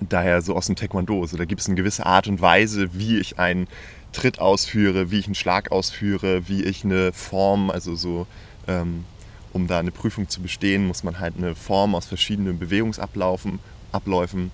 daher 0.00 0.42
so 0.42 0.54
aus 0.54 0.66
dem 0.66 0.76
Taekwondo, 0.76 1.26
so, 1.26 1.36
da 1.36 1.44
gibt 1.44 1.60
es 1.60 1.66
eine 1.66 1.76
gewisse 1.76 2.04
Art 2.04 2.26
und 2.28 2.40
Weise, 2.40 2.90
wie 2.92 3.18
ich 3.18 3.38
einen 3.38 3.68
Tritt 4.12 4.40
ausführe, 4.40 5.10
wie 5.10 5.20
ich 5.20 5.26
einen 5.26 5.34
Schlag 5.34 5.72
ausführe, 5.72 6.48
wie 6.48 6.64
ich 6.64 6.84
eine 6.84 7.12
Form, 7.12 7.70
also 7.70 7.94
so 7.94 8.26
ähm, 8.68 9.04
um 9.52 9.66
da 9.66 9.78
eine 9.78 9.90
Prüfung 9.90 10.28
zu 10.28 10.40
bestehen, 10.42 10.86
muss 10.86 11.04
man 11.04 11.18
halt 11.18 11.36
eine 11.36 11.54
Form 11.54 11.94
aus 11.94 12.06
verschiedenen 12.06 12.58
Bewegungsabläufen 12.58 13.60
Abläufen, 13.92 14.50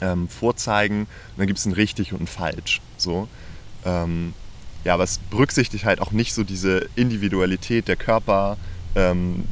ähm, 0.00 0.28
vorzeigen. 0.28 1.00
Und 1.00 1.38
dann 1.38 1.46
gibt 1.46 1.58
es 1.58 1.66
ein 1.66 1.72
richtig 1.72 2.12
und 2.12 2.22
ein 2.22 2.26
falsch. 2.26 2.80
So. 2.96 3.28
Ähm, 3.84 4.34
ja, 4.84 4.94
aber 4.94 5.04
es 5.04 5.18
berücksichtigt 5.18 5.84
halt 5.84 6.00
auch 6.00 6.12
nicht 6.12 6.34
so 6.34 6.44
diese 6.44 6.88
Individualität 6.96 7.88
der 7.88 7.96
Körper, 7.96 8.56
ähm, 8.94 9.44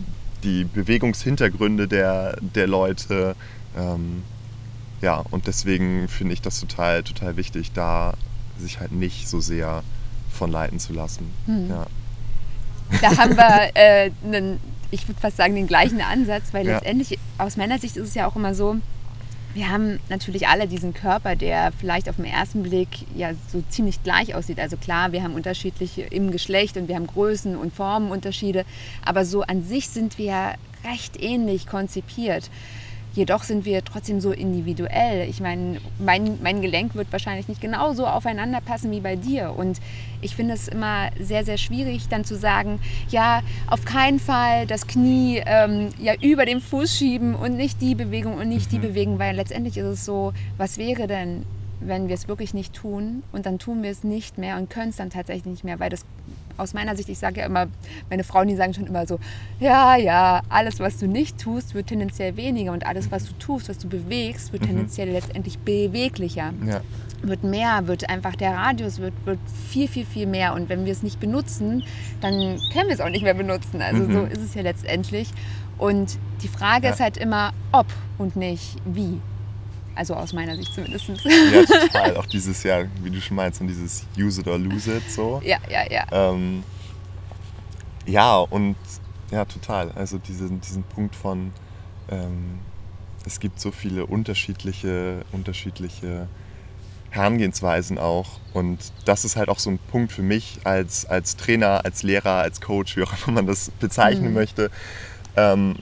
die 0.43 0.65
Bewegungshintergründe 0.65 1.87
der, 1.87 2.37
der 2.41 2.67
Leute. 2.67 3.37
Ähm, 3.77 4.23
ja, 5.01 5.23
und 5.31 5.47
deswegen 5.47 6.09
finde 6.09 6.35
ich 6.35 6.43
das 6.43 6.61
total, 6.61 7.03
total 7.03 7.37
wichtig, 7.37 7.73
da 7.73 8.15
sich 8.59 8.81
halt 8.81 8.93
nicht 8.93 9.29
so 9.29 9.41
sehr 9.41 9.83
von 10.31 10.51
leiten 10.51 10.79
zu 10.79 10.93
lassen. 10.93 11.31
Hm. 11.47 11.71
Ja. 11.71 11.87
Da 13.01 13.17
haben 13.17 13.37
wir 13.37 13.71
äh, 13.75 14.11
einen, 14.25 14.61
ich 14.91 15.07
würde 15.09 15.21
fast 15.21 15.37
sagen, 15.37 15.55
den 15.55 15.67
gleichen 15.67 16.01
Ansatz, 16.01 16.53
weil 16.53 16.67
ja. 16.67 16.75
letztendlich 16.75 17.19
aus 17.39 17.57
meiner 17.57 17.79
Sicht 17.79 17.97
ist 17.97 18.09
es 18.09 18.15
ja 18.15 18.27
auch 18.27 18.37
immer 18.37 18.55
so, 18.55 18.77
wir 19.55 19.69
haben 19.69 19.99
natürlich 20.09 20.49
alle 20.49 20.69
diesen 20.69 20.95
Körper, 20.95 21.35
der 21.35 21.73
vielleicht 21.73 22.09
auf 22.09 22.17
den 22.17 22.25
ersten 22.25 22.63
Blick 22.63 22.89
ja 23.17 23.33
so 23.53 23.63
ziemlich 23.69 24.03
gleich 24.03 24.35
aussieht. 24.35 24.61
Also 24.61 24.77
klar, 24.77 25.13
wir 25.13 25.23
haben 25.23 25.35
unterschiedliche 25.35 26.03
im 26.03 26.31
Geschlecht 26.31 26.77
und 26.77 26.89
wir 26.89 26.95
haben 26.95 27.07
Größen 27.07 27.57
und 27.57 27.75
Formenunterschiede, 27.75 28.65
aber 29.05 29.25
so 29.25 29.43
an 29.43 29.65
sich 29.65 29.89
sind 29.89 30.19
wir 30.19 30.55
recht 30.85 31.21
ähnlich 31.21 31.67
konzipiert. 31.67 32.51
Jedoch 33.13 33.43
sind 33.43 33.65
wir 33.65 33.85
trotzdem 33.85 34.21
so 34.21 34.31
individuell. 34.31 35.29
Ich 35.29 35.41
meine, 35.41 35.81
mein, 35.99 36.39
mein 36.43 36.63
Gelenk 36.63 36.95
wird 36.95 37.11
wahrscheinlich 37.11 37.49
nicht 37.49 37.61
genauso 37.61 38.07
aufeinander 38.07 38.61
passen 38.61 38.91
wie 38.91 39.01
bei 39.01 39.17
dir. 39.17 39.55
Und 39.57 39.81
ich 40.21 40.37
finde 40.37 40.55
es 40.55 40.69
immer 40.69 41.11
sehr, 41.19 41.45
sehr 41.45 41.59
schwierig, 41.59 42.09
dann 42.09 42.25
zu 42.25 42.37
sagen, 42.37 42.81
ja, 43.09 43.43
auf 43.67 43.85
keinen 43.85 44.21
Fall 44.21 44.67
das 44.67 44.87
Knie 44.87 45.43
ähm, 45.45 45.89
ja 45.99 46.15
über 46.21 46.45
den 46.45 46.61
Fuß 46.61 46.97
schieben 46.97 47.35
und 47.35 47.57
nicht 47.57 47.81
die 47.81 47.95
Bewegung 47.95 48.35
und 48.35 48.49
nicht 48.49 48.71
mhm. 48.71 48.77
die 48.77 48.89
Bewegung, 48.89 49.19
weil 49.19 49.35
letztendlich 49.35 49.77
ist 49.77 49.87
es 49.87 50.05
so, 50.05 50.33
was 50.57 50.79
wäre 50.79 51.07
denn, 51.07 51.45
wenn 51.81 52.09
wir 52.09 52.15
es 52.15 52.29
wirklich 52.29 52.55
nicht 52.55 52.75
tun 52.75 53.23
und 53.33 53.47
dann 53.47 53.59
tun 53.59 53.83
wir 53.83 53.91
es 53.91 54.05
nicht 54.05 54.39
mehr 54.39 54.57
und 54.59 54.71
können 54.71 54.91
es 54.91 54.97
dann 54.97 55.11
tatsächlich 55.11 55.47
nicht 55.47 55.65
mehr, 55.65 55.81
weil 55.81 55.91
das 55.91 56.05
aus 56.61 56.75
meiner 56.75 56.97
Sicht, 56.97 57.09
ich 57.09 57.19
sage 57.19 57.41
ja 57.41 57.47
immer, 57.47 57.67
meine 58.09 58.25
Frauen, 58.25 58.49
die 58.49 58.57
sagen 58.57 58.75
schon 58.75 58.87
immer 58.87 59.07
so, 59.07 59.19
ja, 59.59 59.97
ja, 59.97 60.43
alles, 60.49 60.81
was 60.81 60.99
du 60.99 61.07
nicht 61.07 61.39
tust, 61.39 61.75
wird 61.75 61.89
tendenziell 61.89 62.37
weniger 62.37 62.73
und 62.73 62.87
alles, 62.87 63.11
was 63.11 63.27
du 63.27 63.33
tust, 63.39 63.69
was 63.69 63.79
du 63.79 63.89
bewegst, 63.89 64.53
wird 64.53 64.63
mhm. 64.63 64.69
tendenziell 64.69 65.11
letztendlich 65.11 65.59
beweglicher. 65.59 66.53
Ja. 66.67 66.81
Wird 67.23 67.45
mehr, 67.45 67.87
wird 67.87 68.09
einfach 68.09 68.35
der 68.35 68.55
Radius 68.55 68.99
wird, 68.99 69.13
wird 69.27 69.39
viel, 69.69 69.89
viel, 69.89 70.07
viel 70.07 70.27
mehr. 70.27 70.55
Und 70.55 70.71
wenn 70.71 70.87
wir 70.87 70.93
es 70.93 71.03
nicht 71.03 71.21
benutzen, 71.21 71.83
dann 72.23 72.59
können 72.73 72.87
wir 72.87 72.95
es 72.95 73.01
auch 73.01 73.11
nicht 73.11 73.23
mehr 73.23 73.35
benutzen. 73.35 73.83
Also 73.83 74.05
mhm. 74.05 74.13
so 74.13 74.23
ist 74.25 74.41
es 74.41 74.55
ja 74.55 74.63
letztendlich. 74.63 75.31
Und 75.77 76.19
die 76.43 76.49
Frage 76.49 76.87
ja. 76.87 76.93
ist 76.93 77.01
halt 77.01 77.19
immer, 77.19 77.53
ob 77.73 77.87
und 78.17 78.37
nicht 78.37 78.77
wie. 78.87 79.21
Also 80.01 80.15
aus 80.15 80.33
meiner 80.33 80.57
Sicht 80.57 80.73
zumindest. 80.73 81.09
Ja, 81.09 81.63
total. 81.83 82.17
Auch 82.17 82.25
dieses 82.25 82.63
Jahr, 82.63 82.87
wie 83.03 83.11
du 83.11 83.21
schon 83.21 83.37
meinst, 83.37 83.61
und 83.61 83.67
dieses 83.67 84.07
Use 84.17 84.41
it 84.41 84.47
or 84.47 84.57
lose 84.57 84.97
it 84.97 85.03
so. 85.11 85.43
Ja, 85.45 85.59
ja, 85.69 85.83
ja. 85.93 86.07
Ähm, 86.11 86.65
ja, 88.07 88.39
und 88.39 88.77
ja, 89.31 89.45
total. 89.45 89.91
Also 89.91 90.17
diesen, 90.17 90.59
diesen 90.63 90.85
Punkt 90.85 91.15
von, 91.15 91.53
ähm, 92.11 92.61
es 93.27 93.41
gibt 93.41 93.61
so 93.61 93.73
viele 93.73 94.07
unterschiedliche, 94.07 95.23
unterschiedliche 95.33 96.29
Herangehensweisen 97.11 97.99
auch. 97.99 98.41
Und 98.55 98.79
das 99.05 99.27
ist 99.27 99.37
halt 99.37 99.51
auch 99.51 99.59
so 99.59 99.69
ein 99.69 99.79
Punkt 99.91 100.13
für 100.13 100.23
mich 100.23 100.61
als, 100.65 101.05
als 101.05 101.37
Trainer, 101.37 101.85
als 101.85 102.03
Lehrer, 102.03 102.37
als 102.37 102.63
Coach, 102.63 102.97
wie 102.97 103.03
auch 103.03 103.13
immer 103.27 103.35
man 103.35 103.47
das 103.47 103.71
bezeichnen 103.71 104.29
mhm. 104.29 104.35
möchte. 104.35 104.71
Ähm, 105.37 105.77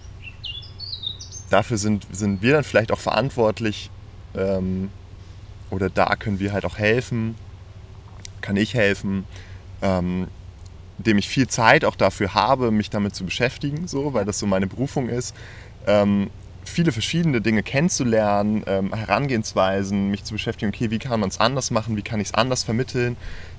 dafür 1.51 1.79
sind, 1.79 2.05
sind 2.11 2.43
wir 2.43 2.55
dann 2.55 2.65
vielleicht 2.65 2.91
auch 2.91 2.99
verantwortlich, 2.99 3.93
ähm, 4.39 4.91
oder 5.71 5.91
da 5.91 6.17
können 6.17 6.39
wir 6.39 6.53
halt 6.53 6.65
auch 6.65 6.79
helfen, 6.79 7.35
kann 8.41 8.57
ich 8.57 8.75
helfen, 8.75 9.25
ähm, 9.83 10.29
indem 10.99 11.19
ich 11.19 11.29
viel 11.29 11.49
Zeit 11.49 11.85
auch 11.85 11.97
dafür 11.97 12.35
habe, 12.35 12.71
mich 12.71 12.91
damit 12.91 13.15
zu 13.15 13.25
beschäftigen, 13.25 13.87
so, 13.87 14.15
weil 14.15 14.25
das 14.25 14.39
so 14.39 14.47
meine 14.47 14.67
Berufung 14.67 15.09
ist. 15.09 15.35
Ähm, 15.87 16.31
viele 16.65 16.93
verschiedene 16.93 17.41
Dinge 17.41 17.63
kennenzulernen, 17.63 18.63
ähm, 18.67 18.93
Herangehensweisen, 18.95 20.11
mich 20.11 20.25
zu 20.25 20.35
beschäftigen, 20.35 20.73
okay, 20.75 20.91
wie 20.91 20.99
kann 20.99 21.21
man 21.21 21.29
es 21.29 21.41
anders 21.41 21.71
machen, 21.71 21.97
wie 21.97 22.03
kann 22.03 22.21
ich 22.21 22.29
es 22.29 22.35
anders 22.35 22.63
vermitteln. 22.63 23.17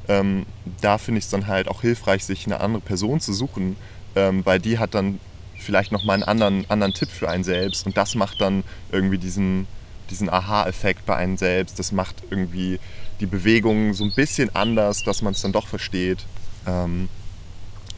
Ähm, 0.07 0.45
da 0.81 0.97
finde 0.97 1.19
ich 1.19 1.25
es 1.25 1.31
dann 1.31 1.47
halt 1.47 1.67
auch 1.67 1.81
hilfreich, 1.81 2.23
sich 2.23 2.45
eine 2.45 2.59
andere 2.59 2.81
Person 2.81 3.19
zu 3.19 3.33
suchen, 3.33 3.75
ähm, 4.15 4.45
weil 4.45 4.59
die 4.59 4.79
hat 4.79 4.93
dann 4.93 5.19
vielleicht 5.57 5.91
nochmal 5.91 6.15
einen 6.15 6.23
anderen, 6.23 6.65
anderen 6.69 6.93
Tipp 6.93 7.09
für 7.09 7.29
einen 7.29 7.43
selbst 7.43 7.85
und 7.85 7.97
das 7.97 8.15
macht 8.15 8.39
dann 8.41 8.63
irgendwie 8.91 9.17
diesen, 9.17 9.67
diesen 10.09 10.29
Aha-Effekt 10.29 11.05
bei 11.05 11.15
einem 11.15 11.37
selbst. 11.37 11.79
Das 11.79 11.91
macht 11.91 12.15
irgendwie 12.29 12.79
die 13.19 13.25
Bewegung 13.25 13.93
so 13.93 14.03
ein 14.03 14.13
bisschen 14.13 14.55
anders, 14.55 15.03
dass 15.03 15.21
man 15.21 15.33
es 15.33 15.41
dann 15.41 15.51
doch 15.51 15.67
versteht. 15.67 16.25
Ähm, 16.67 17.09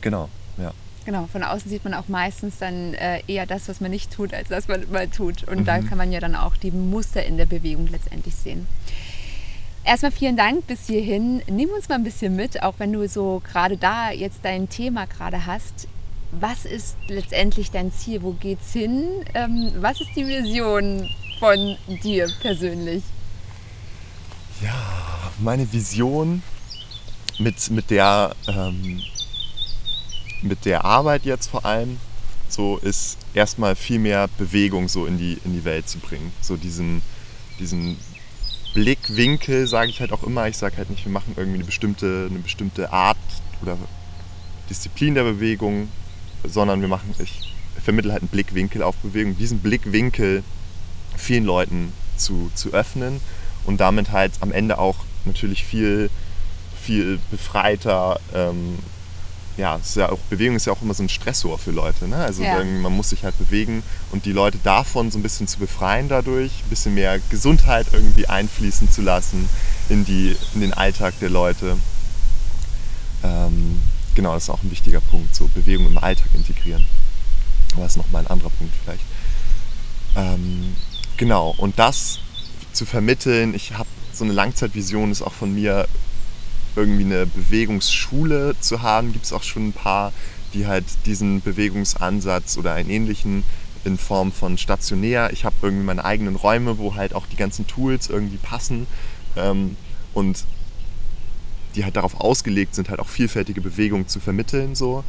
genau, 0.01 0.29
ja. 0.57 0.73
Genau, 1.05 1.27
von 1.31 1.43
außen 1.43 1.69
sieht 1.69 1.83
man 1.83 1.93
auch 1.95 2.07
meistens 2.07 2.59
dann 2.59 2.93
äh, 2.93 3.21
eher 3.27 3.47
das, 3.47 3.67
was 3.67 3.81
man 3.81 3.89
nicht 3.89 4.11
tut, 4.11 4.33
als 4.33 4.49
das, 4.49 4.69
was 4.69 4.87
man 4.91 5.11
tut. 5.11 5.43
Und 5.47 5.61
mhm. 5.61 5.65
da 5.65 5.79
kann 5.79 5.97
man 5.97 6.11
ja 6.11 6.19
dann 6.19 6.35
auch 6.35 6.55
die 6.55 6.71
Muster 6.71 7.23
in 7.25 7.37
der 7.37 7.47
Bewegung 7.47 7.87
letztendlich 7.87 8.35
sehen. 8.35 8.67
Erstmal 9.83 10.11
vielen 10.11 10.37
Dank 10.37 10.67
bis 10.67 10.85
hierhin. 10.85 11.41
Nimm 11.47 11.69
uns 11.69 11.89
mal 11.89 11.95
ein 11.95 12.03
bisschen 12.03 12.35
mit, 12.35 12.61
auch 12.61 12.75
wenn 12.77 12.93
du 12.93 13.07
so 13.07 13.41
gerade 13.51 13.77
da 13.77 14.11
jetzt 14.11 14.39
dein 14.43 14.69
Thema 14.69 15.07
gerade 15.07 15.47
hast. 15.47 15.87
Was 16.31 16.65
ist 16.65 16.95
letztendlich 17.07 17.71
dein 17.71 17.91
Ziel? 17.91 18.21
Wo 18.21 18.31
geht's 18.33 18.71
hin? 18.71 19.05
Ähm, 19.33 19.71
was 19.79 19.99
ist 19.99 20.11
die 20.15 20.27
Vision 20.27 21.09
von 21.41 21.75
dir 22.03 22.29
persönlich? 22.39 23.03
Ja, 24.61 25.31
meine 25.39 25.73
Vision 25.73 26.43
mit, 27.39 27.71
mit, 27.71 27.89
der, 27.89 28.35
ähm, 28.47 29.01
mit 30.43 30.65
der 30.65 30.85
Arbeit 30.85 31.25
jetzt 31.25 31.49
vor 31.49 31.65
allem 31.65 31.97
so 32.47 32.77
ist 32.77 33.17
erstmal 33.33 33.75
viel 33.75 33.97
mehr 33.97 34.29
Bewegung 34.37 34.87
so 34.87 35.07
in 35.07 35.17
die, 35.17 35.39
in 35.43 35.53
die 35.53 35.65
Welt 35.65 35.89
zu 35.89 35.97
bringen. 35.97 36.31
So 36.41 36.57
diesen, 36.57 37.01
diesen 37.59 37.97
Blickwinkel 38.75 39.65
sage 39.65 39.89
ich 39.89 39.99
halt 39.99 40.11
auch 40.11 40.21
immer. 40.21 40.47
Ich 40.47 40.57
sage 40.57 40.77
halt 40.77 40.91
nicht, 40.91 41.05
wir 41.05 41.11
machen 41.11 41.33
irgendwie 41.37 41.57
eine 41.57 41.65
bestimmte, 41.65 42.27
eine 42.29 42.39
bestimmte 42.39 42.93
Art 42.93 43.17
oder 43.63 43.79
Disziplin 44.69 45.15
der 45.15 45.23
Bewegung, 45.23 45.87
sondern 46.43 46.81
wir 46.81 46.87
machen, 46.87 47.15
ich 47.17 47.55
vermittle 47.83 48.11
halt 48.11 48.21
einen 48.21 48.29
Blickwinkel 48.29 48.83
auf 48.83 48.95
Bewegung. 48.97 49.35
Diesen 49.37 49.57
Blickwinkel 49.57 50.43
vielen 51.17 51.45
Leuten 51.45 51.93
zu, 52.17 52.51
zu 52.55 52.73
öffnen 52.73 53.19
und 53.65 53.79
damit 53.79 54.11
halt 54.11 54.33
am 54.41 54.51
Ende 54.51 54.79
auch 54.79 54.97
natürlich 55.25 55.63
viel, 55.63 56.09
viel 56.81 57.19
befreiter. 57.29 58.19
Ähm, 58.33 58.79
ja, 59.57 59.75
ist 59.75 59.95
ja 59.97 60.09
auch, 60.09 60.17
Bewegung 60.29 60.55
ist 60.55 60.65
ja 60.65 60.73
auch 60.73 60.81
immer 60.81 60.93
so 60.93 61.03
ein 61.03 61.09
Stressor 61.09 61.57
für 61.59 61.71
Leute. 61.71 62.07
Ne? 62.07 62.15
Also 62.15 62.41
Ja. 62.41 62.63
man 62.63 62.93
muss 62.93 63.09
sich 63.09 63.23
halt 63.23 63.37
bewegen 63.37 63.83
und 64.11 64.25
die 64.25 64.31
Leute 64.31 64.57
davon 64.63 65.11
so 65.11 65.19
ein 65.19 65.23
bisschen 65.23 65.47
zu 65.47 65.59
befreien 65.59 66.07
dadurch, 66.09 66.51
ein 66.65 66.69
bisschen 66.69 66.93
mehr 66.95 67.19
Gesundheit 67.29 67.87
irgendwie 67.91 68.27
einfließen 68.27 68.89
zu 68.89 69.01
lassen 69.01 69.47
in, 69.89 70.05
die, 70.05 70.35
in 70.55 70.61
den 70.61 70.73
Alltag 70.73 71.13
der 71.19 71.29
Leute. 71.29 71.77
Ähm, 73.23 73.81
genau, 74.15 74.33
das 74.33 74.43
ist 74.43 74.49
auch 74.49 74.63
ein 74.63 74.71
wichtiger 74.71 75.01
Punkt, 75.01 75.35
so 75.35 75.47
Bewegung 75.53 75.87
im 75.87 75.97
Alltag 75.97 76.27
integrieren. 76.33 76.85
Aber 77.73 77.83
das 77.83 77.93
ist 77.93 77.97
nochmal 77.97 78.23
ein 78.23 78.27
anderer 78.31 78.49
Punkt 78.49 78.73
vielleicht. 78.83 79.03
Ähm, 80.15 80.75
genau, 81.21 81.53
und 81.59 81.77
das 81.77 82.17
zu 82.73 82.83
vermitteln, 82.83 83.53
ich 83.53 83.77
habe 83.77 83.87
so 84.11 84.23
eine 84.23 84.33
Langzeitvision, 84.33 85.11
ist 85.11 85.21
auch 85.21 85.33
von 85.33 85.53
mir 85.53 85.87
irgendwie 86.75 87.05
eine 87.05 87.27
Bewegungsschule 87.27 88.55
zu 88.59 88.81
haben. 88.81 89.13
Gibt 89.13 89.25
es 89.25 89.31
auch 89.31 89.43
schon 89.43 89.67
ein 89.67 89.73
paar, 89.73 90.13
die 90.55 90.65
halt 90.65 90.83
diesen 91.05 91.41
Bewegungsansatz 91.41 92.57
oder 92.57 92.73
einen 92.73 92.89
ähnlichen 92.89 93.43
in 93.83 93.99
Form 93.99 94.31
von 94.31 94.57
stationär. 94.57 95.31
Ich 95.31 95.45
habe 95.45 95.55
irgendwie 95.61 95.85
meine 95.85 96.03
eigenen 96.05 96.35
Räume, 96.35 96.79
wo 96.79 96.95
halt 96.95 97.13
auch 97.13 97.27
die 97.27 97.35
ganzen 97.35 97.67
Tools 97.67 98.09
irgendwie 98.09 98.37
passen 98.37 98.87
ähm, 99.35 99.77
und 100.15 100.43
die 101.75 101.83
halt 101.83 101.97
darauf 101.97 102.19
ausgelegt 102.19 102.73
sind, 102.73 102.89
halt 102.89 102.99
auch 102.99 103.09
vielfältige 103.09 103.61
Bewegungen 103.61 104.07
zu 104.07 104.19
vermitteln 104.19 104.73
so. 104.73 105.03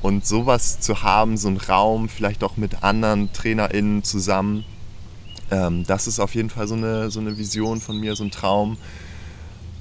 Und 0.00 0.26
sowas 0.26 0.80
zu 0.80 1.04
haben, 1.04 1.36
so 1.36 1.46
einen 1.46 1.58
Raum, 1.58 2.08
vielleicht 2.08 2.42
auch 2.42 2.56
mit 2.56 2.82
anderen 2.82 3.32
TrainerInnen 3.32 4.02
zusammen, 4.02 4.64
ähm, 5.50 5.84
das 5.86 6.06
ist 6.06 6.20
auf 6.20 6.34
jeden 6.34 6.50
Fall 6.50 6.66
so 6.68 6.74
eine, 6.74 7.10
so 7.10 7.20
eine 7.20 7.38
Vision 7.38 7.80
von 7.80 7.98
mir, 7.98 8.16
so 8.16 8.24
ein 8.24 8.30
Traum. 8.30 8.78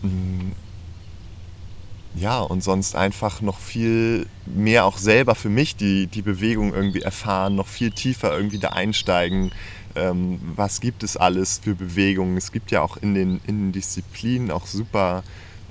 Mm, 0.02 0.52
Ja, 2.14 2.42
und 2.42 2.62
sonst 2.62 2.96
einfach 2.96 3.40
noch 3.42 3.60
viel 3.60 4.28
mehr 4.46 4.84
auch 4.86 4.98
selber 4.98 5.34
für 5.34 5.48
mich 5.50 5.78
die, 5.78 6.08
die 6.08 6.22
Bewegung 6.22 6.74
irgendwie 6.74 7.02
erfahren, 7.02 7.56
noch 7.56 7.68
viel 7.70 7.92
tiefer 7.92 8.36
irgendwie 8.36 8.60
da 8.60 8.70
einsteigen. 8.70 9.52
Ähm, 9.96 10.42
was 10.56 10.82
gibt 10.82 11.04
es 11.04 11.16
alles 11.16 11.60
für 11.60 11.74
Bewegungen? 11.76 12.36
Es 12.36 12.52
gibt 12.52 12.70
ja 12.72 12.82
auch 12.82 12.98
in 12.98 13.14
den, 13.14 13.40
in 13.48 13.60
den 13.68 13.72
Disziplinen 13.72 14.52
auch 14.52 14.66
super, 14.68 15.24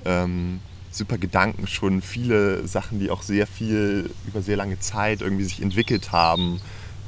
ähm, 0.03 0.61
super 0.89 1.19
Gedanken 1.19 1.67
schon, 1.67 2.01
viele 2.01 2.67
Sachen, 2.67 2.99
die 2.99 3.11
auch 3.11 3.21
sehr 3.21 3.45
viel 3.45 4.09
über 4.25 4.41
sehr 4.41 4.57
lange 4.57 4.79
Zeit 4.79 5.21
irgendwie 5.21 5.43
sich 5.43 5.61
entwickelt 5.61 6.11
haben. 6.11 6.59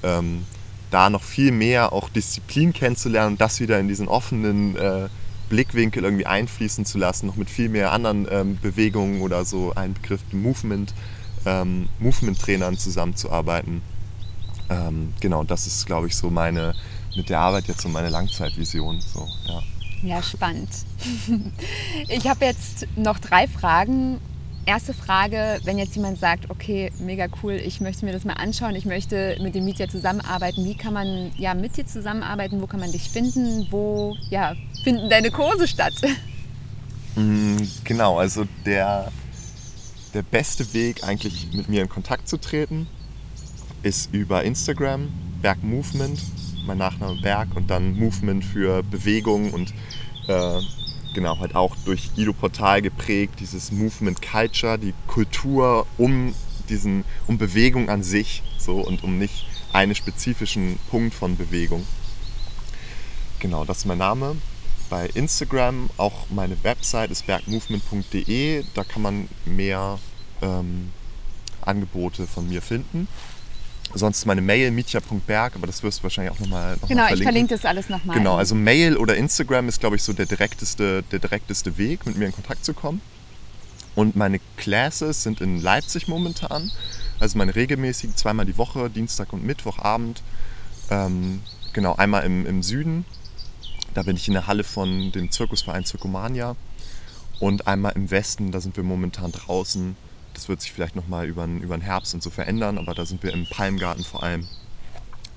Ähm, 0.04 0.46
da 0.94 1.10
noch 1.10 1.24
viel 1.24 1.52
mehr 1.52 1.91
auch 1.94 2.10
Disziplin 2.10 2.74
kennenzulernen 2.74 3.34
und 3.34 3.41
das 3.41 3.60
wieder 3.60 3.80
in 3.80 3.88
diesen 3.88 4.08
offenen 4.08 4.76
äh, 4.76 5.10
Blickwinkel 5.50 6.04
irgendwie 6.04 6.26
einfließen 6.26 6.86
zu 6.86 6.98
lassen, 6.98 7.28
noch 7.28 7.36
mit 7.36 7.50
viel 7.50 7.70
mehr 7.70 7.91
anderen 7.91 8.28
ähm, 8.32 8.58
Bewegungen 8.62 9.22
oder 9.22 9.46
so 9.46 9.74
ein 9.76 9.94
Begriff 9.94 10.22
Movement, 10.32 10.94
ähm, 11.46 11.89
Movement-Trainern 12.00 12.78
zusammenzuarbeiten. 12.78 13.82
Ähm, 14.70 15.14
genau, 15.20 15.44
das 15.44 15.68
ist, 15.68 15.86
glaube 15.86 16.08
ich, 16.08 16.16
so 16.16 16.30
meine, 16.30 16.74
mit 17.16 17.30
der 17.30 17.39
Arbeit 17.39 17.68
jetzt 17.68 17.82
so 17.82 17.89
meine 17.89 18.10
Langzeitvision. 18.10 19.02
So, 19.02 19.28
ja. 19.48 19.62
Ja, 20.04 20.22
spannend. 20.22 20.70
Ich 22.10 22.28
habe 22.28 22.46
jetzt 22.46 22.88
noch 22.96 23.20
drei 23.20 23.48
Fragen. 23.48 24.20
Erste 24.66 24.93
Frage, 24.93 25.59
wenn 25.66 25.78
jetzt 25.78 25.93
jemand 25.95 26.18
sagt, 26.20 26.49
okay, 26.49 26.89
mega 26.99 27.28
cool, 27.41 27.53
ich 27.53 27.82
möchte 27.82 28.05
mir 28.05 28.14
das 28.14 28.24
mal 28.24 28.34
anschauen, 28.34 28.76
ich 28.76 28.86
möchte 28.86 29.38
mit 29.41 29.55
dem 29.55 29.66
Mietja 29.66 29.89
zusammenarbeiten, 29.89 30.64
wie 30.64 30.76
kann 30.76 30.93
man 30.93 31.32
ja 31.38 31.53
mit 31.53 31.76
dir 31.76 31.86
zusammenarbeiten, 31.86 32.61
wo 32.61 32.68
kann 32.68 32.80
man 32.80 32.91
dich 32.91 33.09
finden, 33.09 33.68
wo 33.72 34.16
ja, 34.30 34.55
finden 34.86 35.09
deine 35.09 35.32
Kurse 35.32 35.68
statt? 35.68 35.93
Mm, 37.16 37.57
Genau, 37.84 38.18
also 38.18 38.45
der, 38.66 39.11
der 40.16 40.24
beste 40.24 40.74
Weg 40.74 41.03
eigentlich 41.03 41.53
mit 41.53 41.70
mir 41.70 41.84
in 41.84 41.88
Kontakt 41.88 42.28
zu 42.28 42.38
treten 42.38 42.88
ist 43.84 44.11
über 44.11 44.43
Instagram, 44.43 45.09
Berg 45.39 45.61
Movement, 45.61 46.20
mein 46.66 46.80
Nachname 46.80 47.22
Berg 47.22 47.55
und 47.55 47.70
dann 47.70 47.93
Movement 47.99 48.43
für 48.43 48.82
Bewegung 48.82 49.53
und 49.53 49.76
äh, 50.28 50.59
genau 51.14 51.39
halt 51.39 51.55
auch 51.55 51.76
durch 51.86 52.11
Ido 52.16 52.34
Portal 52.34 52.82
geprägt, 52.82 53.36
dieses 53.39 53.72
Movement 53.72 54.22
Culture, 54.22 54.78
die 54.78 54.93
Kultur 55.07 55.86
um 55.97 56.34
diesen, 56.70 57.03
um 57.28 57.38
Bewegung 57.38 57.89
an 57.89 58.03
sich 58.03 58.43
so 58.57 58.80
und 58.80 59.03
um 59.03 59.18
nicht 59.18 59.45
einen 59.74 59.95
spezifischen 59.95 60.80
Punkt 60.89 61.14
von 61.14 61.38
Bewegung. 61.38 61.86
Genau, 63.39 63.66
das 63.66 63.80
ist 63.80 63.86
mein 63.86 63.97
Name. 63.97 64.36
Bei 64.89 65.07
Instagram 65.07 65.89
auch 65.97 66.30
meine 66.30 66.61
Website 66.64 67.11
ist 67.11 67.26
bergmovement.de. 67.26 68.64
Da 68.74 68.84
kann 68.84 69.01
man 69.01 69.28
mehr 69.45 69.99
ähm, 70.41 70.91
Angebote 71.61 72.28
von 72.28 72.47
mir 72.47 72.61
finden. 72.61 73.07
Sonst 73.96 74.26
meine 74.26 74.41
Mail 74.41 74.72
mitja.berg, 74.72 75.56
aber 75.56 75.68
das 75.68 75.84
wirst 75.84 76.00
du 76.00 76.04
wahrscheinlich 76.04 76.34
auch 76.34 76.39
nochmal 76.39 76.78
noch 76.82 76.88
Genau, 76.88 77.04
mal 77.04 77.14
ich 77.14 77.22
verlinke 77.22 77.54
das 77.54 77.64
alles 77.64 77.89
nochmal. 77.89 78.18
Genau, 78.18 78.36
also 78.36 78.56
Mail 78.56 78.98
oder 78.98 79.16
Instagram 79.16 79.70
ist, 79.70 79.80
glaube 79.80 79.96
ich, 79.96 80.04
so 80.04 80.14
der 80.14 80.26
direkteste, 80.26 81.04
der 81.04 81.20
direkteste 81.20 81.78
Weg, 81.78 82.06
mit 82.06 82.18
mir 82.18 82.26
in 82.26 82.32
Kontakt 82.32 82.66
zu 82.66 82.74
kommen. 82.74 83.02
Und 83.96 84.16
meine 84.16 84.39
Classes 84.58 85.22
sind 85.22 85.41
in 85.41 85.62
Leipzig 85.62 86.08
momentan. 86.08 86.72
Also 87.20 87.38
meine 87.38 87.56
regelmäßigen, 87.56 88.16
zweimal 88.16 88.46
die 88.46 88.58
Woche, 88.58 88.89
Dienstag 88.89 89.32
und 89.34 89.44
Mittwochabend. 89.44 90.24
Ähm, 90.89 91.41
genau, 91.74 91.96
einmal 91.96 92.24
im, 92.24 92.46
im 92.46 92.64
Süden. 92.64 93.06
Da 93.94 94.02
bin 94.02 94.16
ich 94.16 94.28
in 94.28 94.34
der 94.34 94.48
Halle 94.48 94.64
von 94.64 95.12
dem 95.12 95.30
Zirkusverein 95.30 95.86
Zirkumania. 95.86 96.56
Und 97.39 97.68
einmal 97.68 97.94
im 97.94 98.10
Westen, 98.10 98.52
da 98.52 98.60
sind 98.60 98.76
wir 98.76 98.84
momentan 98.84 99.32
draußen. 99.32 99.96
Das 100.34 100.50
wird 100.50 100.62
sich 100.62 100.72
vielleicht 100.72 100.96
nochmal 100.96 101.28
über, 101.28 101.46
über 101.46 101.78
den 101.78 101.82
Herbst 101.82 102.14
und 102.14 102.24
so 102.24 102.30
verändern, 102.30 102.78
aber 102.78 102.94
da 102.94 103.06
sind 103.06 103.24
wir 103.24 103.34
im 103.34 103.46
Palmgarten 103.50 104.04
vor 104.04 104.24
allem. 104.24 104.48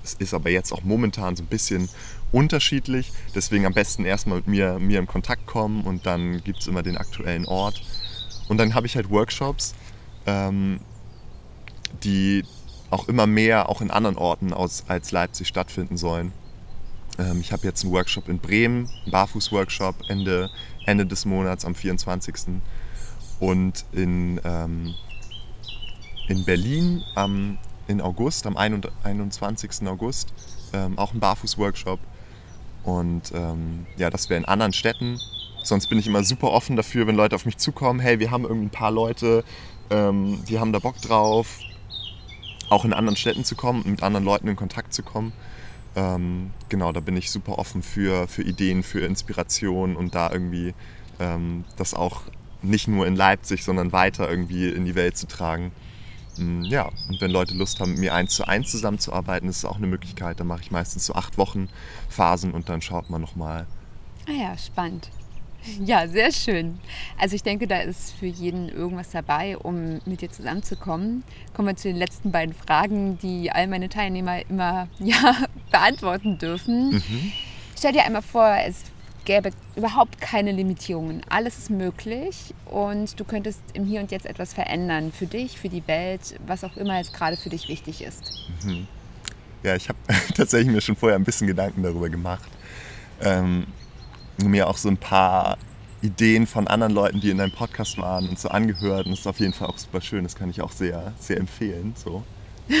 Es 0.03 0.13
ist 0.15 0.33
aber 0.33 0.49
jetzt 0.49 0.71
auch 0.71 0.83
momentan 0.83 1.35
so 1.35 1.43
ein 1.43 1.47
bisschen 1.47 1.89
unterschiedlich. 2.31 3.11
Deswegen 3.35 3.65
am 3.65 3.73
besten 3.73 4.05
erstmal 4.05 4.37
mit 4.37 4.47
mir, 4.47 4.79
mir 4.79 4.99
in 4.99 5.07
Kontakt 5.07 5.45
kommen 5.45 5.83
und 5.83 6.05
dann 6.05 6.43
gibt 6.43 6.59
es 6.59 6.67
immer 6.67 6.81
den 6.81 6.97
aktuellen 6.97 7.45
Ort. 7.45 7.81
Und 8.47 8.57
dann 8.57 8.73
habe 8.73 8.87
ich 8.87 8.95
halt 8.95 9.09
Workshops, 9.09 9.75
ähm, 10.25 10.79
die 12.03 12.43
auch 12.89 13.07
immer 13.09 13.27
mehr 13.27 13.69
auch 13.69 13.81
in 13.81 13.91
anderen 13.91 14.17
Orten 14.17 14.53
aus, 14.53 14.85
als 14.87 15.11
Leipzig 15.11 15.47
stattfinden 15.47 15.97
sollen. 15.97 16.31
Ähm, 17.17 17.41
ich 17.41 17.51
habe 17.51 17.63
jetzt 17.63 17.83
einen 17.83 17.93
Workshop 17.93 18.29
in 18.29 18.39
Bremen, 18.39 18.89
einen 19.03 19.11
Barfuß-Workshop 19.11 19.95
Ende, 20.07 20.49
Ende 20.85 21.05
des 21.05 21.25
Monats 21.25 21.65
am 21.65 21.75
24. 21.75 22.61
Und 23.39 23.85
in, 23.91 24.41
ähm, 24.43 24.95
in 26.27 26.43
Berlin 26.45 27.03
am, 27.15 27.57
in 27.87 28.01
August, 28.01 28.47
am 28.47 28.57
21. 28.57 29.87
August, 29.87 30.33
ähm, 30.73 30.97
auch 30.97 31.13
ein 31.13 31.19
Barfuß-Workshop. 31.19 31.99
Und 32.83 33.31
ähm, 33.33 33.85
ja, 33.97 34.09
das 34.09 34.29
wäre 34.29 34.39
in 34.39 34.45
anderen 34.45 34.73
Städten. 34.73 35.19
Sonst 35.63 35.87
bin 35.87 35.99
ich 35.99 36.07
immer 36.07 36.23
super 36.23 36.51
offen 36.51 36.75
dafür, 36.75 37.07
wenn 37.07 37.15
Leute 37.15 37.35
auf 37.35 37.45
mich 37.45 37.57
zukommen. 37.57 37.99
Hey, 37.99 38.19
wir 38.19 38.31
haben 38.31 38.43
irgendwie 38.43 38.67
ein 38.67 38.71
paar 38.71 38.91
Leute, 38.91 39.43
ähm, 39.89 40.41
die 40.47 40.59
haben 40.59 40.71
da 40.71 40.79
Bock 40.79 41.01
drauf, 41.01 41.59
auch 42.69 42.85
in 42.85 42.93
anderen 42.93 43.17
Städten 43.17 43.43
zu 43.43 43.55
kommen 43.55 43.81
und 43.81 43.91
mit 43.91 44.03
anderen 44.03 44.25
Leuten 44.25 44.47
in 44.47 44.55
Kontakt 44.55 44.93
zu 44.93 45.03
kommen. 45.03 45.33
Ähm, 45.95 46.51
genau, 46.69 46.91
da 46.91 46.99
bin 46.99 47.17
ich 47.17 47.31
super 47.31 47.57
offen 47.59 47.83
für, 47.83 48.27
für 48.27 48.43
Ideen, 48.43 48.83
für 48.83 49.01
Inspiration 49.01 49.95
und 49.95 50.15
da 50.15 50.31
irgendwie 50.31 50.73
ähm, 51.19 51.65
das 51.75 51.93
auch 51.93 52.21
nicht 52.61 52.87
nur 52.87 53.05
in 53.07 53.15
Leipzig, 53.15 53.63
sondern 53.63 53.91
weiter 53.91 54.29
irgendwie 54.29 54.69
in 54.69 54.85
die 54.85 54.95
Welt 54.95 55.17
zu 55.17 55.27
tragen. 55.27 55.71
Mm, 56.37 56.63
Ja, 56.63 56.89
und 57.09 57.21
wenn 57.21 57.31
Leute 57.31 57.53
Lust 57.53 57.79
haben, 57.79 57.91
mit 57.91 57.99
mir 57.99 58.13
eins 58.13 58.35
zu 58.35 58.47
eins 58.47 58.71
zusammenzuarbeiten, 58.71 59.49
ist 59.49 59.57
es 59.57 59.65
auch 59.65 59.77
eine 59.77 59.87
Möglichkeit. 59.87 60.39
Dann 60.39 60.47
mache 60.47 60.61
ich 60.61 60.71
meistens 60.71 61.05
so 61.05 61.13
acht 61.15 61.37
Wochen 61.37 61.69
Phasen 62.09 62.51
und 62.51 62.69
dann 62.69 62.81
schaut 62.81 63.09
man 63.09 63.21
nochmal. 63.21 63.65
Ah 64.27 64.31
ja, 64.31 64.57
spannend. 64.57 65.09
Ja, 65.83 66.07
sehr 66.07 66.31
schön. 66.31 66.79
Also 67.17 67.35
ich 67.35 67.43
denke, 67.43 67.67
da 67.67 67.79
ist 67.79 68.13
für 68.13 68.25
jeden 68.27 68.69
irgendwas 68.69 69.09
dabei, 69.11 69.57
um 69.57 69.99
mit 70.05 70.21
dir 70.21 70.29
zusammenzukommen. 70.31 71.23
Kommen 71.53 71.67
wir 71.67 71.75
zu 71.75 71.87
den 71.89 71.97
letzten 71.97 72.31
beiden 72.31 72.53
Fragen, 72.53 73.17
die 73.17 73.51
all 73.51 73.67
meine 73.67 73.89
Teilnehmer 73.89 74.47
immer 74.49 74.87
ja, 74.99 75.35
beantworten 75.71 76.37
dürfen. 76.37 77.01
Stell 77.77 77.91
dir 77.93 78.05
einmal 78.05 78.21
vor, 78.21 78.55
es 78.65 78.83
gäbe 79.27 79.51
überhaupt 79.75 80.21
keine 80.21 80.53
Limitierungen. 80.53 81.21
Alles 81.29 81.57
ist 81.57 81.69
möglich 81.69 82.55
und 82.65 83.19
du 83.19 83.25
könntest 83.25 83.61
im 83.73 83.85
Hier 83.85 83.99
und 83.99 84.09
Jetzt 84.09 84.25
etwas 84.25 84.53
verändern. 84.53 85.11
Für 85.11 85.27
dich, 85.27 85.59
für 85.59 85.67
die 85.67 85.85
Welt, 85.85 86.39
was 86.47 86.63
auch 86.63 86.77
immer 86.77 86.97
jetzt 86.97 87.13
gerade 87.13 87.35
für 87.35 87.49
dich 87.49 87.67
wichtig 87.67 88.01
ist. 88.01 88.23
Ja, 89.63 89.75
ich 89.75 89.89
habe 89.89 89.99
tatsächlich 90.35 90.73
mir 90.73 90.79
schon 90.79 90.95
vorher 90.95 91.17
ein 91.17 91.25
bisschen 91.25 91.45
Gedanken 91.45 91.83
darüber 91.83 92.09
gemacht. 92.09 92.49
Ähm, 93.21 93.67
mir 94.37 94.67
auch 94.67 94.77
so 94.77 94.87
ein 94.87 94.97
paar 94.97 95.57
Ideen 96.01 96.47
von 96.47 96.67
anderen 96.67 96.93
Leuten, 96.93 97.19
die 97.19 97.29
in 97.29 97.37
deinem 97.37 97.51
Podcast 97.51 97.97
waren 97.97 98.29
und 98.29 98.39
so 98.39 98.47
angehört. 98.47 99.07
Und 99.07 99.11
das 99.11 99.19
ist 99.19 99.27
auf 99.27 99.41
jeden 99.41 99.53
Fall 99.53 99.67
auch 99.67 99.77
super 99.77 99.99
schön. 99.99 100.23
Das 100.23 100.35
kann 100.35 100.49
ich 100.49 100.61
auch 100.61 100.71
sehr, 100.71 101.11
sehr 101.19 101.37
empfehlen. 101.37 101.95
So. 101.97 102.23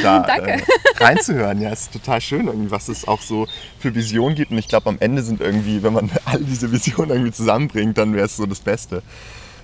Da, 0.01 0.23
äh, 0.37 0.61
reinzuhören, 0.97 1.61
ja, 1.61 1.71
ist 1.71 1.93
total 1.93 2.21
schön, 2.21 2.47
irgendwie, 2.47 2.71
was 2.71 2.87
es 2.89 3.07
auch 3.07 3.21
so 3.21 3.47
für 3.79 3.95
Visionen 3.95 4.35
gibt. 4.35 4.51
Und 4.51 4.57
ich 4.57 4.67
glaube, 4.67 4.89
am 4.89 4.97
Ende 4.99 5.21
sind 5.21 5.41
irgendwie, 5.41 5.83
wenn 5.83 5.93
man 5.93 6.11
all 6.25 6.39
diese 6.43 6.71
Visionen 6.71 7.11
irgendwie 7.11 7.31
zusammenbringt, 7.31 7.97
dann 7.97 8.13
wäre 8.13 8.25
es 8.25 8.37
so 8.37 8.45
das 8.45 8.59
Beste. 8.59 9.01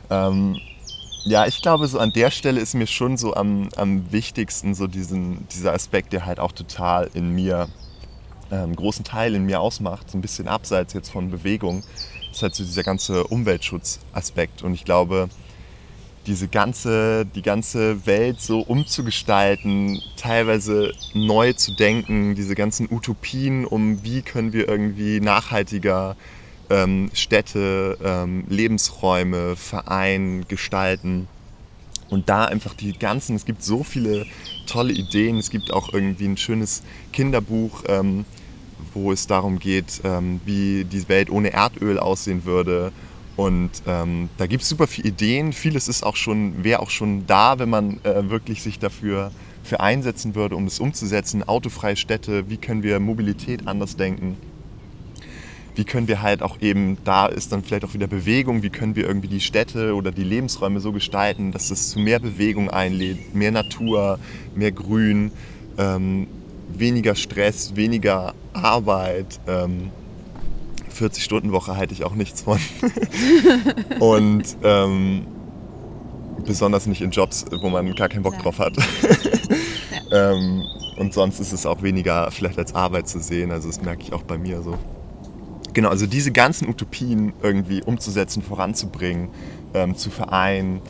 Ähm, 0.09 0.59
ja, 1.25 1.45
ich 1.45 1.61
glaube, 1.61 1.87
so 1.87 1.99
an 1.99 2.11
der 2.11 2.31
Stelle 2.31 2.59
ist 2.59 2.73
mir 2.73 2.87
schon 2.87 3.17
so 3.17 3.33
am, 3.33 3.69
am 3.77 4.11
wichtigsten 4.11 4.75
so 4.75 4.87
diesen, 4.87 5.47
dieser 5.49 5.73
Aspekt, 5.73 6.11
der 6.11 6.25
halt 6.25 6.39
auch 6.39 6.51
total 6.51 7.09
in 7.13 7.33
mir, 7.33 7.69
äh, 8.51 8.55
einen 8.55 8.75
großen 8.75 9.05
Teil 9.05 9.35
in 9.35 9.45
mir 9.45 9.61
ausmacht, 9.61 10.11
so 10.11 10.17
ein 10.17 10.21
bisschen 10.21 10.47
abseits 10.47 10.93
jetzt 10.93 11.09
von 11.09 11.31
Bewegung, 11.31 11.83
ist 12.31 12.41
halt 12.41 12.55
so 12.55 12.63
dieser 12.63 12.83
ganze 12.83 13.23
Umweltschutzaspekt. 13.25 14.63
Und 14.63 14.73
ich 14.73 14.83
glaube, 14.83 15.29
diese 16.25 16.47
ganze, 16.47 17.25
die 17.25 17.41
ganze 17.41 18.05
Welt 18.05 18.39
so 18.39 18.59
umzugestalten, 18.61 20.01
teilweise 20.15 20.93
neu 21.13 21.53
zu 21.53 21.73
denken, 21.73 22.35
diese 22.35 22.55
ganzen 22.55 22.87
Utopien 22.89 23.65
um, 23.65 24.03
wie 24.03 24.21
können 24.21 24.53
wir 24.53 24.67
irgendwie 24.67 25.19
nachhaltiger 25.19 26.15
ähm, 26.69 27.09
Städte, 27.13 27.97
ähm, 28.03 28.45
Lebensräume, 28.47 29.55
Verein 29.55 30.45
gestalten. 30.47 31.27
Und 32.09 32.29
da 32.29 32.45
einfach 32.45 32.73
die 32.73 32.93
ganzen, 32.93 33.35
es 33.35 33.45
gibt 33.45 33.63
so 33.63 33.83
viele 33.83 34.25
tolle 34.67 34.93
Ideen. 34.93 35.37
Es 35.37 35.49
gibt 35.49 35.73
auch 35.73 35.93
irgendwie 35.93 36.25
ein 36.25 36.37
schönes 36.37 36.83
Kinderbuch, 37.11 37.83
ähm, 37.87 38.25
wo 38.93 39.11
es 39.11 39.27
darum 39.27 39.59
geht, 39.59 40.01
ähm, 40.03 40.39
wie 40.45 40.85
die 40.85 41.09
Welt 41.09 41.29
ohne 41.29 41.51
Erdöl 41.51 41.99
aussehen 41.99 42.45
würde 42.45 42.93
und 43.35 43.71
ähm, 43.87 44.29
da 44.37 44.45
gibt 44.45 44.63
es 44.63 44.69
super 44.69 44.87
viele 44.87 45.09
Ideen. 45.09 45.53
Vieles 45.53 45.87
ist 45.87 46.03
auch 46.03 46.15
schon, 46.15 46.63
wäre 46.63 46.79
auch 46.81 46.91
schon 46.91 47.25
da, 47.25 47.57
wenn 47.57 47.69
man 47.69 47.99
äh, 48.03 48.29
wirklich 48.29 48.61
sich 48.61 48.79
dafür 48.79 49.31
für 49.63 49.79
einsetzen 49.79 50.35
würde, 50.35 50.55
um 50.55 50.65
es 50.65 50.79
umzusetzen. 50.79 51.41
Autofreie 51.43 51.95
Städte, 51.95 52.49
wie 52.49 52.57
können 52.57 52.83
wir 52.83 52.99
Mobilität 52.99 53.67
anders 53.67 53.95
denken? 53.95 54.37
Wie 55.75 55.85
können 55.85 56.07
wir 56.07 56.21
halt 56.21 56.43
auch 56.43 56.61
eben, 56.61 56.97
da 57.03 57.25
ist 57.25 57.51
dann 57.51 57.63
vielleicht 57.63 57.83
auch 57.83 57.95
wieder 57.95 58.05
Bewegung, 58.05 58.61
wie 58.61 58.69
können 58.69 58.95
wir 58.95 59.07
irgendwie 59.07 59.27
die 59.27 59.39
Städte 59.39 59.95
oder 59.95 60.11
die 60.11 60.23
Lebensräume 60.23 60.79
so 60.79 60.91
gestalten, 60.91 61.51
dass 61.51 61.71
es 61.71 61.89
zu 61.89 61.99
mehr 61.99 62.19
Bewegung 62.19 62.69
einlädt, 62.69 63.33
mehr 63.33 63.49
Natur, 63.49 64.19
mehr 64.53 64.71
Grün, 64.71 65.31
ähm, 65.79 66.27
weniger 66.69 67.15
Stress, 67.15 67.75
weniger 67.75 68.35
Arbeit. 68.53 69.39
Ähm, 69.47 69.89
40-Stunden-Woche 70.93 71.75
halte 71.75 71.93
ich 71.93 72.03
auch 72.03 72.15
nichts 72.15 72.41
von. 72.41 72.59
und 73.99 74.43
ähm, 74.63 75.27
besonders 76.45 76.85
nicht 76.85 77.01
in 77.01 77.11
Jobs, 77.11 77.45
wo 77.61 77.69
man 77.69 77.93
gar 77.95 78.09
keinen 78.09 78.23
Bock 78.23 78.37
drauf 78.39 78.59
hat. 78.59 78.77
ähm, 80.11 80.63
und 80.97 81.13
sonst 81.13 81.39
ist 81.39 81.53
es 81.53 81.65
auch 81.65 81.81
weniger 81.81 82.29
vielleicht 82.31 82.57
als 82.57 82.75
Arbeit 82.75 83.07
zu 83.07 83.19
sehen. 83.19 83.51
Also 83.51 83.67
das 83.67 83.81
merke 83.81 84.03
ich 84.03 84.13
auch 84.13 84.23
bei 84.23 84.37
mir 84.37 84.61
so. 84.61 84.77
Genau, 85.73 85.89
also 85.89 86.05
diese 86.05 86.31
ganzen 86.31 86.69
Utopien 86.69 87.33
irgendwie 87.41 87.81
umzusetzen, 87.81 88.43
voranzubringen, 88.43 89.29
ähm, 89.73 89.95
zu 89.95 90.11
vereinen. 90.11 90.81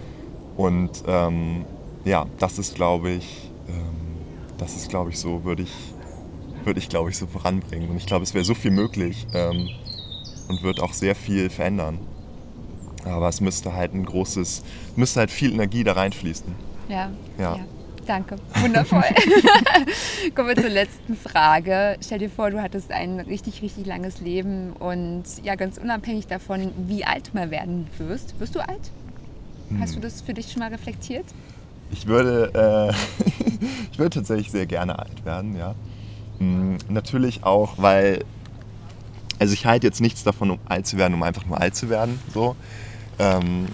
Und 0.57 1.03
ähm, 1.07 1.65
ja, 2.03 2.25
das 2.37 2.59
ist, 2.59 2.75
glaube 2.75 3.11
ich, 3.11 3.49
ähm, 3.69 4.17
das 4.57 4.75
ist, 4.75 4.89
glaube 4.89 5.11
ich, 5.11 5.19
so, 5.19 5.45
würde 5.45 5.63
ich, 5.63 5.73
würde 6.65 6.79
ich, 6.79 6.89
glaube 6.89 7.09
ich, 7.09 7.17
so 7.17 7.27
voranbringen. 7.27 7.89
Und 7.89 7.97
ich 7.97 8.05
glaube, 8.05 8.23
es 8.23 8.33
wäre 8.33 8.43
so 8.43 8.53
viel 8.53 8.71
möglich. 8.71 9.25
Und 10.53 10.61
wird 10.61 10.81
auch 10.81 10.93
sehr 10.93 11.15
viel 11.15 11.49
verändern. 11.49 11.97
Aber 13.05 13.27
es 13.27 13.41
müsste 13.41 13.73
halt 13.73 13.95
ein 13.95 14.05
großes, 14.05 14.61
müsste 14.95 15.21
halt 15.21 15.31
viel 15.31 15.51
Energie 15.51 15.83
da 15.83 15.93
reinfließen. 15.93 16.53
Ja. 16.89 17.09
ja. 17.39 17.55
ja. 17.55 17.65
Danke, 18.05 18.35
wundervoll. 18.61 19.01
Kommen 20.35 20.49
wir 20.49 20.55
zur 20.55 20.69
letzten 20.69 21.15
Frage. 21.15 21.97
Stell 22.01 22.19
dir 22.19 22.29
vor, 22.29 22.51
du 22.51 22.61
hattest 22.61 22.91
ein 22.91 23.19
richtig, 23.19 23.63
richtig 23.63 23.87
langes 23.87 24.21
Leben 24.21 24.73
und 24.73 25.23
ja, 25.41 25.55
ganz 25.55 25.79
unabhängig 25.79 26.27
davon, 26.27 26.71
wie 26.85 27.03
alt 27.03 27.29
du 27.29 27.37
mal 27.37 27.49
werden 27.49 27.87
wirst. 27.97 28.39
Wirst 28.39 28.53
du 28.53 28.59
alt? 28.59 28.91
Hm. 29.69 29.79
Hast 29.79 29.95
du 29.95 30.01
das 30.01 30.21
für 30.21 30.35
dich 30.35 30.51
schon 30.51 30.59
mal 30.59 30.69
reflektiert? 30.69 31.25
Ich 31.91 32.05
würde, 32.05 32.91
äh, 32.93 33.25
ich 33.91 33.97
würde 33.97 34.11
tatsächlich 34.11 34.51
sehr 34.51 34.67
gerne 34.67 34.99
alt 34.99 35.25
werden, 35.25 35.55
ja. 35.57 35.73
Hm, 36.37 36.77
natürlich 36.89 37.43
auch, 37.43 37.73
weil 37.77 38.23
also 39.43 39.55
ich 39.55 39.65
halte 39.65 39.85
jetzt 39.85 39.99
nichts 39.99 40.23
davon, 40.23 40.51
um 40.51 40.59
alt 40.63 40.87
zu 40.87 40.95
werden, 40.95 41.13
um 41.15 41.21
einfach 41.21 41.45
nur 41.45 41.59
alt 41.59 41.75
zu 41.75 41.89
werden. 41.89 42.17
So. 42.33 42.55
Ähm, 43.19 43.65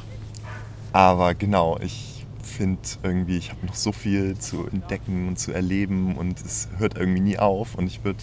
aber 0.91 1.35
genau, 1.35 1.77
ich 1.79 2.25
finde 2.41 2.81
irgendwie, 3.03 3.37
ich 3.37 3.51
habe 3.51 3.67
noch 3.67 3.75
so 3.75 3.91
viel 3.91 4.35
zu 4.35 4.65
entdecken 4.65 5.27
und 5.27 5.37
zu 5.37 5.51
erleben 5.51 6.15
und 6.17 6.41
es 6.43 6.69
hört 6.79 6.97
irgendwie 6.97 7.19
nie 7.19 7.37
auf. 7.37 7.75
Und 7.75 7.85
ich 7.85 8.03
würde 8.03 8.17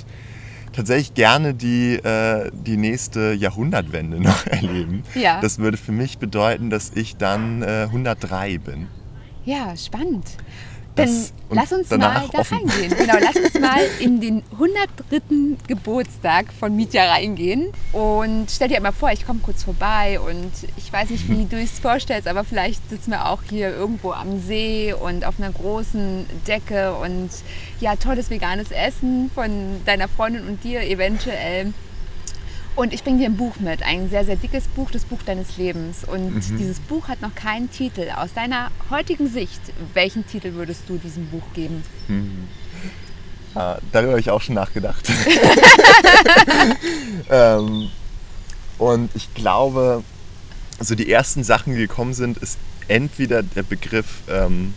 tatsächlich 0.73 1.15
gerne 1.15 1.55
die, 1.55 1.95
äh, 1.95 2.51
die 2.53 2.77
nächste 2.77 3.33
Jahrhundertwende 3.35 4.19
noch 4.21 4.45
erleben. 4.49 5.05
Ja. 5.15 5.41
Das 5.41 5.61
würde 5.61 5.77
für 5.77 5.93
mich 5.93 6.19
bedeuten, 6.19 6.69
dass 6.69 6.91
ich 6.97 7.17
dann 7.17 7.63
äh, 7.63 7.85
103 7.85 8.59
bin. 8.59 8.89
Ja, 9.45 9.77
spannend. 9.77 10.27
Dann 10.97 11.27
lass 11.51 11.73
uns 11.73 11.91
mal 11.91 11.99
da 11.99 12.39
offen. 12.39 12.59
reingehen. 12.59 12.97
Genau, 12.97 13.15
lass 13.21 13.37
uns 13.37 13.61
mal 13.61 13.81
in 14.01 14.21
den 14.21 14.43
103. 14.53 15.57
Geburtstag 15.69 16.47
von 16.59 16.75
Mitya 16.75 17.05
reingehen. 17.11 17.73
Und 17.93 18.51
stell 18.51 18.69
dir 18.69 18.81
mal 18.81 18.93
vor, 18.93 19.11
ich 19.13 19.27
komme 19.27 19.41
kurz 19.43 19.63
vorbei 19.63 20.19
und 20.19 20.51
ich 20.77 20.93
weiß 20.93 21.11
nicht, 21.11 21.29
wie 21.29 21.45
du 21.45 21.57
es 21.57 21.79
vorstellst, 21.79 22.27
aber 22.27 22.45
vielleicht 22.45 22.89
sitzen 22.89 23.11
wir 23.11 23.27
auch 23.27 23.43
hier 23.49 23.71
irgendwo 23.71 24.13
am 24.13 24.41
See 24.41 24.93
und 24.93 25.25
auf 25.25 25.39
einer 25.39 25.53
großen 25.53 26.27
Decke 26.47 26.95
und 26.95 27.31
ja, 27.81 27.97
tolles 27.97 28.31
veganes 28.31 28.71
Essen 28.71 29.31
von 29.35 29.85
deiner 29.85 30.09
Freundin 30.09 30.47
und 30.49 30.65
dir 30.65 30.83
eventuell. 30.83 31.73
Und 32.77 32.93
ich 32.93 33.03
bringe 33.03 33.21
dir 33.21 33.27
ein 33.27 33.39
Buch 33.39 33.59
mit, 33.59 33.83
ein 33.83 34.11
sehr, 34.11 34.27
sehr 34.27 34.37
dickes 34.37 34.69
Buch, 34.69 34.91
das 34.91 35.07
Buch 35.07 35.23
deines 35.25 35.57
Lebens. 35.57 36.05
Und 36.05 36.35
mhm. 36.35 36.59
dieses 36.59 36.79
Buch 36.79 37.09
hat 37.09 37.23
noch 37.23 37.35
keinen 37.35 37.71
Titel. 37.71 38.11
Aus 38.15 38.35
deiner 38.35 38.71
heutigen 38.91 39.29
Sicht, 39.29 39.61
welchen 39.95 40.27
Titel 40.27 40.53
würdest 40.53 40.83
du 40.87 40.99
diesem 40.99 41.27
Buch 41.29 41.43
geben? 41.55 41.83
Mhm. 42.09 42.49
Ah, 43.55 43.79
darüber 43.93 44.13
habe 44.13 44.21
ich 44.21 44.29
auch 44.29 44.43
schon 44.43 44.55
nachgedacht. 44.55 45.09
ähm, 47.31 47.89
und 48.77 49.11
ich 49.15 49.33
glaube, 49.33 50.05
also 50.79 50.95
die 50.95 51.11
ersten 51.11 51.45
Sachen, 51.45 51.73
die 51.73 51.79
gekommen 51.79 52.13
sind, 52.13 52.37
ist 52.37 52.59
entweder 52.89 53.43
der 53.43 53.63
Begriff, 53.63 54.21
ähm, 54.29 54.75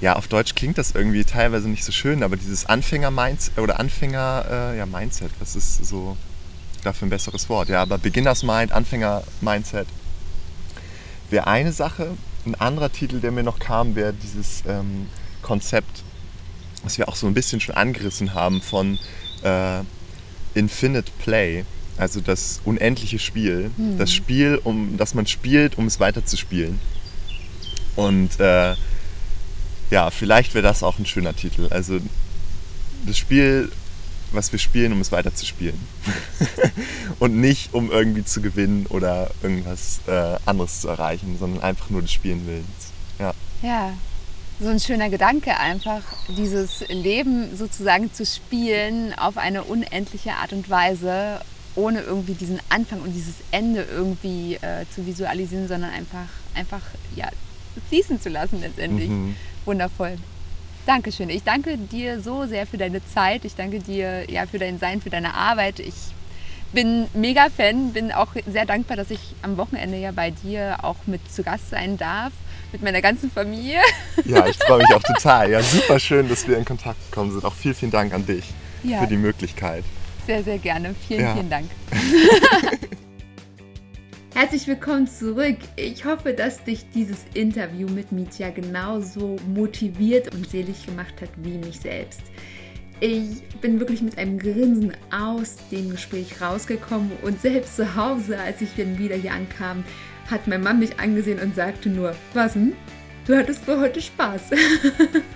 ja, 0.00 0.16
auf 0.16 0.28
Deutsch 0.28 0.54
klingt 0.54 0.78
das 0.78 0.92
irgendwie 0.92 1.24
teilweise 1.24 1.68
nicht 1.68 1.84
so 1.84 1.92
schön, 1.92 2.22
aber 2.22 2.38
dieses 2.38 2.64
Anfänger-Mindset 2.64 3.58
oder 3.58 3.78
Anfänger-Mindset, 3.78 4.50
äh, 4.50 4.78
ja, 4.78 4.86
Mindset, 4.86 5.32
das 5.38 5.54
ist 5.54 5.84
so 5.84 6.16
dafür 6.82 7.06
ein 7.06 7.10
besseres 7.10 7.48
Wort. 7.48 7.68
Ja, 7.68 7.82
aber 7.82 7.98
Beginners 7.98 8.42
Mind, 8.42 8.72
Anfänger 8.72 9.22
Mindset 9.40 9.86
wäre 11.30 11.46
eine 11.46 11.72
Sache. 11.72 12.16
Ein 12.46 12.54
anderer 12.54 12.90
Titel, 12.90 13.20
der 13.20 13.32
mir 13.32 13.42
noch 13.42 13.58
kam, 13.58 13.94
wäre 13.94 14.12
dieses 14.12 14.62
ähm, 14.66 15.06
Konzept, 15.42 16.02
was 16.82 16.98
wir 16.98 17.08
auch 17.08 17.16
so 17.16 17.26
ein 17.26 17.34
bisschen 17.34 17.60
schon 17.60 17.74
angerissen 17.74 18.34
haben 18.34 18.60
von 18.60 18.98
äh, 19.42 19.80
Infinite 20.54 21.10
Play. 21.22 21.64
Also 21.96 22.20
das 22.20 22.60
unendliche 22.64 23.18
Spiel. 23.18 23.70
Hm. 23.76 23.98
Das 23.98 24.12
Spiel, 24.12 24.58
um 24.64 24.96
das 24.96 25.14
man 25.14 25.26
spielt, 25.26 25.76
um 25.76 25.86
es 25.86 26.00
weiterzuspielen. 26.00 26.80
Und 27.96 28.40
äh, 28.40 28.74
ja, 29.90 30.10
vielleicht 30.10 30.54
wäre 30.54 30.62
das 30.62 30.82
auch 30.82 30.98
ein 30.98 31.06
schöner 31.06 31.34
Titel. 31.34 31.68
Also 31.70 32.00
das 33.06 33.18
Spiel 33.18 33.70
was 34.32 34.52
wir 34.52 34.58
spielen, 34.58 34.92
um 34.92 35.00
es 35.00 35.12
weiterzuspielen. 35.12 35.78
und 37.18 37.36
nicht, 37.40 37.74
um 37.74 37.90
irgendwie 37.90 38.24
zu 38.24 38.40
gewinnen 38.40 38.86
oder 38.86 39.30
irgendwas 39.42 40.00
äh, 40.06 40.36
anderes 40.46 40.80
zu 40.80 40.88
erreichen, 40.88 41.36
sondern 41.38 41.62
einfach 41.62 41.90
nur 41.90 42.02
des 42.02 42.12
Spielen 42.12 42.46
Willens. 42.46 42.66
Ja. 43.18 43.34
ja, 43.62 43.92
so 44.60 44.68
ein 44.68 44.80
schöner 44.80 45.08
Gedanke 45.08 45.56
einfach, 45.58 46.02
dieses 46.28 46.86
Leben 46.88 47.56
sozusagen 47.56 48.12
zu 48.12 48.26
spielen 48.26 49.14
auf 49.18 49.38
eine 49.38 49.64
unendliche 49.64 50.32
Art 50.32 50.52
und 50.52 50.68
Weise, 50.68 51.40
ohne 51.76 52.00
irgendwie 52.00 52.34
diesen 52.34 52.60
Anfang 52.68 53.00
und 53.00 53.12
dieses 53.12 53.36
Ende 53.52 53.82
irgendwie 53.82 54.56
äh, 54.56 54.84
zu 54.94 55.06
visualisieren, 55.06 55.66
sondern 55.66 55.90
einfach, 55.90 56.28
einfach 56.54 56.82
ja, 57.16 57.28
fließen 57.88 58.20
zu 58.20 58.28
lassen 58.28 58.60
letztendlich. 58.60 59.08
Mhm. 59.08 59.34
Wundervoll. 59.64 60.18
Dankeschön. 60.86 61.30
Ich 61.30 61.42
danke 61.42 61.76
dir 61.76 62.20
so 62.20 62.46
sehr 62.46 62.66
für 62.66 62.78
deine 62.78 63.04
Zeit. 63.04 63.44
Ich 63.44 63.54
danke 63.54 63.80
dir 63.80 64.30
ja, 64.30 64.46
für 64.46 64.58
dein 64.58 64.78
Sein, 64.78 65.00
für 65.00 65.10
deine 65.10 65.34
Arbeit. 65.34 65.78
Ich 65.78 65.94
bin 66.72 67.06
mega 67.14 67.48
Fan, 67.54 67.92
bin 67.92 68.12
auch 68.12 68.28
sehr 68.46 68.64
dankbar, 68.64 68.96
dass 68.96 69.10
ich 69.10 69.20
am 69.42 69.56
Wochenende 69.56 69.98
ja 69.98 70.12
bei 70.12 70.30
dir 70.30 70.78
auch 70.82 70.96
mit 71.06 71.20
zu 71.30 71.42
Gast 71.42 71.70
sein 71.70 71.96
darf, 71.96 72.32
mit 72.72 72.82
meiner 72.82 73.02
ganzen 73.02 73.30
Familie. 73.30 73.80
Ja, 74.24 74.46
ich 74.46 74.56
freue 74.56 74.78
mich 74.78 74.94
auch 74.94 75.02
total. 75.14 75.50
Ja, 75.50 75.62
super 75.62 75.98
schön, 75.98 76.28
dass 76.28 76.46
wir 76.46 76.56
in 76.58 76.64
Kontakt 76.64 76.98
gekommen 77.10 77.32
sind. 77.32 77.44
Auch 77.44 77.54
vielen, 77.54 77.74
vielen 77.74 77.90
Dank 77.90 78.14
an 78.14 78.26
dich 78.26 78.44
ja. 78.82 79.00
für 79.00 79.06
die 79.06 79.16
Möglichkeit. 79.16 79.84
Sehr, 80.26 80.44
sehr 80.44 80.58
gerne. 80.58 80.94
Vielen, 81.08 81.22
ja. 81.22 81.34
vielen 81.34 81.50
Dank. 81.50 81.70
Herzlich 84.40 84.66
willkommen 84.68 85.06
zurück. 85.06 85.58
Ich 85.76 86.06
hoffe, 86.06 86.32
dass 86.32 86.64
dich 86.64 86.88
dieses 86.94 87.26
Interview 87.34 87.86
mit 87.90 88.10
Mitya 88.10 88.48
genauso 88.48 89.36
motiviert 89.46 90.34
und 90.34 90.48
selig 90.48 90.86
gemacht 90.86 91.12
hat 91.20 91.28
wie 91.36 91.58
mich 91.58 91.78
selbst. 91.78 92.22
Ich 93.00 93.42
bin 93.60 93.78
wirklich 93.78 94.00
mit 94.00 94.16
einem 94.16 94.38
Grinsen 94.38 94.94
aus 95.10 95.56
dem 95.70 95.90
Gespräch 95.90 96.40
rausgekommen 96.40 97.12
und 97.20 97.38
selbst 97.38 97.76
zu 97.76 97.94
Hause, 97.94 98.38
als 98.38 98.62
ich 98.62 98.70
dann 98.78 98.98
wieder 98.98 99.16
hier 99.16 99.32
ankam, 99.32 99.84
hat 100.30 100.46
mein 100.46 100.62
Mann 100.62 100.78
mich 100.78 100.98
angesehen 100.98 101.38
und 101.38 101.54
sagte 101.54 101.90
nur, 101.90 102.14
was 102.32 102.54
denn? 102.54 102.72
Du 103.26 103.36
hattest 103.36 103.64
für 103.64 103.78
heute 103.78 104.00
Spaß. 104.00 104.50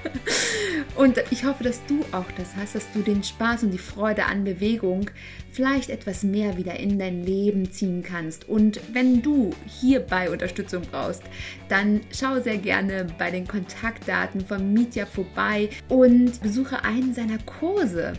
und 0.97 1.23
ich 1.31 1.45
hoffe, 1.45 1.63
dass 1.65 1.85
du 1.87 2.01
auch 2.13 2.31
das 2.37 2.57
hast, 2.57 2.75
dass 2.75 2.91
du 2.93 3.03
den 3.03 3.23
Spaß 3.23 3.65
und 3.65 3.71
die 3.71 3.79
Freude 3.79 4.25
an 4.25 4.43
Bewegung 4.43 5.11
vielleicht 5.53 5.91
etwas 5.91 6.23
mehr 6.23 6.57
wieder 6.57 6.79
in 6.81 6.99
dein 6.99 7.25
Leben 7.25 7.71
ziehen 7.71 8.03
kannst. 8.03 8.49
Und 8.49 8.81
wenn 8.93 9.23
du 9.23 9.51
hierbei 9.81 10.31
Unterstützung 10.31 10.83
brauchst, 10.91 11.23
dann 11.69 12.01
schau 12.11 12.41
sehr 12.41 12.59
gerne 12.59 13.07
bei 13.19 13.31
den 13.31 13.47
Kontaktdaten 13.47 14.41
von 14.41 14.73
Mietja 14.73 15.05
vorbei 15.07 15.69
und 15.89 16.41
besuche 16.43 16.85
einen 16.85 17.15
seiner 17.15 17.39
Kurse. 17.39 18.15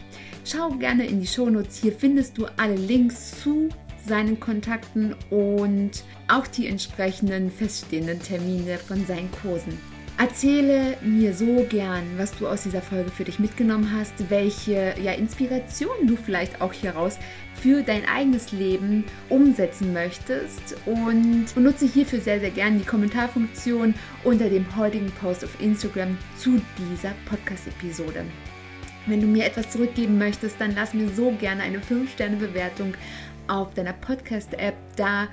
Schau 0.46 0.70
gerne 0.70 1.08
in 1.08 1.20
die 1.20 1.28
Shownotes. 1.28 1.82
Hier 1.82 1.92
findest 1.92 2.38
du 2.38 2.46
alle 2.58 2.76
Links 2.76 3.42
zu 3.42 3.70
seinen 4.08 4.40
Kontakten 4.40 5.16
und 5.30 6.04
auch 6.28 6.48
die 6.48 6.68
entsprechenden 6.68 7.52
feststehenden 7.52 8.22
Termine 8.22 8.78
von 8.78 9.06
seinen 9.06 9.32
Kursen. 9.32 9.78
Erzähle 10.18 10.96
mir 11.02 11.34
so 11.34 11.66
gern, 11.70 12.04
was 12.16 12.32
du 12.38 12.48
aus 12.48 12.64
dieser 12.64 12.82
Folge 12.82 13.12
für 13.12 13.26
dich 13.26 13.38
mitgenommen 13.38 13.92
hast, 13.94 14.30
welche 14.30 14.96
ja, 15.02 15.12
Inspirationen 15.12 16.08
du 16.08 16.16
vielleicht 16.16 16.62
auch 16.62 16.72
hieraus 16.72 17.20
für 17.62 17.84
dein 17.84 18.08
eigenes 18.08 18.54
Leben 18.54 19.04
umsetzen 19.28 19.92
möchtest 19.92 20.78
und 20.86 21.54
benutze 21.54 21.86
hierfür 21.86 22.22
sehr, 22.22 22.40
sehr 22.40 22.52
gern 22.52 22.80
die 22.80 22.86
Kommentarfunktion 22.86 23.94
unter 24.24 24.50
dem 24.50 24.74
heutigen 24.78 25.12
Post 25.20 25.44
auf 25.44 25.60
Instagram 25.60 26.18
zu 26.38 26.62
dieser 26.78 27.12
Podcast-Episode. 27.26 28.24
Wenn 29.08 29.20
du 29.20 29.28
mir 29.28 29.46
etwas 29.46 29.70
zurückgeben 29.70 30.18
möchtest, 30.18 30.62
dann 30.62 30.76
lass 30.76 30.94
mir 30.94 31.10
so 31.10 31.32
gerne 31.32 31.64
eine 31.64 31.80
5-Sterne-Bewertung 31.80 32.94
auf 33.48 33.74
deiner 33.74 33.94
Podcast-App 33.94 34.76
da. 34.96 35.28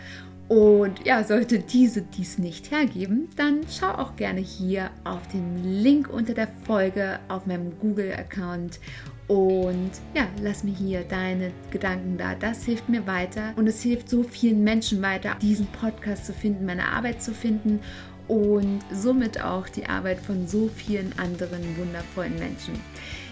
Und 0.53 1.07
ja, 1.07 1.25
sollte 1.25 1.61
diese 1.61 2.03
dies 2.03 2.37
nicht 2.37 2.71
hergeben, 2.71 3.31
dann 3.37 3.61
schau 3.71 3.89
auch 3.89 4.17
gerne 4.17 4.41
hier 4.41 4.91
auf 5.03 5.27
den 5.29 5.81
Link 5.83 6.11
unter 6.13 6.35
der 6.35 6.49
Folge 6.67 7.21
auf 7.29 7.47
meinem 7.47 7.79
Google-Account 7.79 8.79
und 9.29 9.91
ja, 10.15 10.27
lass 10.43 10.63
mir 10.63 10.75
hier 10.75 11.05
deine 11.05 11.53
Gedanken 11.71 12.19
da. 12.19 12.35
Das 12.35 12.65
hilft 12.65 12.91
mir 12.91 13.07
weiter 13.07 13.55
und 13.57 13.67
es 13.67 13.81
hilft 13.81 14.11
so 14.11 14.23
vielen 14.25 14.63
Menschen 14.63 15.01
weiter, 15.01 15.39
diesen 15.41 15.69
Podcast 15.69 16.27
zu 16.27 16.35
finden, 16.35 16.67
meine 16.67 16.87
Arbeit 16.87 17.23
zu 17.23 17.33
finden 17.33 17.81
und 18.29 18.81
somit 18.93 19.43
auch 19.43 19.71
die 19.71 19.87
Arbeit 19.87 20.21
von 20.21 20.47
so 20.47 20.69
vielen 20.69 21.19
anderen 21.19 21.79
wundervollen 21.79 22.39
Menschen. 22.39 22.75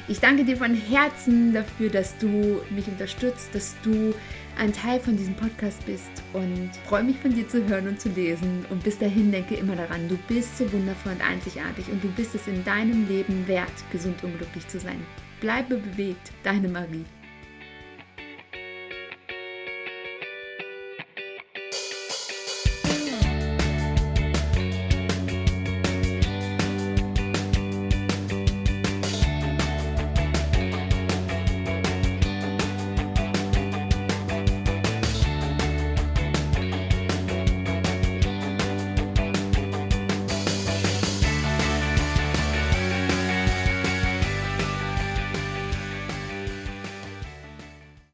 Ich 0.08 0.20
danke 0.20 0.44
dir 0.44 0.56
von 0.56 0.74
Herzen 0.74 1.52
dafür, 1.52 1.90
dass 1.90 2.16
du 2.16 2.62
mich 2.70 2.88
unterstützt, 2.88 3.54
dass 3.54 3.76
du 3.82 4.14
ein 4.60 4.74
Teil 4.74 5.00
von 5.00 5.16
diesem 5.16 5.34
Podcast 5.34 5.86
bist 5.86 6.22
und 6.34 6.70
freue 6.86 7.02
mich 7.02 7.18
von 7.18 7.32
dir 7.32 7.48
zu 7.48 7.66
hören 7.66 7.88
und 7.88 7.98
zu 7.98 8.10
lesen. 8.10 8.66
Und 8.68 8.84
bis 8.84 8.98
dahin 8.98 9.32
denke 9.32 9.54
immer 9.54 9.74
daran, 9.74 10.06
du 10.06 10.18
bist 10.28 10.58
so 10.58 10.70
wundervoll 10.70 11.12
und 11.12 11.26
einzigartig 11.26 11.88
und 11.90 12.04
du 12.04 12.08
bist 12.08 12.34
es 12.34 12.46
in 12.46 12.62
deinem 12.62 13.08
Leben 13.08 13.48
wert, 13.48 13.72
gesund 13.90 14.22
und 14.22 14.36
glücklich 14.36 14.68
zu 14.68 14.78
sein. 14.78 15.00
Bleibe 15.40 15.78
bewegt, 15.78 16.32
deine 16.42 16.68
Marie. 16.68 17.06